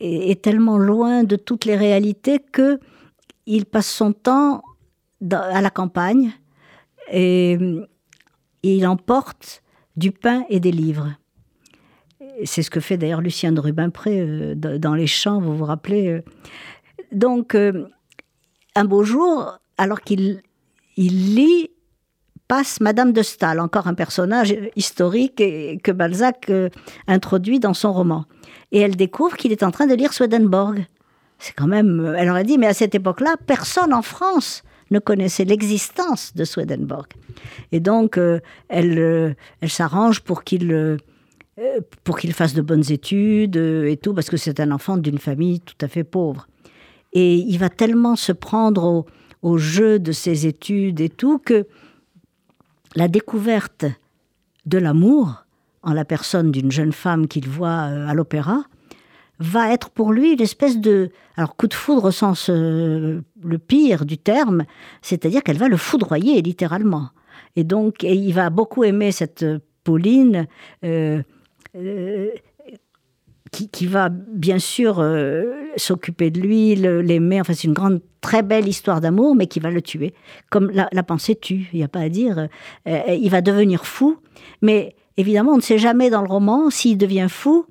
et, 0.00 0.36
tellement 0.36 0.78
loin 0.78 1.24
de 1.24 1.36
toutes 1.36 1.64
les 1.64 1.76
réalités 1.76 2.38
que 2.38 2.80
il 3.46 3.66
passe 3.66 3.88
son 3.88 4.12
temps 4.12 4.62
à 5.30 5.60
la 5.60 5.70
campagne 5.70 6.32
et, 7.10 7.58
il 8.62 8.86
emporte 8.86 9.62
du 9.96 10.12
pain 10.12 10.44
et 10.48 10.60
des 10.60 10.70
livres. 10.70 11.16
C'est 12.44 12.62
ce 12.62 12.70
que 12.70 12.80
fait 12.80 12.96
d'ailleurs 12.96 13.20
Lucien 13.20 13.52
de 13.52 13.60
Rubempré 13.60 14.20
euh, 14.20 14.54
dans 14.54 14.94
Les 14.94 15.06
Champs, 15.06 15.40
vous 15.40 15.56
vous 15.56 15.64
rappelez. 15.64 16.08
Euh. 16.08 16.22
Donc, 17.12 17.54
euh, 17.54 17.86
un 18.74 18.84
beau 18.84 19.04
jour, 19.04 19.58
alors 19.78 20.00
qu'il 20.00 20.42
il 20.96 21.34
lit 21.34 21.70
passe 22.48 22.80
Madame 22.80 23.12
de 23.12 23.22
Staël, 23.22 23.60
encore 23.60 23.86
un 23.86 23.94
personnage 23.94 24.54
historique 24.76 25.36
que 25.36 25.92
Balzac 25.92 26.52
introduit 27.06 27.60
dans 27.60 27.72
son 27.72 27.92
roman. 27.94 28.26
Et 28.72 28.80
elle 28.80 28.96
découvre 28.96 29.36
qu'il 29.36 29.52
est 29.52 29.62
en 29.62 29.70
train 29.70 29.86
de 29.86 29.94
lire 29.94 30.12
Swedenborg. 30.12 30.86
C'est 31.38 31.54
quand 31.54 31.66
même. 31.66 32.14
Elle 32.18 32.28
aurait 32.28 32.44
dit, 32.44 32.58
mais 32.58 32.66
à 32.66 32.74
cette 32.74 32.94
époque-là, 32.94 33.36
personne 33.46 33.94
en 33.94 34.02
France 34.02 34.64
ne 34.90 34.98
connaissait 34.98 35.46
l'existence 35.46 36.34
de 36.34 36.44
Swedenborg. 36.44 37.06
Et 37.72 37.80
donc, 37.80 38.18
elle, 38.68 39.36
elle 39.60 39.70
s'arrange 39.70 40.20
pour 40.20 40.44
qu'il 40.44 40.98
pour 42.04 42.18
qu'il 42.18 42.32
fasse 42.32 42.54
de 42.54 42.62
bonnes 42.62 42.90
études 42.90 43.56
et 43.56 43.98
tout, 44.00 44.14
parce 44.14 44.30
que 44.30 44.36
c'est 44.36 44.60
un 44.60 44.70
enfant 44.70 44.96
d'une 44.96 45.18
famille 45.18 45.60
tout 45.60 45.76
à 45.80 45.88
fait 45.88 46.04
pauvre. 46.04 46.46
Et 47.12 47.34
il 47.34 47.58
va 47.58 47.68
tellement 47.68 48.16
se 48.16 48.32
prendre 48.32 49.04
au, 49.42 49.58
jeu 49.58 49.98
de 49.98 50.12
ses 50.12 50.46
études 50.46 51.00
et 51.00 51.10
tout, 51.10 51.38
que 51.38 51.66
la 52.94 53.08
découverte 53.08 53.84
de 54.64 54.78
l'amour 54.78 55.44
en 55.82 55.92
la 55.92 56.04
personne 56.04 56.52
d'une 56.52 56.70
jeune 56.70 56.92
femme 56.92 57.26
qu'il 57.26 57.48
voit 57.48 57.88
euh, 57.90 58.06
à 58.06 58.14
l'opéra 58.14 58.62
va 59.40 59.72
être 59.72 59.90
pour 59.90 60.12
lui 60.12 60.34
une 60.34 60.40
espèce 60.40 60.78
de 60.78 61.10
alors 61.36 61.56
coup 61.56 61.66
de 61.66 61.74
foudre 61.74 62.04
au 62.04 62.10
sens 62.12 62.48
euh, 62.48 63.20
le 63.42 63.58
pire 63.58 64.06
du 64.06 64.16
terme, 64.16 64.64
c'est-à-dire 65.00 65.42
qu'elle 65.42 65.58
va 65.58 65.68
le 65.68 65.76
foudroyer 65.76 66.40
littéralement. 66.40 67.08
Et 67.56 67.64
donc 67.64 68.04
il 68.04 68.32
va 68.32 68.50
beaucoup 68.50 68.84
aimer 68.84 69.10
cette 69.10 69.44
Pauline. 69.84 70.46
Euh, 70.84 71.22
qui, 73.52 73.86
va 73.86 74.08
bien 74.08 74.58
sûr 74.58 74.98
euh, 74.98 75.44
s'occuper 75.76 76.30
de 76.30 76.40
lui, 76.40 76.74
l'aimer. 76.74 77.40
Enfin, 77.40 77.52
c'est 77.52 77.68
une 77.68 77.74
grande, 77.74 78.00
très 78.20 78.42
belle 78.42 78.66
histoire 78.66 79.00
d'amour, 79.00 79.34
mais 79.34 79.46
qui 79.46 79.60
va 79.60 79.70
le 79.70 79.82
tuer. 79.82 80.14
Comme 80.50 80.70
la, 80.70 81.02
pensée 81.02 81.34
tue, 81.34 81.68
il 81.72 81.78
n'y 81.78 81.84
a 81.84 81.88
pas 81.88 82.00
à 82.00 82.08
dire. 82.08 82.48
Euh, 82.88 83.00
il 83.08 83.30
va 83.30 83.42
devenir 83.42 83.84
fou, 83.84 84.16
mais 84.62 84.96
évidemment, 85.16 85.52
on 85.52 85.56
ne 85.56 85.62
sait 85.62 85.78
jamais 85.78 86.08
dans 86.08 86.22
le 86.22 86.28
roman 86.28 86.70
s'il 86.70 86.96
devient 86.96 87.28
fou 87.28 87.66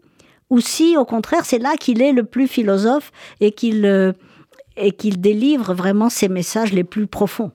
ou 0.52 0.60
si, 0.60 0.98
au 0.98 1.06
contraire, 1.06 1.46
c'est 1.46 1.60
là 1.60 1.76
qu'il 1.80 2.02
est 2.02 2.12
le 2.12 2.24
plus 2.24 2.48
philosophe 2.48 3.12
et 3.40 3.52
qu'il 3.52 3.86
euh, 3.86 4.12
et 4.78 4.92
qu'il 4.92 5.20
délivre 5.20 5.74
vraiment 5.74 6.10
ses 6.10 6.30
messages 6.30 6.74
les 6.74 6.84
plus 6.84 7.08
profonds. 7.08 7.52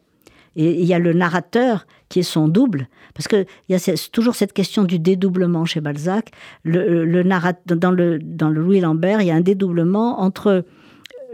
Et 0.56 0.80
il 0.80 0.86
y 0.86 0.94
a 0.94 0.98
le 0.98 1.12
narrateur 1.12 1.86
qui 2.08 2.20
est 2.20 2.22
son 2.22 2.48
double, 2.48 2.88
parce 3.14 3.26
qu'il 3.28 3.46
y 3.68 3.74
a 3.74 4.08
toujours 4.12 4.34
cette 4.34 4.52
question 4.52 4.84
du 4.84 4.98
dédoublement 4.98 5.64
chez 5.64 5.80
Balzac. 5.80 6.30
Le, 6.64 7.22
dans, 7.66 7.90
le, 7.90 8.18
dans 8.18 8.48
le 8.48 8.60
Louis 8.60 8.80
Lambert, 8.80 9.20
il 9.22 9.26
y 9.26 9.30
a 9.30 9.34
un 9.34 9.40
dédoublement 9.40 10.20
entre 10.20 10.64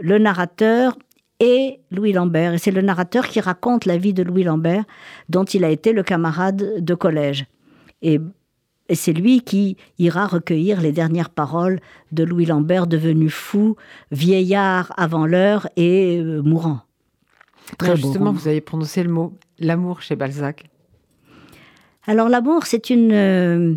le 0.01 0.17
narrateur 0.17 0.97
et 1.39 1.79
Louis 1.91 2.13
Lambert. 2.13 2.53
Et 2.53 2.57
c'est 2.57 2.71
le 2.71 2.81
narrateur 2.81 3.27
qui 3.27 3.39
raconte 3.39 3.85
la 3.85 3.97
vie 3.97 4.13
de 4.13 4.23
Louis 4.23 4.43
Lambert, 4.43 4.83
dont 5.29 5.43
il 5.43 5.63
a 5.63 5.69
été 5.69 5.93
le 5.93 6.03
camarade 6.03 6.83
de 6.83 6.95
collège. 6.95 7.45
Et, 8.01 8.19
et 8.89 8.95
c'est 8.95 9.13
lui 9.13 9.41
qui 9.41 9.77
ira 9.99 10.25
recueillir 10.25 10.81
les 10.81 10.91
dernières 10.91 11.29
paroles 11.29 11.79
de 12.11 12.23
Louis 12.23 12.45
Lambert, 12.45 12.87
devenu 12.87 13.29
fou, 13.29 13.75
vieillard 14.11 14.93
avant 14.97 15.25
l'heure 15.25 15.67
et 15.75 16.19
euh, 16.19 16.41
mourant. 16.41 16.81
Très 17.77 17.95
justement, 17.95 18.31
vous 18.31 18.47
avez 18.47 18.61
prononcé 18.61 19.03
le 19.03 19.09
mot 19.09 19.33
l'amour 19.59 20.01
chez 20.01 20.15
Balzac. 20.15 20.69
Alors 22.05 22.29
l'amour, 22.29 22.65
c'est 22.65 22.89
une... 22.89 23.11
Euh, 23.11 23.75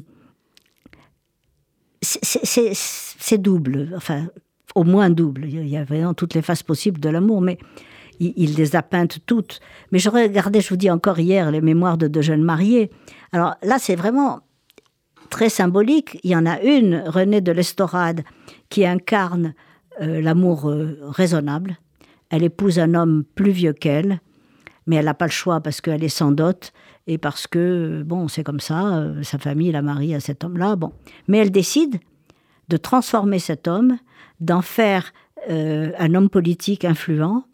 c'est 2.03 3.39
double, 3.39 3.93
enfin, 3.97 4.26
au 4.74 4.84
moins 4.84 5.11
double. 5.11 5.47
Il 5.47 5.66
y 5.66 5.76
a 5.76 5.84
vraiment 5.84 6.14
toutes 6.14 6.34
les 6.34 6.43
phases 6.43 6.62
possibles 6.62 7.01
de 7.01 7.09
l'amour, 7.09 7.41
mais 7.41 7.59
il, 8.20 8.55
les 8.55 8.76
a 8.76 8.82
peintes 8.82 9.18
toutes. 9.26 9.61
Mais 9.93 9.99
je 9.99 10.09
regardais, 10.09 10.61
je 10.61 10.68
vous 10.68 10.76
dis 10.76 10.91
encore 10.91 11.18
hier, 11.18 11.51
les 11.51 11.61
mémoires 11.61 11.99
de 11.99 12.07
deux 12.07 12.22
jeunes 12.22 12.43
mariés. 12.43 12.91
Alors 13.32 13.57
là, 13.62 13.78
c'est 13.78 13.97
vraiment 13.97 14.41
très 15.30 15.49
symbolique. 15.49 16.18
Il 16.22 16.30
y 16.30 16.37
en 16.37 16.47
a 16.47 16.61
une, 16.61 17.03
Renée 17.07 17.41
de 17.41 17.53
l'Estorade, 17.53 18.22
qui 18.68 18.87
incarne 18.87 19.55
euh, 20.01 20.20
l'amour 20.20 20.68
euh, 20.68 20.99
raisonnable. 21.03 21.78
Elle 22.31 22.43
épouse 22.43 22.79
un 22.79 22.95
homme 22.95 23.24
plus 23.35 23.51
vieux 23.51 23.72
qu'elle, 23.72 24.20
mais 24.87 24.97
elle 24.97 25.05
n'a 25.05 25.14
pas 25.14 25.27
le 25.27 25.33
choix 25.33 25.61
parce 25.61 25.81
qu'elle 25.81 26.05
est 26.05 26.09
sans 26.09 26.33
dot 26.33 26.72
et 27.07 27.18
parce 27.18 27.47
que, 27.47 28.03
bon, 28.05 28.29
c'est 28.29 28.45
comme 28.45 28.61
ça, 28.61 28.99
euh, 28.99 29.22
sa 29.22 29.39
famille 29.39 29.72
la 29.72 29.83
marie 29.83 30.14
à 30.14 30.20
cet 30.20 30.45
homme-là, 30.45 30.77
bon. 30.77 30.93
Mais 31.29 31.39
elle 31.39 31.51
décide 31.51 31.99
de 32.68 32.77
transformer 32.77 33.39
cet 33.39 33.68
homme, 33.68 33.99
d'en 34.41 34.62
faire 34.62 35.12
euh, 35.51 35.93
un 35.99 36.14
homme 36.14 36.29
politique 36.29 36.85
influent, 36.85 37.45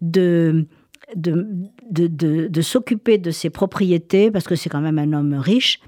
de, 0.00 0.66
de, 1.14 1.46
de, 1.90 2.06
de 2.48 2.60
s'occuper 2.62 3.18
de 3.18 3.30
ses 3.30 3.50
propriétés, 3.50 4.30
parce 4.30 4.46
que 4.46 4.56
c'est 4.56 4.70
quand 4.70 4.80
même 4.80 4.98
un 4.98 5.12
homme 5.12 5.34
riche. 5.34 5.80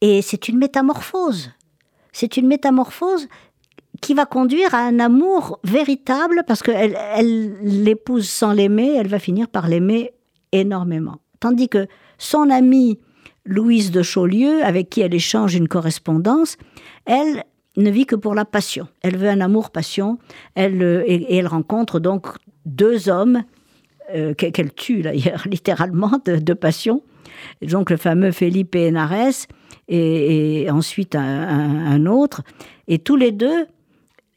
Et 0.00 0.22
c'est 0.22 0.48
une 0.48 0.58
métamorphose. 0.58 1.50
C'est 2.12 2.36
une 2.36 2.46
métamorphose 2.46 3.28
qui 4.00 4.14
va 4.14 4.26
conduire 4.26 4.74
à 4.74 4.78
un 4.78 4.98
amour 4.98 5.58
véritable, 5.64 6.44
parce 6.46 6.62
qu'elle 6.62 6.96
elle, 7.14 7.54
l'épouse 7.62 8.28
sans 8.28 8.52
l'aimer, 8.52 8.94
elle 8.96 9.08
va 9.08 9.18
finir 9.18 9.48
par 9.48 9.68
l'aimer 9.68 10.12
énormément. 10.52 11.16
Tandis 11.40 11.68
que 11.68 11.86
son 12.18 12.50
amie 12.50 12.98
Louise 13.44 13.90
de 13.90 14.02
Chaulieu, 14.02 14.62
avec 14.64 14.90
qui 14.90 15.00
elle 15.00 15.14
échange 15.14 15.54
une 15.54 15.68
correspondance, 15.68 16.56
elle 17.06 17.44
ne 17.76 17.90
vit 17.90 18.06
que 18.06 18.16
pour 18.16 18.34
la 18.34 18.44
passion. 18.44 18.88
Elle 19.02 19.16
veut 19.16 19.28
un 19.28 19.40
amour-passion, 19.40 20.18
elle, 20.54 20.82
euh, 20.82 21.02
et, 21.06 21.36
elle 21.36 21.46
rencontre 21.46 22.00
donc 22.00 22.26
deux 22.66 23.08
hommes 23.08 23.44
euh, 24.14 24.34
qu'elle 24.34 24.72
tue 24.72 25.02
d'ailleurs 25.02 25.44
littéralement 25.50 26.20
de, 26.24 26.52
passion. 26.54 27.02
Donc 27.62 27.90
le 27.90 27.96
fameux 27.96 28.32
Felipe 28.32 28.74
Henares 28.74 29.46
et, 29.88 30.68
ensuite 30.70 31.14
un, 31.14 32.04
autre. 32.06 32.42
Et 32.88 32.98
tous 32.98 33.16
les 33.16 33.32
deux 33.32 33.66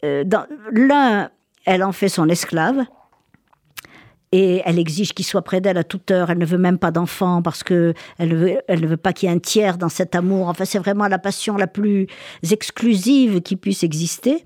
l'un, 0.03 1.29
elle 1.65 1.83
en 1.83 1.91
fait 1.91 2.09
son 2.09 2.27
esclave. 2.29 2.83
Et 4.33 4.61
elle 4.63 4.79
exige 4.79 5.13
qu'il 5.13 5.25
soit 5.25 5.41
près 5.41 5.59
d'elle 5.59 5.77
à 5.77 5.83
toute 5.83 6.09
heure. 6.09 6.29
Elle 6.29 6.37
ne 6.37 6.45
veut 6.45 6.57
même 6.57 6.77
pas 6.77 6.91
d'enfant 6.91 7.41
parce 7.41 7.63
que 7.63 7.93
elle 8.17 8.29
ne 8.29 8.35
veut, 8.35 8.61
elle 8.69 8.79
ne 8.79 8.87
veut 8.87 8.95
pas 8.95 9.11
qu'il 9.11 9.27
y 9.27 9.31
ait 9.31 9.35
un 9.35 9.39
tiers 9.39 9.77
dans 9.77 9.89
cet 9.89 10.15
amour. 10.15 10.47
Enfin, 10.47 10.63
c'est 10.63 10.79
vraiment 10.79 11.09
la 11.09 11.19
passion 11.19 11.57
la 11.57 11.67
plus 11.67 12.07
exclusive 12.49 13.41
qui 13.41 13.57
puisse 13.57 13.83
exister. 13.83 14.45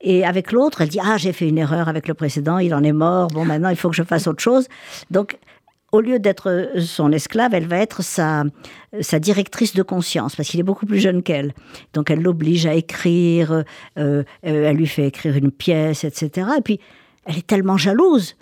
Et 0.00 0.24
avec 0.24 0.52
l'autre, 0.52 0.82
elle 0.82 0.88
dit 0.88 1.00
ah 1.02 1.16
j'ai 1.16 1.32
fait 1.32 1.48
une 1.48 1.58
erreur 1.58 1.88
avec 1.88 2.06
le 2.06 2.14
précédent, 2.14 2.58
il 2.58 2.74
en 2.74 2.84
est 2.84 2.92
mort. 2.92 3.28
Bon 3.28 3.44
maintenant 3.44 3.70
il 3.70 3.76
faut 3.76 3.88
que 3.88 3.96
je 3.96 4.04
fasse 4.04 4.28
autre 4.28 4.42
chose. 4.42 4.68
Donc 5.10 5.38
au 5.94 6.00
lieu 6.00 6.18
d'être 6.18 6.72
son 6.80 7.12
esclave, 7.12 7.54
elle 7.54 7.68
va 7.68 7.78
être 7.78 8.02
sa, 8.02 8.42
sa 9.00 9.20
directrice 9.20 9.74
de 9.76 9.82
conscience, 9.84 10.34
parce 10.34 10.48
qu'il 10.48 10.58
est 10.58 10.64
beaucoup 10.64 10.86
plus 10.86 10.98
jeune 10.98 11.22
qu'elle. 11.22 11.54
Donc 11.92 12.10
elle 12.10 12.20
l'oblige 12.20 12.66
à 12.66 12.74
écrire, 12.74 13.52
euh, 13.52 13.62
euh, 13.96 14.24
elle 14.42 14.76
lui 14.76 14.88
fait 14.88 15.06
écrire 15.06 15.36
une 15.36 15.52
pièce, 15.52 16.02
etc. 16.02 16.48
Et 16.58 16.62
puis, 16.62 16.80
elle 17.26 17.38
est 17.38 17.46
tellement 17.46 17.76
jalouse 17.76 18.34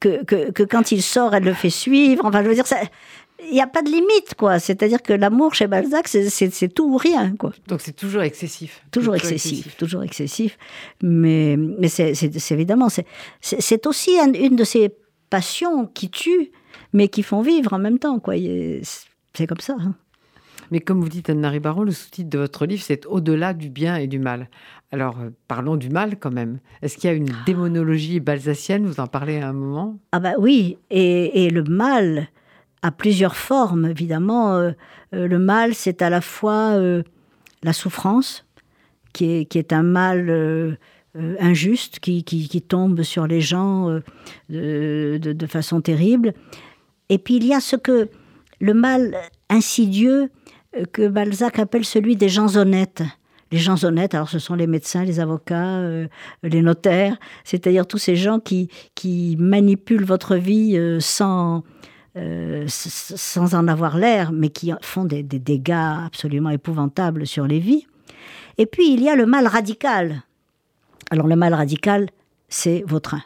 que, 0.00 0.22
que, 0.22 0.62
quand 0.64 0.92
il 0.92 1.02
sort, 1.02 1.34
elle 1.34 1.44
le 1.44 1.54
fait 1.54 1.70
suivre. 1.70 2.26
Enfin, 2.26 2.42
je 2.42 2.48
veux 2.48 2.54
dire, 2.54 2.66
il 3.42 3.54
n'y 3.54 3.62
a 3.62 3.66
pas 3.66 3.80
de 3.80 3.88
limite, 3.88 4.34
quoi. 4.36 4.58
C'est-à-dire 4.58 5.02
que 5.02 5.14
l'amour 5.14 5.54
chez 5.54 5.66
Balzac, 5.66 6.08
c'est 6.08 6.68
tout 6.68 6.92
ou 6.92 6.98
rien, 6.98 7.34
quoi. 7.36 7.52
Donc 7.68 7.80
c'est 7.80 7.96
toujours 7.96 8.20
excessif. 8.20 8.82
Toujours, 8.90 9.16
excessif, 9.16 9.74
toujours 9.78 10.02
excessif. 10.02 10.58
Mais, 11.02 11.56
mais 11.56 11.88
c'est 11.88 12.50
évidemment, 12.50 12.88
c'est 13.40 13.86
aussi 13.86 14.10
une 14.18 14.56
de 14.56 14.64
ces 14.64 14.90
passions 15.30 15.86
qui 15.86 16.10
tue 16.10 16.50
mais 16.92 17.08
qui 17.08 17.22
font 17.22 17.42
vivre 17.42 17.72
en 17.72 17.78
même 17.78 17.98
temps. 17.98 18.18
quoi. 18.18 18.34
C'est 19.34 19.46
comme 19.46 19.60
ça. 19.60 19.76
Hein. 19.80 19.94
Mais 20.70 20.80
comme 20.80 21.00
vous 21.00 21.08
dites, 21.08 21.30
Anne-Marie 21.30 21.60
Baron, 21.60 21.82
le 21.82 21.92
sous-titre 21.92 22.28
de 22.28 22.38
votre 22.38 22.66
livre, 22.66 22.82
c'est 22.84 23.06
Au-delà 23.06 23.54
du 23.54 23.70
bien 23.70 23.96
et 23.96 24.06
du 24.06 24.18
mal. 24.18 24.48
Alors, 24.90 25.18
euh, 25.20 25.30
parlons 25.48 25.76
du 25.76 25.88
mal 25.88 26.18
quand 26.18 26.30
même. 26.30 26.58
Est-ce 26.82 26.96
qu'il 26.96 27.08
y 27.08 27.12
a 27.12 27.16
une 27.16 27.32
démonologie 27.46 28.20
balsacienne? 28.20 28.86
Vous 28.86 29.00
en 29.00 29.06
parlez 29.06 29.40
à 29.40 29.48
un 29.48 29.52
moment? 29.52 29.98
Ah 30.12 30.20
bah 30.20 30.34
oui, 30.38 30.78
et, 30.90 31.50
le 31.50 31.62
mal 31.62 32.28
a 32.82 32.90
plusieurs 32.90 33.36
formes, 33.36 33.86
évidemment. 33.86 34.54
Euh, 34.56 34.72
euh, 35.14 35.26
le 35.26 35.38
mal, 35.38 35.74
c'est 35.74 36.02
à 36.02 36.10
la 36.10 36.20
fois 36.20 36.78
la 37.62 37.72
souffrance, 37.72 38.46
qui 39.12 39.32
est, 39.32 39.44
qui 39.46 39.58
est 39.58 39.72
un 39.72 39.82
mal 39.82 40.78
injuste, 41.40 41.98
qui, 42.00 42.24
qui, 42.24 42.62
tombe 42.62 43.02
sur 43.02 43.26
les 43.26 43.40
gens 43.40 44.00
de, 44.48 45.18
de, 45.20 45.46
façon 45.46 45.80
terrible, 45.80 46.34
et 47.08 47.18
puis 47.18 47.36
il 47.36 47.46
y 47.46 47.54
a 47.54 47.60
ce 47.60 47.76
que 47.76 48.08
le 48.60 48.74
mal 48.74 49.16
insidieux 49.48 50.30
euh, 50.76 50.84
que 50.92 51.08
Balzac 51.08 51.58
appelle 51.58 51.84
celui 51.84 52.16
des 52.16 52.28
gens 52.28 52.56
honnêtes. 52.56 53.02
Les 53.50 53.58
gens 53.58 53.82
honnêtes, 53.82 54.14
alors 54.14 54.28
ce 54.28 54.38
sont 54.38 54.54
les 54.54 54.66
médecins, 54.66 55.04
les 55.04 55.20
avocats, 55.20 55.78
euh, 55.78 56.06
les 56.42 56.60
notaires, 56.60 57.16
c'est-à-dire 57.44 57.86
tous 57.86 57.96
ces 57.96 58.14
gens 58.14 58.40
qui, 58.40 58.68
qui 58.94 59.36
manipulent 59.38 60.04
votre 60.04 60.36
vie 60.36 60.76
euh, 60.76 61.00
sans, 61.00 61.62
sans 62.66 63.54
en 63.54 63.68
avoir 63.68 63.96
l'air, 63.96 64.32
mais 64.32 64.50
qui 64.50 64.72
font 64.82 65.04
des, 65.04 65.22
dégâts 65.22 65.72
absolument 65.72 66.50
épouvantables 66.50 67.26
sur 67.26 67.46
les 67.46 67.60
vies. 67.60 67.86
Et 68.58 68.66
puis 68.66 68.92
il 68.92 69.02
y 69.02 69.08
a 69.08 69.14
le 69.14 69.24
mal 69.24 69.46
radical. 69.46 70.24
Alors 71.10 71.26
le 71.26 71.36
mal 71.36 71.54
radical, 71.54 72.08
c'est 72.48 72.82
Vautrin. 72.86 73.22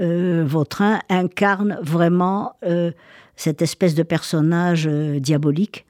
Euh, 0.00 0.44
Vautrin 0.46 1.00
incarne 1.08 1.78
vraiment 1.82 2.56
euh, 2.64 2.90
cette 3.36 3.62
espèce 3.62 3.94
de 3.94 4.02
personnage 4.02 4.86
diabolique 4.86 5.86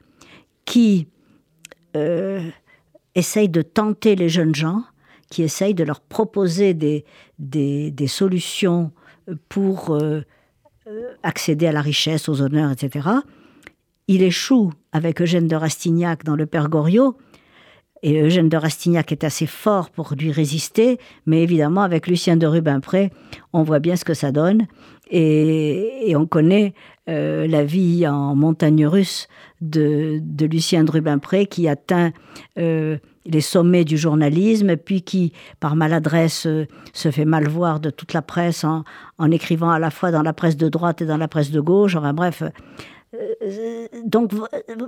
qui 0.65 1.07
essaye 3.15 3.47
de 3.47 3.61
tenter 3.61 4.17
les 4.17 4.27
jeunes 4.27 4.53
gens, 4.53 4.83
qui 5.29 5.43
essaye 5.43 5.73
de 5.73 5.85
leur 5.85 6.01
proposer 6.01 6.73
des, 6.73 7.05
des, 7.39 8.07
solutions 8.07 8.91
pour 9.47 9.97
accéder 11.23 11.67
à 11.67 11.71
la 11.71 11.79
richesse, 11.79 12.27
aux 12.27 12.41
honneurs, 12.41 12.69
etc. 12.69 13.07
Il 14.07 14.21
échoue 14.21 14.71
avec 14.91 15.21
Eugène 15.21 15.47
de 15.47 15.55
Rastignac 15.55 16.23
dans 16.23 16.35
Le 16.35 16.45
Père 16.45 16.69
Goriot, 16.69 17.17
et 18.05 18.21
Eugène 18.21 18.49
de 18.49 18.55
Rastignac 18.55 19.11
est 19.11 19.23
assez 19.23 19.47
fort 19.47 19.89
pour 19.89 20.13
lui 20.15 20.31
résister, 20.31 20.99
mais 21.25 21.41
évidemment, 21.41 21.81
avec 21.81 22.05
Lucien 22.05 22.37
de 22.37 22.45
Rubempré, 22.45 23.09
on 23.51 23.63
voit 23.63 23.79
bien 23.79 23.95
ce 23.95 24.05
que 24.05 24.13
ça 24.13 24.31
donne. 24.31 24.67
Et, 25.09 26.13
on 26.15 26.27
connaît 26.27 26.75
euh, 27.09 27.47
la 27.47 27.63
vie 27.63 28.07
en 28.07 28.35
montagne 28.35 28.85
russe 28.85 29.27
de, 29.59 30.21
Lucien 30.39 30.83
de 30.83 30.91
Rubempré 30.91 31.47
qui 31.47 31.67
atteint 31.67 32.11
euh, 32.59 32.97
les 33.25 33.41
sommets 33.41 33.85
du 33.85 33.97
journalisme, 33.97 34.77
puis 34.77 35.01
qui, 35.01 35.33
par 35.59 35.75
maladresse, 35.75 36.45
euh, 36.45 36.67
se 36.93 37.09
fait 37.09 37.25
mal 37.25 37.47
voir 37.47 37.79
de 37.79 37.89
toute 37.89 38.13
la 38.13 38.21
presse 38.21 38.63
en, 38.63 38.83
écrivant 39.31 39.71
à 39.71 39.79
la 39.79 39.89
fois 39.89 40.11
dans 40.11 40.21
la 40.21 40.33
presse 40.33 40.57
de 40.57 40.69
droite 40.69 41.01
et 41.01 41.07
dans 41.07 41.17
la 41.17 41.27
presse 41.27 41.49
de 41.49 41.59
gauche. 41.59 41.95
Enfin 41.95 42.13
bref. 42.13 42.43
donc 44.05 44.31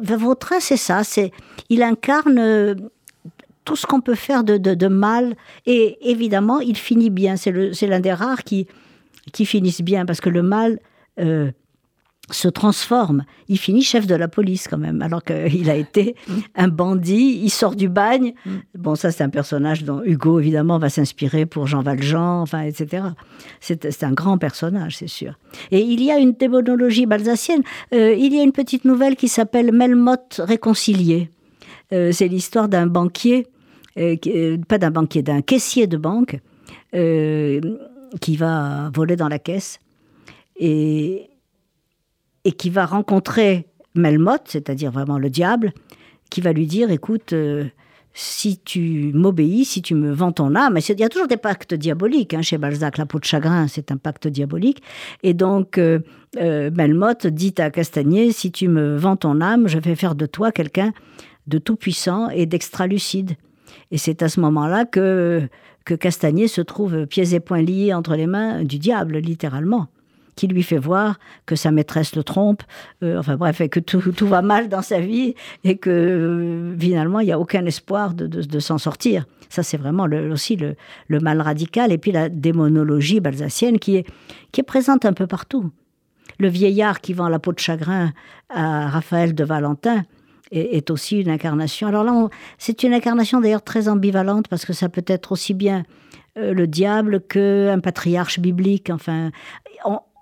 Vautrin, 0.04 0.60
c'est 0.60 0.78
ça. 0.78 1.04
C'est, 1.04 1.32
il 1.70 1.82
incarne 1.82 2.78
tout 3.68 3.76
ce 3.76 3.86
qu'on 3.86 4.00
peut 4.00 4.16
faire 4.16 4.46
de, 4.46 4.88
mal. 4.88 5.36
Et 5.66 5.98
évidemment, 6.10 6.62
il 6.62 6.78
finit 6.78 7.10
bien. 7.10 7.36
C'est 7.36 7.88
l'un 7.88 8.00
des 8.00 8.14
rares 8.14 8.46
qui, 8.46 8.66
qui 9.34 9.46
finissent 9.46 9.82
bien, 9.82 10.06
parce 10.06 10.22
que 10.22 10.30
le 10.30 10.42
mal 10.42 10.80
euh, 11.20 11.52
se 12.32 12.48
transforme. 12.48 13.26
Il 13.50 13.58
finit 13.58 13.82
chef 13.82 14.08
de 14.08 14.16
la 14.16 14.30
police 14.30 14.70
quand 14.70 14.78
même, 14.78 15.02
alors 15.02 15.22
qu'il 15.22 15.70
a 15.70 15.76
été 15.76 16.16
un 16.56 16.70
bandit. 16.70 17.42
Il 17.44 17.50
sort 17.50 17.76
du 17.76 17.90
bagne. 17.90 18.36
Bon, 18.74 18.96
ça, 18.96 19.12
c'est 19.12 19.26
un 19.26 19.30
personnage 19.30 19.84
dont 19.84 20.02
Hugo, 20.02 20.40
évidemment, 20.40 20.80
va 20.80 20.88
s'inspirer 20.88 21.46
pour 21.46 21.68
Jean 21.68 21.82
Valjean, 21.82 22.42
enfin, 22.42 22.62
etc. 22.62 23.04
C'est 23.60 24.04
un 24.04 24.14
grand 24.14 24.38
personnage, 24.38 24.96
c'est 24.96 25.08
sûr. 25.08 25.38
Et 25.72 25.82
il 25.82 26.02
y 26.02 26.10
a 26.10 26.20
une 26.20 26.32
démonologie 26.32 27.06
balsacienne. 27.06 27.64
Euh, 27.94 28.14
il 28.14 28.34
y 28.34 28.40
a 28.40 28.44
une 28.44 28.54
petite 28.54 28.86
nouvelle 28.86 29.18
qui 29.18 29.28
s'appelle 29.28 29.74
Melmoth 29.74 30.40
réconcilié. 30.42 31.30
Euh, 31.92 32.14
c'est 32.14 32.30
l'histoire 32.30 32.70
d'un 32.70 32.88
banquier 32.88 33.48
pas 34.68 34.78
d'un 34.78 34.92
banquier, 34.92 35.24
d'un 35.24 35.42
caissier 35.42 35.88
de 35.88 35.98
banque 35.98 36.40
euh, 36.96 37.60
qui 38.22 38.38
va 38.38 38.92
voler 38.94 39.16
dans 39.16 39.28
la 39.28 39.40
caisse 39.40 39.80
et, 40.58 41.30
qui 42.58 42.70
va 42.70 42.86
rencontrer 42.86 43.68
Melmoth, 43.96 44.44
c'est-à-dire 44.46 44.92
vraiment 44.92 45.18
le 45.18 45.30
diable, 45.30 45.74
qui 46.30 46.40
va 46.40 46.54
lui 46.54 46.66
dire, 46.66 46.92
écoute, 46.92 47.34
si 48.14 48.60
tu 48.60 49.12
m'obéis, 49.14 49.66
si 49.66 49.82
tu 49.82 49.96
me 49.96 50.14
vends 50.14 50.32
ton 50.32 50.56
âme, 50.56 50.78
il 50.78 51.00
y 51.00 51.04
a 51.04 51.10
toujours 51.10 51.28
des 51.28 51.38
pactes 51.38 51.74
diaboliques 51.74 52.34
hein, 52.34 52.42
chez 52.42 52.58
Balzac, 52.58 52.98
la 52.98 53.06
peau 53.06 53.20
de 53.20 53.26
chagrin, 53.26 53.68
c'est 53.68 53.92
un 53.92 53.98
pacte 53.98 54.28
diabolique. 54.28 54.82
Et 55.24 55.34
donc, 55.34 55.80
Melmoth 56.36 57.28
dit 57.28 57.56
à 57.58 57.70
Castagnier, 57.70 58.32
si 58.32 58.52
tu 58.52 58.70
me 58.70 58.96
vends 58.96 59.18
ton 59.18 59.42
âme, 59.42 59.68
je 59.68 59.80
vais 59.80 59.96
faire 59.96 60.16
de 60.16 60.26
toi 60.26 60.54
quelqu'un 60.54 60.94
de 61.48 61.58
tout 61.58 61.76
puissant 61.76 62.30
et 62.30 62.46
d'extra 62.46 62.88
lucide. 62.88 63.36
Et 63.92 63.98
c'est 63.98 64.22
à 64.22 64.30
ce 64.30 64.40
moment-là 64.42 64.86
que, 64.86 65.48
que 65.86 65.94
Castagnier 65.94 66.48
se 66.48 66.62
trouve 66.62 67.06
pieds 67.06 67.34
et 67.34 67.40
poings 67.40 67.62
liés 67.62 67.94
entre 67.94 68.16
les 68.16 68.28
mains 68.28 68.64
du 68.64 68.80
diable, 68.80 69.18
littéralement, 69.18 69.88
qui 70.36 70.48
lui 70.48 70.64
fait 70.64 70.78
voir 70.78 71.20
que 71.46 71.56
sa 71.56 71.72
maîtresse 71.72 72.16
le 72.16 72.24
trompe, 72.24 72.64
euh, 73.04 73.20
enfin 73.20 73.38
bref, 73.38 73.62
et 73.62 73.70
que 73.70 73.80
tout, 73.80 74.28
va 74.28 74.42
mal 74.42 74.70
dans 74.70 74.82
sa 74.82 75.00
vie 75.00 75.36
et 75.64 75.78
que 75.78 75.90
euh, 75.90 76.78
finalement 76.78 77.20
il 77.20 77.26
n'y 77.26 77.32
a 77.32 77.40
aucun 77.40 77.66
espoir 77.66 78.14
de, 78.14 78.60
s'en 78.60 78.78
sortir. 78.78 79.26
Ça, 79.50 79.64
c'est 79.64 79.78
vraiment 79.78 80.08
aussi 80.32 80.58
le, 80.58 80.76
le, 81.08 81.20
mal 81.22 81.40
radical. 81.40 81.94
Et 81.94 81.98
puis 81.98 82.12
la 82.12 82.28
démonologie 82.28 83.22
balsacienne 83.22 83.80
qui 83.80 83.96
est, 83.96 84.06
qui 84.52 84.60
est 84.60 84.66
présente 84.66 85.06
un 85.06 85.14
peu 85.14 85.26
partout. 85.26 85.72
Le 86.38 86.50
vieillard 86.50 87.00
qui 87.00 87.14
vend 87.14 87.30
la 87.30 87.40
peau 87.40 87.54
de 87.54 87.60
chagrin 87.60 88.12
à 88.50 88.90
Raphaël 88.90 89.34
de 89.34 89.44
Valentin, 89.44 90.04
est, 90.52 90.90
aussi 90.90 91.22
une 91.22 91.30
incarnation. 91.30 91.88
Alors 91.88 92.04
là, 92.04 92.30
c'est 92.58 92.84
une 92.84 92.94
incarnation 92.94 93.42
d'ailleurs 93.42 93.64
très 93.64 93.88
ambivalente 93.90 94.48
parce 94.48 94.66
que 94.66 94.74
ça 94.74 94.90
peut 94.90 95.06
être 95.08 95.32
aussi 95.32 95.54
bien 95.54 95.84
euh, 96.38 96.54
le 96.54 96.68
diable 96.68 97.22
qu'un 97.22 97.80
patriarche 97.80 98.40
biblique. 98.40 98.90
Enfin, 98.90 99.32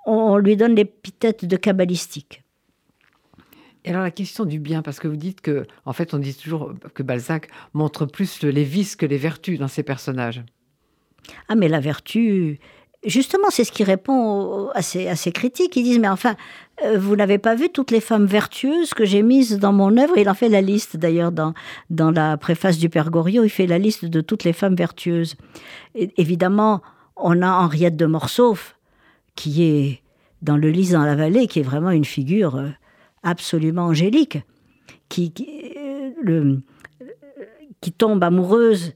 on, 0.06 0.38
lui 0.38 0.56
donne 0.56 0.76
l'épithète 0.76 1.46
de 1.46 1.58
kabbalistique. 1.58 2.44
Et 3.84 3.90
alors 3.90 4.02
la 4.02 4.12
question 4.12 4.46
du 4.46 4.60
bien, 4.60 4.82
parce 4.82 5.00
que 5.00 5.08
vous 5.08 5.16
dites 5.16 5.42
que, 5.42 5.68
en 5.86 5.94
fait, 5.94 6.14
on 6.14 6.18
dit 6.18 6.34
toujours 6.34 6.74
que 6.94 7.04
Balzac 7.04 7.50
montre 7.74 8.06
plus 8.06 8.42
les 8.42 8.64
vices 8.64 8.96
que 8.96 9.06
les 9.06 9.18
vertus 9.18 9.60
dans 9.60 9.68
ses 9.68 9.84
personnages. 9.84 10.44
Ah, 11.48 11.56
mais 11.56 11.68
la 11.68 11.80
vertu, 11.80 12.60
justement, 13.06 13.50
c'est 13.50 13.64
ce 13.64 13.72
qui 13.72 13.84
répond 13.84 14.70
à 14.74 14.82
ces, 14.82 15.32
critiques. 15.32 15.76
Ils 15.76 15.84
disent, 15.84 16.00
mais 16.00 16.10
enfin, 16.10 16.36
euh, 16.84 16.98
vous 16.98 17.16
n'avez 17.16 17.38
pas 17.38 17.56
vu 17.56 17.70
toutes 17.70 17.92
les 17.92 18.02
femmes 18.02 18.26
vertueuses 18.26 18.94
que 18.94 19.06
j'ai 19.06 19.22
mises 19.22 19.60
dans 19.60 19.74
mon 19.74 19.98
œuvre? 19.98 20.18
Il 20.18 20.30
en 20.30 20.34
fait 20.34 20.50
la 20.50 20.62
liste 20.62 20.98
d'ailleurs 20.98 21.32
dans, 21.32 21.54
la 21.90 22.38
préface 22.38 22.78
du 22.78 22.90
Père 22.90 23.12
Goriot, 23.12 23.44
il 23.44 23.50
fait 23.50 23.68
la 23.68 23.78
liste 23.78 24.06
de 24.06 24.22
toutes 24.22 24.44
les 24.44 24.54
femmes 24.54 24.76
vertueuses. 24.76 25.36
évidemment, 25.96 26.82
on 27.16 27.42
a 27.42 27.50
Henriette 27.50 27.96
de 27.96 28.06
Morsauf, 28.06 28.78
qui 29.36 29.64
est 29.64 30.02
dans 30.42 30.58
Le 30.58 30.70
Lys 30.70 30.92
dans 30.92 31.04
la 31.04 31.16
vallée, 31.16 31.48
qui 31.48 31.60
est 31.60 31.64
vraiment 31.64 31.92
une 31.92 32.06
figure 32.06 32.56
euh, 32.56 32.70
absolument 33.24 33.86
angélique, 33.86 34.40
qui, 35.10 35.34
euh, 36.28 36.58
tombe 37.98 38.24
amoureuse 38.24 38.94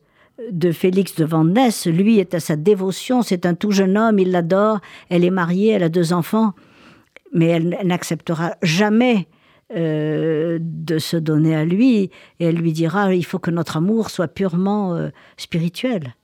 de 0.51 0.71
Félix 0.71 1.15
de 1.15 1.25
Vandenesse. 1.25 1.85
Lui 1.85 2.19
est 2.19 2.33
à 2.33 2.39
sa 2.39 2.55
dévotion, 2.55 3.21
c'est 3.21 3.45
un 3.45 3.55
tout 3.55 3.71
jeune 3.71 3.97
homme, 3.97 4.19
il 4.19 4.31
l'adore, 4.31 4.79
elle 5.09 5.23
est 5.23 5.29
mariée, 5.29 5.71
elle 5.71 5.83
a 5.83 5.89
deux 5.89 6.13
enfants 6.13 6.53
mais 7.31 7.47
elle, 7.47 7.77
n'acceptera 7.83 8.55
jamais 8.61 9.27
euh, 9.75 10.57
de 10.61 10.97
se 10.97 11.17
donner 11.17 11.55
à 11.55 11.65
lui 11.65 12.09
et 12.39 12.45
elle 12.45 12.55
lui 12.55 12.73
dira 12.73 13.13
il 13.13 13.25
faut 13.25 13.39
que 13.39 13.51
notre 13.51 13.77
amour 13.77 14.09
soit 14.09 14.27
purement 14.27 14.95
euh, 14.95 15.09
spirituel. 15.37 16.15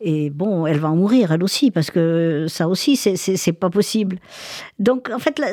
Et 0.00 0.28
bon, 0.28 0.66
elle 0.66 0.78
va 0.78 0.90
en 0.90 0.96
mourir 0.96 1.32
elle 1.32 1.42
aussi 1.42 1.70
parce 1.70 1.90
que 1.90 2.46
ça 2.48 2.68
aussi 2.68 2.96
c'est 2.96 3.52
pas 3.52 3.70
possible. 3.70 4.18
Donc 4.78 5.10
en 5.10 5.18
fait 5.18 5.38
la, 5.38 5.48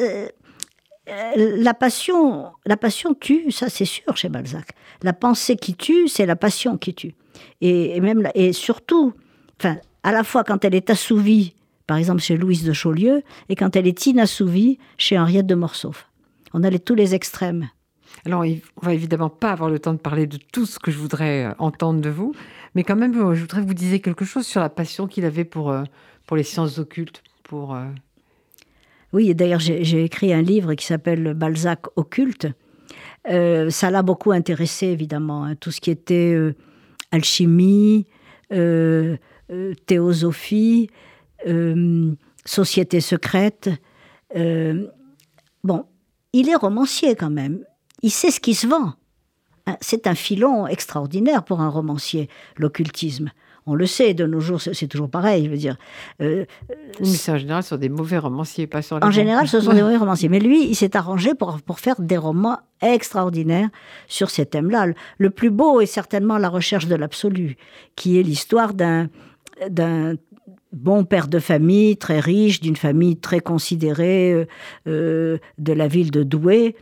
la 1.36 1.73
passion 1.73 2.47
la 2.65 2.75
passion 2.75 3.13
tue, 3.13 3.51
ça 3.51 3.69
c'est 3.69 3.86
sûr 3.86 4.17
chez 4.17 4.29
Balzac. 4.29 4.69
La 5.01 5.13
pensée 5.13 5.55
qui 5.55 5.75
tue, 5.75 6.07
c'est 6.07 6.25
la 6.25 6.36
passion 6.36 6.77
qui 6.77 6.93
tue. 6.93 7.13
Et, 7.61 7.95
et 7.95 8.01
même 8.01 8.29
et 8.36 8.53
surtout, 8.53 9.13
enfin 9.59 9.77
à 10.03 10.11
la 10.11 10.23
fois 10.23 10.43
quand 10.43 10.65
elle 10.65 10.75
est 10.75 10.89
assouvie 10.89 11.55
par 11.88 11.97
exemple 11.97 12.21
chez 12.21 12.38
Louise 12.38 12.63
de 12.63 12.73
Chaulieu, 12.73 13.23
et 13.49 13.55
quand 13.55 13.75
elle 13.75 13.88
est 13.88 14.05
inassouvie 14.05 14.79
chez 14.97 15.19
Henriette 15.19 15.47
de 15.47 15.55
Morsauf. 15.55 16.09
On 16.53 16.63
a 16.63 16.69
les, 16.69 16.79
tous 16.79 16.95
les 16.95 17.15
extrêmes. 17.15 17.69
Alors, 18.25 18.45
on 18.45 18.86
va 18.86 18.93
évidemment 18.93 19.29
pas 19.29 19.51
avoir 19.51 19.69
le 19.69 19.79
temps 19.79 19.93
de 19.93 19.99
parler 19.99 20.27
de 20.27 20.38
tout 20.38 20.65
ce 20.65 20.79
que 20.79 20.91
je 20.91 20.97
voudrais 20.97 21.45
euh, 21.45 21.51
entendre 21.57 21.99
de 21.99 22.09
vous, 22.09 22.34
mais 22.75 22.84
quand 22.84 22.95
même, 22.95 23.15
euh, 23.19 23.34
je 23.34 23.41
voudrais 23.41 23.61
que 23.61 23.67
vous 23.67 23.73
disiez 23.73 23.99
quelque 23.99 24.23
chose 24.23 24.45
sur 24.45 24.61
la 24.61 24.69
passion 24.69 25.07
qu'il 25.07 25.25
avait 25.25 25.45
pour, 25.45 25.71
euh, 25.71 25.84
pour 26.27 26.38
les 26.38 26.43
sciences 26.43 26.77
occultes. 26.77 27.23
Pour, 27.43 27.77
Oui, 29.11 29.36
d'ailleurs, 29.36 29.59
j'ai 29.59 30.03
écrit 30.03 30.34
un 30.34 30.41
livre 30.41 30.73
qui 30.73 30.86
s'appelle 30.86 31.34
Balzac 31.34 31.81
occulte. 31.97 32.47
ça 33.27 33.91
l'a 33.91 34.01
beaucoup 34.01 34.31
intéressé, 34.31 34.88
évidemment, 34.88 35.43
hein, 35.43 35.55
tout 35.55 35.69
ce 35.69 35.81
qui 35.81 35.91
était 35.91 36.36
alchimie, 37.14 38.07
théosophie, 39.86 40.89
euh, 41.47 42.16
Société 42.45 42.99
secrète. 42.99 43.70
Euh, 44.36 44.88
bon, 45.64 45.86
il 46.34 46.49
est 46.49 46.55
romancier 46.55 47.16
quand 47.16 47.30
même. 47.30 47.64
Il 48.01 48.11
sait 48.11 48.32
ce 48.32 48.41
qui 48.41 48.53
se 48.53 48.68
vend. 48.68 48.93
Hein, 49.66 49.78
c'est 49.80 50.07
un 50.07 50.16
filon 50.16 50.68
extraordinaire 50.68 51.43
pour 51.43 51.61
un 51.61 51.70
romancier, 51.70 52.30
l'occultisme. 52.57 53.32
On 53.66 53.76
le 53.76 53.86
sait, 53.86 54.14
de 54.14 54.26
nos 54.26 54.41
jours, 54.41 54.59
c'est 54.59 54.88
toujours 54.88 55.09
pareil, 55.09 55.45
je 55.45 55.49
veux 55.49 55.57
dire. 55.57 55.78
Euh, 56.22 56.43
mais 56.99 57.30
en 57.30 57.38
général 57.38 57.64
sur 57.64 57.78
des 57.78 57.88
mauvais 57.88 58.18
romanciers, 58.18 58.68
pas 58.68 58.82
sur 58.82 58.99
les 58.99 59.05
En 59.05 59.11
général, 59.11 59.47
ce 59.47 59.61
sont 59.61 59.72
des 59.72 59.82
mauvais 59.84 59.95
romanciers. 59.95 60.28
Mais 60.28 60.41
lui, 60.41 60.68
il 60.68 60.76
s'est 60.76 60.97
arrangé 60.97 61.34
pour, 61.34 61.61
pour 61.61 61.80
faire 61.80 62.01
des 62.01 62.18
romans 62.18 62.59
extraordinaires 62.84 63.69
sur 64.07 64.29
ces 64.29 64.45
thèmes-là. 64.45 64.88
Le 65.17 65.29
plus 65.29 65.49
beau 65.49 65.81
est 65.81 65.86
certainement 65.86 66.38
La 66.38 66.49
recherche 66.49 66.88
de 66.88 66.95
l'absolu, 66.95 67.57
qui 67.95 68.19
est 68.19 68.23
l'histoire 68.23 68.73
d'un 68.73 69.09
d'un 69.69 70.15
bon 70.73 71.05
père 71.05 71.27
de 71.27 71.39
famille, 71.39 71.97
très 71.97 72.19
riche, 72.19 72.59
d'une 72.59 72.75
famille 72.75 73.17
très 73.17 73.39
considérée 73.39 74.34
euh, 74.34 74.45
euh, 74.88 75.38
de 75.59 75.73
la 75.73 75.88
ville 75.88 76.11
de 76.11 76.23
Douai, 76.23 76.75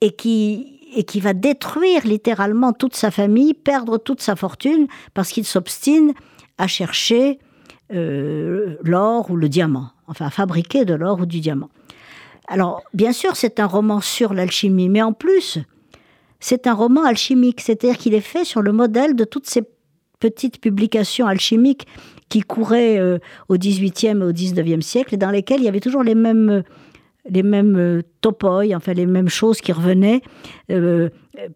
et 0.00 0.12
qui, 0.12 0.78
et 0.94 1.02
qui 1.02 1.20
va 1.20 1.34
détruire 1.34 2.06
littéralement 2.06 2.72
toute 2.72 2.94
sa 2.94 3.10
famille, 3.10 3.52
perdre 3.52 3.98
toute 3.98 4.22
sa 4.22 4.36
fortune, 4.36 4.86
parce 5.12 5.30
qu'il 5.30 5.44
s'obstine 5.44 6.14
à 6.56 6.68
chercher 6.68 7.40
euh, 7.92 8.76
l'or 8.82 9.30
ou 9.30 9.36
le 9.36 9.48
diamant, 9.48 9.90
enfin 10.06 10.26
à 10.26 10.30
fabriquer 10.30 10.84
de 10.84 10.94
l'or 10.94 11.20
ou 11.20 11.26
du 11.26 11.40
diamant. 11.40 11.70
Alors, 12.48 12.82
bien 12.94 13.12
sûr, 13.12 13.36
c'est 13.36 13.60
un 13.60 13.66
roman 13.66 14.00
sur 14.00 14.32
l'alchimie, 14.32 14.88
mais 14.88 15.02
en 15.02 15.12
plus, 15.12 15.58
c'est 16.40 16.66
un 16.66 16.74
roman 16.74 17.04
alchimique, 17.04 17.60
c'est-à-dire 17.60 17.98
qu'il 17.98 18.14
est 18.14 18.20
fait 18.20 18.44
sur 18.44 18.62
le 18.62 18.72
modèle 18.72 19.14
de 19.14 19.24
toutes 19.24 19.46
ces 19.46 19.62
petites 20.18 20.60
publications 20.60 21.26
alchimiques 21.26 21.86
qui 22.28 22.40
couraient 22.40 22.98
euh, 22.98 23.18
au 23.48 23.56
XVIIIe 23.56 24.18
et 24.20 24.24
au 24.24 24.32
XIXe 24.32 24.84
siècle, 24.84 25.16
dans 25.18 25.30
lesquelles 25.30 25.60
il 25.60 25.64
y 25.64 25.68
avait 25.68 25.80
toujours 25.80 26.02
les 26.02 26.14
mêmes, 26.14 26.62
les 27.28 27.42
mêmes 27.42 27.76
euh, 27.76 28.02
topoi, 28.22 28.64
enfin 28.74 28.94
les 28.94 29.06
mêmes 29.06 29.28
choses 29.28 29.60
qui 29.60 29.72
revenaient. 29.72 30.22
Euh, 30.70 31.10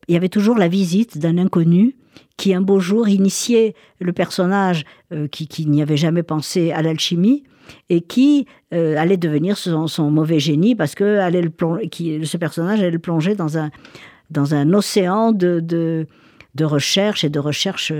il 0.08 0.14
y 0.14 0.16
avait 0.16 0.28
toujours 0.28 0.56
la 0.56 0.68
visite 0.68 1.18
d'un 1.18 1.38
inconnu 1.38 1.96
qui 2.36 2.54
un 2.54 2.60
beau 2.60 2.80
jour 2.80 3.08
initiait 3.08 3.74
le 3.98 4.12
personnage 4.12 4.84
qui 5.30 5.66
n'y 5.66 5.82
avait 5.82 5.96
jamais 5.96 6.22
pensé 6.22 6.72
à 6.72 6.82
l'alchimie 6.82 7.44
et 7.88 8.00
qui 8.00 8.46
allait 8.70 9.16
devenir 9.16 9.56
son, 9.56 9.86
son, 9.86 10.10
mauvais 10.10 10.40
génie 10.40 10.74
parce 10.74 10.94
que 10.94 11.18
allait 11.18 11.42
le 11.42 11.86
qui, 11.86 12.24
ce 12.26 12.36
personnage 12.36 12.80
allait 12.80 12.90
le 12.90 12.98
plonger 12.98 13.34
dans 13.34 13.58
un, 13.58 13.70
dans 14.30 14.54
un 14.54 14.72
océan 14.72 15.32
de, 15.32 15.60
de, 15.60 16.06
de 16.54 16.64
recherche 16.64 17.24
et 17.24 17.28
de 17.28 17.38
recherche 17.38 17.92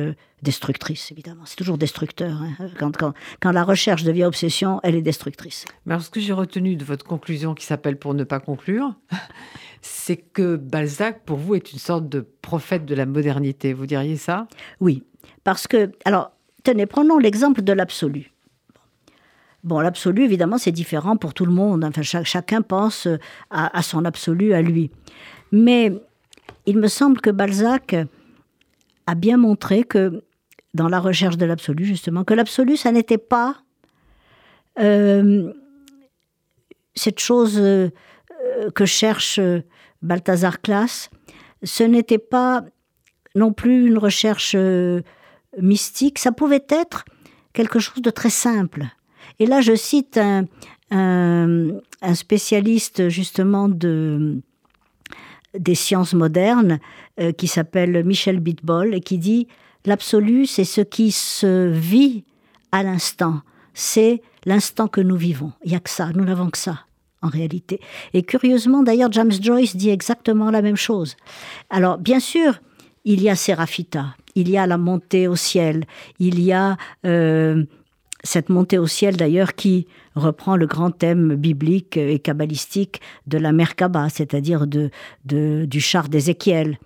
destructrice, 0.42 1.10
évidemment. 1.12 1.42
C'est 1.46 1.56
toujours 1.56 1.78
destructeur. 1.78 2.32
Hein. 2.42 2.68
Quand, 2.78 2.96
quand, 2.96 3.14
quand, 3.40 3.52
la 3.52 3.64
recherche 3.64 4.02
devient 4.02 4.24
obsession, 4.24 4.80
elle 4.82 4.96
est 4.96 5.02
destructrice. 5.02 5.64
Mais 5.86 5.94
alors, 5.94 6.04
ce 6.04 6.10
que 6.10 6.20
j'ai 6.20 6.32
retenu 6.32 6.76
de 6.76 6.84
votre 6.84 7.04
conclusion 7.04 7.54
qui 7.54 7.64
s'appelle 7.64 7.96
Pour 7.96 8.14
ne 8.14 8.24
pas 8.24 8.40
conclure, 8.40 8.94
c'est 9.82 10.16
que 10.16 10.56
Balzac, 10.56 11.24
pour 11.24 11.38
vous, 11.38 11.54
est 11.54 11.72
une 11.72 11.78
sorte 11.78 12.08
de 12.08 12.26
prophète 12.42 12.84
de 12.84 12.94
la 12.94 13.06
modernité. 13.06 13.72
Vous 13.72 13.86
diriez 13.86 14.16
ça? 14.16 14.48
Oui. 14.80 15.04
Parce 15.44 15.66
que, 15.66 15.92
alors, 16.04 16.32
tenez, 16.64 16.86
prenons 16.86 17.18
l'exemple 17.18 17.62
de 17.62 17.72
l'absolu. 17.72 18.31
Bon, 19.64 19.80
l'absolu, 19.80 20.24
évidemment, 20.24 20.58
c'est 20.58 20.72
différent 20.72 21.16
pour 21.16 21.34
tout 21.34 21.46
le 21.46 21.52
monde. 21.52 21.84
Enfin, 21.84 22.02
chacun 22.02 22.62
pense 22.62 23.06
à, 23.50 23.76
à 23.76 23.82
son 23.82 24.04
absolu, 24.04 24.54
à 24.54 24.62
lui. 24.62 24.90
Mais 25.52 25.92
il 26.66 26.78
me 26.78 26.88
semble 26.88 27.20
que 27.20 27.30
Balzac 27.30 27.94
a 29.06 29.14
bien 29.14 29.36
montré 29.36 29.84
que 29.84 30.22
dans 30.74 30.88
la 30.88 31.00
recherche 31.00 31.36
de 31.36 31.46
l'absolu, 31.46 31.84
justement, 31.84 32.24
que 32.24 32.34
l'absolu, 32.34 32.76
ça 32.76 32.92
n'était 32.92 33.18
pas 33.18 33.62
euh, 34.78 35.52
cette 36.94 37.20
chose 37.20 37.58
euh, 37.58 37.90
que 38.74 38.86
cherche 38.86 39.40
Balthazar 40.00 40.60
Class, 40.60 41.10
ce 41.62 41.84
n'était 41.84 42.18
pas 42.18 42.64
non 43.34 43.52
plus 43.52 43.86
une 43.86 43.98
recherche 43.98 44.54
euh, 44.56 45.02
mystique, 45.60 46.18
ça 46.18 46.32
pouvait 46.32 46.66
être 46.68 47.04
quelque 47.52 47.78
chose 47.78 48.02
de 48.02 48.10
très 48.10 48.30
simple. 48.30 48.86
Et 49.38 49.46
là, 49.46 49.60
je 49.60 49.74
cite 49.74 50.18
un, 50.90 51.68
spécialiste 52.14 53.08
justement 53.08 53.68
de, 53.68 54.40
des 55.58 55.74
sciences 55.74 56.14
modernes 56.14 56.80
qui 57.38 57.46
s'appelle 57.46 58.04
Michel 58.04 58.40
Bitbol 58.40 58.94
et 58.94 59.00
qui 59.00 59.18
dit 59.18 59.48
L'absolu, 59.84 60.46
c'est 60.46 60.64
ce 60.64 60.80
qui 60.80 61.10
se 61.10 61.68
vit 61.68 62.24
à 62.70 62.82
l'instant. 62.82 63.40
C'est 63.74 64.22
l'instant 64.44 64.86
que 64.86 65.00
nous 65.00 65.16
vivons. 65.16 65.52
Il 65.64 65.70
n'y 65.70 65.76
a 65.76 65.80
que 65.80 65.90
ça. 65.90 66.10
Nous 66.14 66.24
n'avons 66.24 66.50
que 66.50 66.58
ça, 66.58 66.80
en 67.20 67.28
réalité. 67.28 67.80
Et 68.14 68.22
curieusement, 68.22 68.82
d'ailleurs, 68.82 69.10
James 69.12 69.32
Joyce 69.32 69.76
dit 69.76 69.90
exactement 69.90 70.50
la 70.50 70.62
même 70.62 70.76
chose. 70.76 71.16
Alors, 71.68 71.98
bien 71.98 72.20
sûr, 72.20 72.60
il 73.04 73.22
y 73.22 73.28
a 73.28 73.34
Séraphita, 73.34 74.14
il 74.36 74.48
y 74.48 74.56
a 74.56 74.66
la 74.66 74.78
montée 74.78 75.26
au 75.26 75.36
ciel, 75.36 75.84
il 76.20 76.40
y 76.40 76.52
a 76.52 76.76
euh, 77.04 77.64
cette 78.22 78.48
montée 78.48 78.78
au 78.78 78.86
ciel 78.86 79.16
d'ailleurs 79.16 79.54
qui 79.54 79.86
reprend 80.14 80.56
le 80.56 80.66
grand 80.66 80.90
thème 80.90 81.34
biblique 81.34 81.96
et 81.96 82.18
kabbalistique 82.18 83.00
de 83.26 83.38
la 83.38 83.52
Merkaba, 83.52 84.08
c'est-à-dire 84.08 84.66
du 84.66 85.80
char 85.80 86.08
d'Ézéchiel 86.08 86.78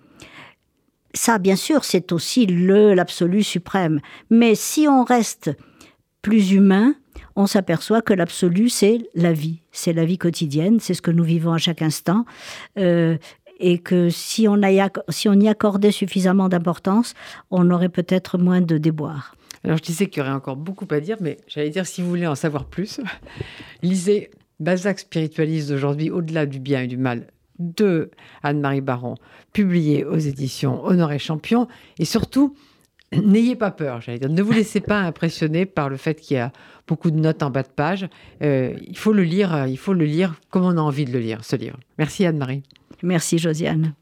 ça, 1.17 1.39
bien 1.39 1.55
sûr, 1.55 1.83
c'est 1.83 2.11
aussi 2.11 2.45
le 2.45 2.93
l'absolu 2.93 3.43
suprême. 3.43 3.99
Mais 4.29 4.55
si 4.55 4.87
on 4.87 5.03
reste 5.03 5.51
plus 6.21 6.51
humain, 6.51 6.95
on 7.35 7.47
s'aperçoit 7.47 8.01
que 8.01 8.13
l'absolu, 8.13 8.69
c'est 8.69 8.99
la 9.15 9.33
vie, 9.33 9.61
c'est 9.71 9.93
la 9.93 10.05
vie 10.05 10.17
quotidienne, 10.17 10.79
c'est 10.79 10.93
ce 10.93 11.01
que 11.01 11.11
nous 11.11 11.23
vivons 11.23 11.53
à 11.53 11.57
chaque 11.57 11.81
instant. 11.81 12.25
Euh, 12.77 13.17
et 13.59 13.79
que 13.79 14.09
si 14.09 14.47
on, 14.47 14.59
si 15.09 15.27
on 15.27 15.33
y 15.33 15.47
accordait 15.47 15.91
suffisamment 15.91 16.47
d'importance, 16.47 17.15
on 17.49 17.71
aurait 17.71 17.89
peut-être 17.89 18.37
moins 18.37 18.61
de 18.61 18.77
déboires. 18.77 19.36
Alors 19.63 19.77
je 19.77 19.83
disais 19.83 20.07
qu'il 20.07 20.21
y 20.21 20.25
aurait 20.25 20.35
encore 20.35 20.55
beaucoup 20.55 20.87
à 20.91 20.99
dire, 20.99 21.17
mais 21.21 21.37
j'allais 21.47 21.69
dire, 21.69 21.85
si 21.85 22.01
vous 22.01 22.09
voulez 22.09 22.27
en 22.27 22.35
savoir 22.35 22.65
plus, 22.65 22.99
lisez 23.81 24.31
Balzac 24.59 24.99
spiritualiste 24.99 25.69
d'aujourd'hui, 25.69 26.09
au-delà 26.09 26.45
du 26.45 26.59
bien 26.59 26.81
et 26.81 26.87
du 26.87 26.97
mal, 26.97 27.27
de 27.59 28.11
Anne-Marie 28.43 28.81
Baron, 28.81 29.15
publié 29.53 30.05
aux 30.05 30.17
éditions 30.17 30.83
Honoré 30.83 31.19
Champion. 31.19 31.67
Et 31.99 32.05
surtout, 32.05 32.55
n'ayez 33.11 33.55
pas 33.55 33.71
peur, 33.71 34.01
j'allais 34.01 34.19
dire. 34.19 34.29
Ne 34.29 34.41
vous 34.41 34.51
laissez 34.51 34.79
pas 34.79 34.99
impressionner 35.01 35.65
par 35.65 35.89
le 35.89 35.97
fait 35.97 36.15
qu'il 36.15 36.37
y 36.37 36.39
a 36.39 36.51
beaucoup 36.87 37.11
de 37.11 37.19
notes 37.19 37.43
en 37.43 37.49
bas 37.49 37.63
de 37.63 37.69
page. 37.69 38.07
Euh, 38.41 38.73
il 38.87 38.97
faut 38.97 39.13
le 39.13 39.23
lire, 39.23 39.65
il 39.67 39.77
faut 39.77 39.93
le 39.93 40.05
lire 40.05 40.39
comme 40.49 40.63
on 40.63 40.77
a 40.77 40.81
envie 40.81 41.05
de 41.05 41.11
le 41.11 41.19
lire, 41.19 41.43
ce 41.43 41.55
livre. 41.55 41.79
Merci 41.97 42.25
Anne-Marie. 42.25 42.63
Merci 43.03 43.37
Josiane. 43.37 43.93